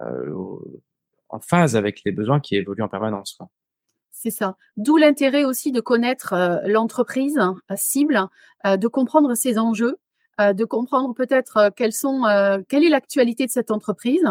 euh, 0.00 0.58
en 1.28 1.40
phase 1.40 1.76
avec 1.76 2.02
les 2.04 2.12
besoins 2.12 2.40
qui 2.40 2.56
évoluent 2.56 2.82
en 2.82 2.88
permanence. 2.88 3.38
C'est 4.10 4.30
ça. 4.30 4.56
D'où 4.76 4.96
l'intérêt 4.96 5.44
aussi 5.44 5.70
de 5.70 5.80
connaître 5.80 6.34
l'entreprise 6.66 7.38
cible, 7.76 8.28
de 8.64 8.88
comprendre 8.88 9.34
ses 9.34 9.58
enjeux 9.58 9.96
euh, 9.96 10.07
de 10.38 10.64
comprendre 10.64 11.14
peut-être 11.14 11.56
euh, 11.56 11.70
quelles 11.74 11.92
sont, 11.92 12.24
euh, 12.24 12.58
quelle 12.68 12.84
est 12.84 12.88
l'actualité 12.88 13.46
de 13.46 13.50
cette 13.50 13.70
entreprise, 13.70 14.24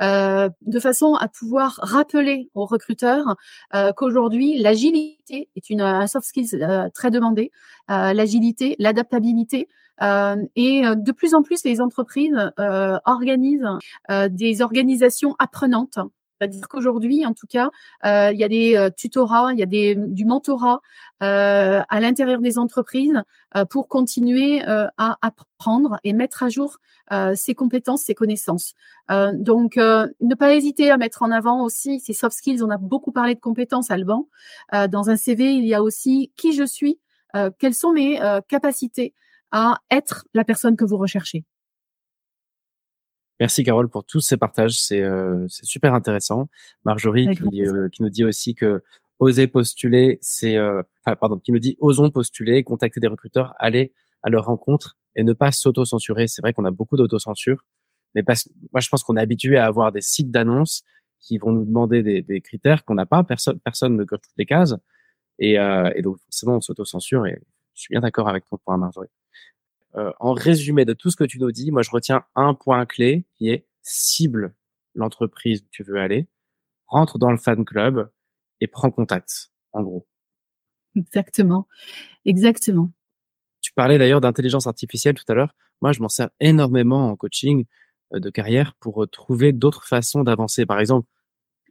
de 0.00 0.80
façon 0.80 1.14
à 1.14 1.28
pouvoir 1.28 1.78
rappeler 1.82 2.50
aux 2.54 2.66
recruteurs 2.66 3.36
qu'aujourd'hui 3.96 4.58
l'agilité 4.58 5.48
est 5.54 5.70
une 5.70 5.82
un 5.82 6.08
soft 6.08 6.26
skills 6.26 6.58
très 6.92 7.12
demandé, 7.12 7.52
l'agilité, 7.88 8.74
l'adaptabilité. 8.80 9.68
et 10.02 10.82
de 10.82 11.12
plus 11.12 11.34
en 11.34 11.42
plus, 11.42 11.62
les 11.64 11.80
entreprises 11.80 12.50
organisent 13.04 13.78
des 14.30 14.62
organisations 14.62 15.36
apprenantes 15.38 16.00
c'est-à-dire 16.44 16.68
qu'aujourd'hui, 16.68 17.24
en 17.24 17.32
tout 17.32 17.46
cas, 17.46 17.70
euh, 18.04 18.30
il 18.32 18.38
y 18.38 18.44
a 18.44 18.48
des 18.48 18.76
euh, 18.76 18.90
tutorats, 18.94 19.52
il 19.52 19.58
y 19.58 19.62
a 19.62 19.66
des, 19.66 19.94
du 19.94 20.26
mentorat 20.26 20.80
euh, 21.22 21.80
à 21.88 22.00
l'intérieur 22.00 22.40
des 22.40 22.58
entreprises 22.58 23.22
pour 23.70 23.86
continuer 23.86 24.62
à 24.64 25.16
apprendre 25.22 26.00
et 26.02 26.12
mettre 26.12 26.42
à 26.42 26.48
jour 26.48 26.78
ses 27.36 27.54
compétences, 27.54 28.02
ses 28.02 28.14
connaissances. 28.14 28.74
donc, 29.08 29.76
ne 29.76 30.34
pas 30.34 30.54
hésiter 30.54 30.90
à 30.90 30.96
mettre 30.96 31.22
en 31.22 31.30
avant 31.30 31.62
aussi 31.62 32.00
ces 32.00 32.14
soft 32.14 32.36
skills. 32.36 32.64
On 32.64 32.70
a 32.70 32.78
beaucoup 32.78 33.12
parlé 33.12 33.36
de 33.36 33.40
compétences, 33.40 33.92
Alban. 33.92 34.26
dans 34.90 35.08
un 35.08 35.14
CV, 35.14 35.54
il 35.54 35.64
y 35.66 35.74
a 35.74 35.84
aussi 35.84 36.32
qui 36.34 36.52
je 36.52 36.64
suis, 36.64 36.98
quelles 37.60 37.74
sont 37.74 37.92
mes 37.92 38.18
capacités 38.48 39.14
à 39.52 39.78
être 39.88 40.24
la 40.34 40.42
personne 40.42 40.76
que 40.76 40.84
vous 40.84 40.96
recherchez. 40.96 41.44
Merci 43.40 43.64
Carole 43.64 43.88
pour 43.88 44.04
tous 44.04 44.20
ces 44.20 44.36
partages, 44.36 44.78
c'est 44.80 45.02
euh, 45.02 45.46
super 45.48 45.92
intéressant. 45.94 46.48
Marjorie 46.84 47.28
qui, 47.34 47.66
euh, 47.66 47.88
qui, 47.88 48.02
nous 48.02 48.10
dit 48.10 48.24
aussi 48.24 48.54
que 48.54 48.82
oser 49.18 49.48
postuler, 49.48 50.18
c'est 50.20 50.56
euh, 50.56 50.82
enfin, 51.04 51.16
pardon, 51.16 51.38
qui 51.38 51.50
nous 51.50 51.58
dit 51.58 51.76
osons 51.80 52.10
postuler, 52.10 52.62
contacter 52.62 53.00
des 53.00 53.08
recruteurs, 53.08 53.54
aller 53.58 53.92
à 54.22 54.30
leur 54.30 54.44
rencontre 54.44 54.96
et 55.16 55.24
ne 55.24 55.32
pas 55.32 55.50
s'auto-censurer. 55.50 56.28
C'est 56.28 56.42
vrai 56.42 56.52
qu'on 56.52 56.64
a 56.64 56.70
beaucoup 56.70 56.96
d'autocensure, 56.96 57.64
mais 58.14 58.22
parce, 58.22 58.48
moi 58.72 58.80
je 58.80 58.88
pense 58.88 59.02
qu'on 59.02 59.16
est 59.16 59.20
habitué 59.20 59.56
à 59.56 59.66
avoir 59.66 59.90
des 59.90 60.00
sites 60.00 60.30
d'annonces 60.30 60.84
qui 61.20 61.38
vont 61.38 61.52
nous 61.52 61.64
demander 61.64 62.02
des, 62.02 62.22
des 62.22 62.40
critères 62.40 62.84
qu'on 62.84 62.94
n'a 62.94 63.06
pas, 63.06 63.24
personne 63.24 63.58
personne 63.60 63.96
ne 63.96 64.04
coche 64.04 64.20
toutes 64.22 64.36
les 64.36 64.46
cases 64.46 64.74
et, 65.40 65.58
euh, 65.58 65.90
et 65.96 66.02
donc 66.02 66.18
forcément 66.18 66.56
on 66.56 66.60
s'auto-censure 66.60 67.26
et 67.26 67.40
je 67.74 67.80
suis 67.80 67.92
bien 67.92 68.00
d'accord 68.00 68.28
avec 68.28 68.44
ton 68.48 68.58
point 68.58 68.76
Marjorie. 68.76 69.08
Euh, 69.96 70.12
en 70.18 70.32
résumé 70.32 70.84
de 70.84 70.92
tout 70.92 71.10
ce 71.10 71.16
que 71.16 71.24
tu 71.24 71.38
nous 71.38 71.52
dis, 71.52 71.70
moi 71.70 71.82
je 71.82 71.90
retiens 71.90 72.24
un 72.34 72.54
point 72.54 72.84
clé 72.84 73.26
qui 73.36 73.48
est 73.48 73.66
cible 73.82 74.54
l'entreprise 74.94 75.62
où 75.62 75.68
tu 75.70 75.82
veux 75.84 75.98
aller, 75.98 76.28
rentre 76.86 77.18
dans 77.18 77.30
le 77.30 77.36
fan 77.36 77.64
club 77.64 78.10
et 78.60 78.66
prends 78.66 78.90
contact, 78.90 79.52
en 79.72 79.82
gros. 79.82 80.06
Exactement. 80.96 81.66
Exactement. 82.24 82.90
Tu 83.60 83.72
parlais 83.72 83.98
d'ailleurs 83.98 84.20
d'intelligence 84.20 84.66
artificielle 84.66 85.14
tout 85.14 85.24
à 85.28 85.34
l'heure. 85.34 85.54
Moi, 85.80 85.92
je 85.92 86.00
m'en 86.00 86.08
sers 86.08 86.30
énormément 86.40 87.10
en 87.10 87.16
coaching 87.16 87.66
euh, 88.14 88.20
de 88.20 88.30
carrière 88.30 88.74
pour 88.80 89.02
euh, 89.02 89.06
trouver 89.06 89.52
d'autres 89.52 89.86
façons 89.86 90.22
d'avancer. 90.22 90.66
Par 90.66 90.80
exemple, 90.80 91.08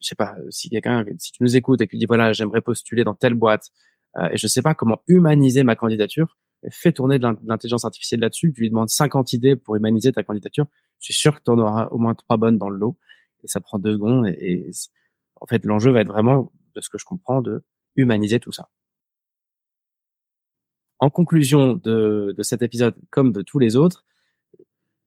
je 0.02 0.10
sais 0.10 0.16
pas, 0.16 0.36
si 0.50 0.70
quelqu'un, 0.70 1.06
si 1.18 1.32
tu 1.32 1.44
nous 1.44 1.56
écoutes 1.56 1.82
et 1.82 1.88
que 1.88 1.92
tu 1.92 1.98
dis 1.98 2.06
voilà, 2.06 2.34
j'aimerais 2.34 2.62
postuler 2.62 3.04
dans 3.04 3.14
telle 3.14 3.36
boîte 3.36 3.70
euh, 4.18 4.30
et 4.32 4.38
je 4.38 4.48
sais 4.48 4.62
pas 4.62 4.76
comment 4.76 5.02
humaniser 5.08 5.64
ma 5.64 5.76
candidature, 5.76 6.38
fais 6.72 6.92
tourner 6.92 7.20
de 7.20 7.28
l'intelligence 7.46 7.86
artificielle 7.86 8.22
là-dessus. 8.22 8.54
Tu 8.54 8.62
lui 8.62 8.70
demandes 8.70 8.90
50 8.90 9.34
idées 9.34 9.56
pour 9.56 9.76
humaniser 9.76 10.12
ta 10.12 10.24
candidature. 10.24 10.66
Je 11.00 11.06
suis 11.06 11.14
sûr 11.14 11.36
que 11.36 11.44
tu 11.44 11.52
en 11.52 11.60
auras 11.60 11.88
au 11.88 11.98
moins 11.98 12.16
trois 12.16 12.38
bonnes 12.38 12.58
dans 12.58 12.70
le 12.70 12.78
lot 12.78 12.98
et 13.44 13.48
ça 13.48 13.60
prend 13.60 13.80
deux 13.80 13.94
secondes. 13.94 14.28
Et, 14.28 14.72
en 15.42 15.46
fait, 15.46 15.66
l'enjeu 15.66 15.92
va 15.92 16.02
être 16.02 16.08
vraiment, 16.08 16.52
de 16.76 16.82
ce 16.82 16.90
que 16.90 16.98
je 16.98 17.06
comprends, 17.06 17.42
de 17.42 17.64
humaniser 17.96 18.40
tout 18.40 18.52
ça. 18.52 18.70
En 21.00 21.10
conclusion 21.10 21.74
de, 21.74 22.34
de 22.38 22.44
cet 22.44 22.62
épisode, 22.62 22.96
comme 23.10 23.34
de 23.34 23.42
tous 23.42 23.60
les 23.60 23.76
autres, 23.76 24.06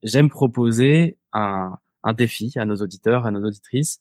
j'aime 0.02 0.28
proposer 0.28 1.18
un, 1.32 1.78
un 2.02 2.12
défi 2.12 2.52
à 2.57 2.64
nos 2.66 2.76
auditeurs, 2.76 3.26
à 3.26 3.30
nos 3.30 3.46
auditrices, 3.46 4.00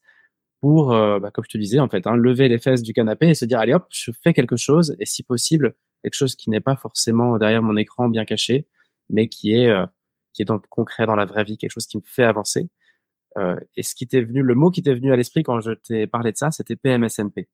pour, 0.61 0.93
euh, 0.93 1.19
bah, 1.19 1.31
comme 1.31 1.43
je 1.43 1.49
te 1.49 1.57
disais, 1.57 1.79
en 1.79 1.89
fait, 1.89 2.07
hein, 2.07 2.15
lever 2.15 2.47
les 2.47 2.59
fesses 2.59 2.81
du 2.81 2.93
canapé 2.93 3.29
et 3.29 3.35
se 3.35 3.45
dire, 3.45 3.59
allez 3.59 3.73
hop, 3.73 3.87
je 3.91 4.11
fais 4.23 4.33
quelque 4.33 4.57
chose, 4.57 4.95
et 4.99 5.05
si 5.05 5.23
possible, 5.23 5.75
quelque 6.05 6.15
chose 6.15 6.35
qui 6.35 6.49
n'est 6.49 6.61
pas 6.61 6.75
forcément 6.75 7.37
derrière 7.37 7.63
mon 7.63 7.75
écran 7.77 8.09
bien 8.09 8.25
caché, 8.25 8.67
mais 9.09 9.27
qui 9.27 9.53
est, 9.53 9.69
euh, 9.69 9.85
qui 10.33 10.43
est 10.43 10.45
dans 10.45 10.59
concret, 10.59 11.05
dans 11.05 11.15
la 11.15 11.25
vraie 11.25 11.43
vie, 11.43 11.57
quelque 11.57 11.71
chose 11.71 11.87
qui 11.87 11.97
me 11.97 12.03
fait 12.05 12.23
avancer. 12.23 12.69
Euh, 13.37 13.59
et 13.75 13.83
ce 13.83 13.95
qui 13.95 14.07
t'est 14.07 14.21
venu, 14.21 14.41
le 14.43 14.55
mot 14.55 14.69
qui 14.69 14.81
t'est 14.83 14.93
venu 14.93 15.11
à 15.11 15.15
l'esprit 15.15 15.43
quand 15.43 15.59
je 15.61 15.71
t'ai 15.71 16.07
parlé 16.07 16.31
de 16.31 16.37
ça, 16.37 16.51
c'était 16.51 16.75
PMSNP. 16.75 17.49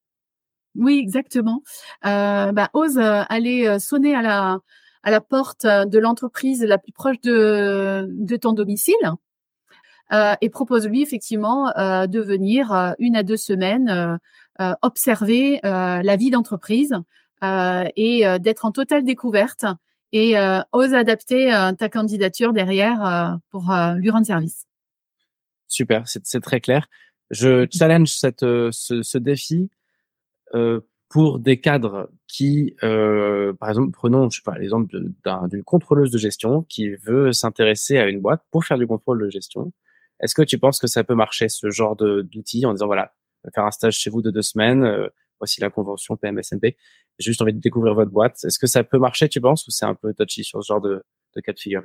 Oui, 0.76 0.99
exactement. 0.99 1.64
Euh, 2.06 2.52
bah, 2.52 2.70
ose 2.74 2.97
aller 2.97 3.80
sonner 3.80 4.16
à 4.16 4.22
la, 4.22 4.60
à 5.04 5.12
la 5.12 5.22
porte 5.22 5.66
de 5.66 5.97
l'entreprise 5.99 6.64
la 6.64 6.78
plus 6.78 6.91
proche 6.91 7.20
de, 7.22 8.08
de 8.10 8.36
ton 8.36 8.54
domicile 8.54 8.95
euh, 10.14 10.34
et 10.41 10.49
propose-lui 10.49 11.02
effectivement 11.02 11.76
euh, 11.78 12.06
de 12.06 12.20
venir 12.20 12.74
euh, 12.74 12.91
une 12.99 13.16
à 13.16 13.24
deux 13.24 13.38
semaines 13.38 14.20
observer 14.84 15.60
la 15.64 16.16
vie 16.18 16.30
d'entreprise 16.30 16.93
et 17.42 18.24
d'être 18.39 18.66
en 18.66 18.72
totale 18.72 19.04
découverte 19.04 19.66
et 20.14 20.36
ose 20.72 20.94
adapter 20.94 21.52
ta 21.78 21.89
candidature 21.89 22.54
derrière 22.54 23.39
pour 23.50 23.74
lui 23.98 24.10
rendre 24.10 24.26
service. 24.26 24.66
Super, 25.68 26.04
c'est 26.08 26.42
très 26.42 26.60
clair. 26.60 26.88
Je 27.30 27.66
challenge 27.72 28.10
cette, 28.10 28.42
ce, 28.42 29.02
ce 29.02 29.18
défi 29.18 29.70
euh, 30.54 30.82
pour 31.08 31.39
des 31.39 31.60
cadres 31.60 32.10
qui, 32.28 32.76
euh, 32.84 33.52
par 33.54 33.68
exemple, 33.68 33.92
prenons, 33.92 34.30
je 34.30 34.38
sais 34.38 34.44
pas, 34.46 34.58
l'exemple 34.58 34.98
d'une 35.50 35.64
contrôleuse 35.64 36.10
de 36.10 36.18
gestion 36.18 36.64
qui 36.64 36.96
veut 36.96 37.34
s'intéresser 37.34 37.98
à 37.98 38.08
une 38.08 38.22
boîte 38.22 38.44
pour 38.50 38.64
faire 38.64 38.78
du 38.78 38.88
contrôle 38.88 39.22
de 39.22 39.30
gestion. 39.30 39.74
Est-ce 40.22 40.34
que 40.34 40.42
tu 40.42 40.58
penses 40.58 40.80
que 40.80 40.88
ça 40.88 41.04
peut 41.04 41.16
marcher, 41.16 41.50
ce 41.50 41.70
genre 41.70 41.98
d'outil, 41.98 42.66
en 42.66 42.72
disant, 42.72 42.86
voilà, 42.86 43.14
faire 43.54 43.66
un 43.66 43.72
stage 43.72 43.98
chez 43.98 44.10
vous 44.10 44.22
de 44.22 44.32
deux 44.32 44.42
semaines, 44.42 44.84
euh, 44.86 45.10
voici 45.42 45.60
la 45.60 45.70
convention 45.70 46.16
PMSNP, 46.16 46.78
j'ai 47.20 47.32
juste 47.32 47.42
envie 47.42 47.54
de 47.54 47.60
découvrir 47.60 47.94
votre 47.94 48.12
boîte. 48.12 48.38
Est-ce 48.44 48.60
que 48.60 48.68
ça 48.68 48.84
peut 48.84 49.00
marcher, 49.00 49.28
tu 49.28 49.42
penses, 49.42 49.68
ou 49.68 49.72
c'est 49.72 49.86
un 49.86 49.96
peu 49.96 50.14
touchy 50.14 50.44
sur 50.44 50.64
ce 50.64 50.68
genre 50.68 50.82
de, 50.82 51.04
cas 51.44 51.54
de 51.54 51.60
figure? 51.60 51.84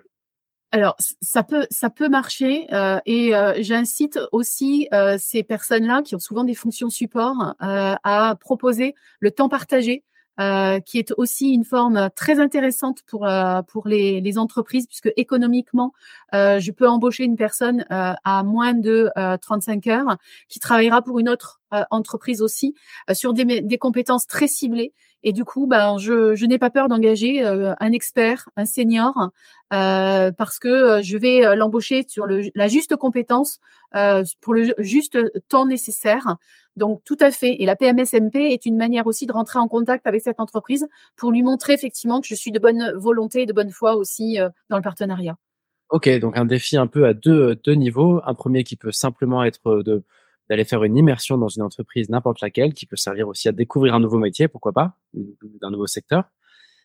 Alors 0.72 0.96
ça 0.98 1.44
peut 1.44 1.66
ça 1.70 1.90
peut 1.90 2.08
marcher 2.08 2.66
euh, 2.74 2.98
et 3.06 3.36
euh, 3.36 3.54
j'incite 3.60 4.18
aussi 4.32 4.88
ces 5.18 5.44
personnes-là 5.44 6.02
qui 6.02 6.16
ont 6.16 6.18
souvent 6.18 6.42
des 6.44 6.54
fonctions 6.54 6.90
support 6.90 7.54
à 7.60 8.36
proposer 8.40 8.94
le 9.20 9.30
temps 9.30 9.48
partagé 9.48 10.04
euh, 10.38 10.80
qui 10.80 10.98
est 10.98 11.14
aussi 11.16 11.54
une 11.54 11.64
forme 11.64 12.10
très 12.14 12.40
intéressante 12.40 12.98
pour 13.06 13.26
euh, 13.26 13.62
pour 13.62 13.88
les, 13.88 14.36
entreprises 14.36 14.86
puisque 14.86 15.10
économiquement 15.16 15.94
euh, 16.34 16.58
je 16.60 16.72
peux 16.72 16.86
embaucher 16.86 17.24
une 17.24 17.36
personne 17.36 17.86
à 17.88 18.42
moins 18.44 18.74
de 18.74 19.10
35 19.40 19.86
heures 19.86 20.16
qui 20.48 20.60
travaillera 20.60 21.00
pour 21.00 21.18
une 21.20 21.30
autre 21.30 21.62
entreprise 21.90 22.42
aussi 22.42 22.74
sur 23.12 23.32
des 23.32 23.78
compétences 23.78 24.26
très 24.26 24.46
ciblées 24.46 24.92
et 25.26 25.32
du 25.32 25.44
coup, 25.44 25.66
ben, 25.66 25.98
je, 25.98 26.36
je 26.36 26.46
n'ai 26.46 26.56
pas 26.56 26.70
peur 26.70 26.86
d'engager 26.86 27.42
un 27.42 27.90
expert, 27.90 28.48
un 28.56 28.64
senior, 28.64 29.30
euh, 29.72 30.30
parce 30.30 30.60
que 30.60 31.02
je 31.02 31.18
vais 31.18 31.56
l'embaucher 31.56 32.04
sur 32.06 32.28
la 32.28 32.68
juste 32.68 32.94
compétence 32.94 33.58
euh, 33.96 34.22
pour 34.40 34.54
le 34.54 34.72
juste 34.78 35.18
temps 35.48 35.66
nécessaire. 35.66 36.36
Donc 36.76 37.02
tout 37.04 37.16
à 37.18 37.32
fait. 37.32 37.60
Et 37.60 37.66
la 37.66 37.74
PMSMP 37.74 38.36
est 38.36 38.66
une 38.66 38.76
manière 38.76 39.08
aussi 39.08 39.26
de 39.26 39.32
rentrer 39.32 39.58
en 39.58 39.66
contact 39.66 40.06
avec 40.06 40.20
cette 40.20 40.38
entreprise 40.38 40.86
pour 41.16 41.32
lui 41.32 41.42
montrer 41.42 41.72
effectivement 41.72 42.20
que 42.20 42.28
je 42.28 42.36
suis 42.36 42.52
de 42.52 42.60
bonne 42.60 42.92
volonté 42.94 43.42
et 43.42 43.46
de 43.46 43.52
bonne 43.52 43.70
foi 43.70 43.96
aussi 43.96 44.40
euh, 44.40 44.48
dans 44.68 44.76
le 44.76 44.82
partenariat. 44.82 45.36
Ok, 45.88 46.08
donc 46.20 46.36
un 46.36 46.44
défi 46.44 46.76
un 46.76 46.86
peu 46.86 47.04
à 47.04 47.14
deux, 47.14 47.56
deux 47.56 47.74
niveaux. 47.74 48.20
Un 48.24 48.34
premier 48.34 48.62
qui 48.62 48.76
peut 48.76 48.92
simplement 48.92 49.42
être 49.42 49.82
de 49.82 50.04
d'aller 50.48 50.64
faire 50.64 50.84
une 50.84 50.96
immersion 50.96 51.38
dans 51.38 51.48
une 51.48 51.62
entreprise, 51.62 52.08
n'importe 52.08 52.40
laquelle, 52.40 52.72
qui 52.72 52.86
peut 52.86 52.96
servir 52.96 53.28
aussi 53.28 53.48
à 53.48 53.52
découvrir 53.52 53.94
un 53.94 54.00
nouveau 54.00 54.18
métier, 54.18 54.48
pourquoi 54.48 54.72
pas, 54.72 54.96
d'un 55.14 55.70
nouveau 55.70 55.86
secteur. 55.86 56.24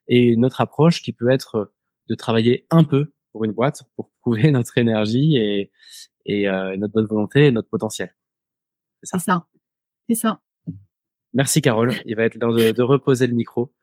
Et 0.08 0.24
une 0.24 0.46
autre 0.46 0.62
approche 0.62 1.02
qui 1.02 1.14
peut 1.14 1.30
être 1.30 1.74
de 2.08 2.16
travailler 2.16 2.66
un 2.72 2.84
peu 2.84 3.14
pour 3.32 3.46
une 3.46 3.52
boîte 3.52 3.84
pour 3.96 4.12
prouver 4.22 4.52
notre 4.52 4.78
énergie 4.78 5.38
et, 5.38 5.72
et 6.26 6.50
euh, 6.50 6.76
notre 6.78 6.94
bonne 6.94 7.06
volonté 7.06 7.48
et 7.48 7.52
notre 7.52 7.70
potentiel. 7.70 8.16
C'est 9.04 9.20
ça. 9.20 9.48
C'est 10.10 10.16
ça. 10.16 10.42
Merci 11.34 11.62
Carole. 11.62 11.94
Il 12.06 12.16
va 12.16 12.24
être 12.24 12.36
l'heure 12.36 12.54
de, 12.54 12.82
reposer 12.82 13.28
le 13.28 13.34
micro. 13.34 13.74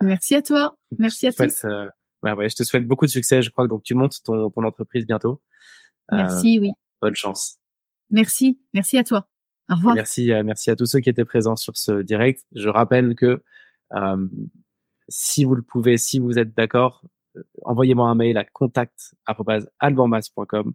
Merci 0.00 0.34
à 0.34 0.42
toi. 0.42 0.76
Merci 0.98 1.26
à 1.26 1.32
tous. 1.32 1.64
Euh, 1.64 1.86
ouais, 2.22 2.48
je 2.48 2.56
te 2.56 2.62
souhaite 2.62 2.86
beaucoup 2.86 3.06
de 3.06 3.10
succès. 3.10 3.42
Je 3.42 3.50
crois 3.50 3.64
que 3.64 3.70
donc 3.70 3.82
tu 3.82 3.94
montes 3.94 4.22
ton, 4.24 4.50
ton 4.50 4.64
entreprise 4.64 5.06
bientôt. 5.06 5.42
Euh, 6.12 6.16
merci, 6.16 6.58
oui. 6.60 6.70
Bonne 7.02 7.16
chance. 7.16 7.59
Merci. 8.10 8.60
Merci 8.74 8.98
à 8.98 9.04
toi. 9.04 9.28
Au 9.70 9.76
revoir. 9.76 9.94
Merci, 9.94 10.30
merci 10.44 10.70
à 10.70 10.76
tous 10.76 10.86
ceux 10.86 11.00
qui 11.00 11.10
étaient 11.10 11.24
présents 11.24 11.56
sur 11.56 11.76
ce 11.76 12.02
direct. 12.02 12.44
Je 12.52 12.68
rappelle 12.68 13.14
que 13.14 13.42
si 15.08 15.44
vous 15.44 15.54
le 15.54 15.62
pouvez, 15.62 15.96
si 15.96 16.18
vous 16.18 16.38
êtes 16.38 16.54
d'accord, 16.54 17.04
envoyez-moi 17.62 18.08
un 18.08 18.14
mail 18.14 18.36
à 18.36 18.44
contact@albanmas.com. 18.44 20.74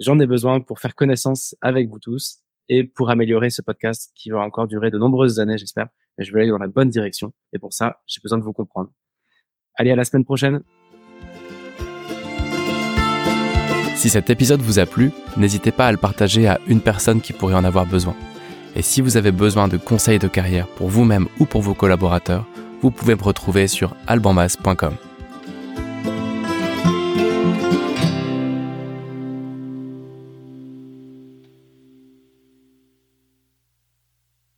J'en 0.00 0.18
ai 0.18 0.26
besoin 0.26 0.60
pour 0.60 0.80
faire 0.80 0.94
connaissance 0.94 1.56
avec 1.60 1.88
vous 1.88 1.98
tous 1.98 2.40
et 2.68 2.84
pour 2.84 3.10
améliorer 3.10 3.50
ce 3.50 3.62
podcast 3.62 4.12
qui 4.14 4.30
va 4.30 4.40
encore 4.40 4.68
durer 4.68 4.90
de 4.90 4.98
nombreuses 4.98 5.40
années, 5.40 5.58
j'espère. 5.58 5.88
Mais 6.16 6.24
je 6.24 6.32
veux 6.32 6.40
aller 6.40 6.50
dans 6.50 6.58
la 6.58 6.68
bonne 6.68 6.88
direction. 6.88 7.32
Et 7.52 7.58
pour 7.58 7.72
ça, 7.72 8.00
j'ai 8.06 8.20
besoin 8.20 8.38
de 8.38 8.44
vous 8.44 8.52
comprendre. 8.52 8.92
Allez, 9.74 9.90
à 9.92 9.96
la 9.96 10.04
semaine 10.04 10.24
prochaine. 10.24 10.62
Si 13.98 14.10
cet 14.10 14.30
épisode 14.30 14.62
vous 14.62 14.78
a 14.78 14.86
plu, 14.86 15.10
n'hésitez 15.36 15.72
pas 15.72 15.88
à 15.88 15.90
le 15.90 15.96
partager 15.96 16.46
à 16.46 16.60
une 16.68 16.80
personne 16.80 17.20
qui 17.20 17.32
pourrait 17.32 17.56
en 17.56 17.64
avoir 17.64 17.84
besoin. 17.84 18.14
Et 18.76 18.82
si 18.82 19.00
vous 19.00 19.16
avez 19.16 19.32
besoin 19.32 19.66
de 19.66 19.76
conseils 19.76 20.20
de 20.20 20.28
carrière 20.28 20.68
pour 20.68 20.88
vous-même 20.88 21.26
ou 21.40 21.46
pour 21.46 21.62
vos 21.62 21.74
collaborateurs, 21.74 22.46
vous 22.80 22.92
pouvez 22.92 23.16
me 23.16 23.22
retrouver 23.24 23.66
sur 23.66 23.96
albanmas.com. 24.06 24.94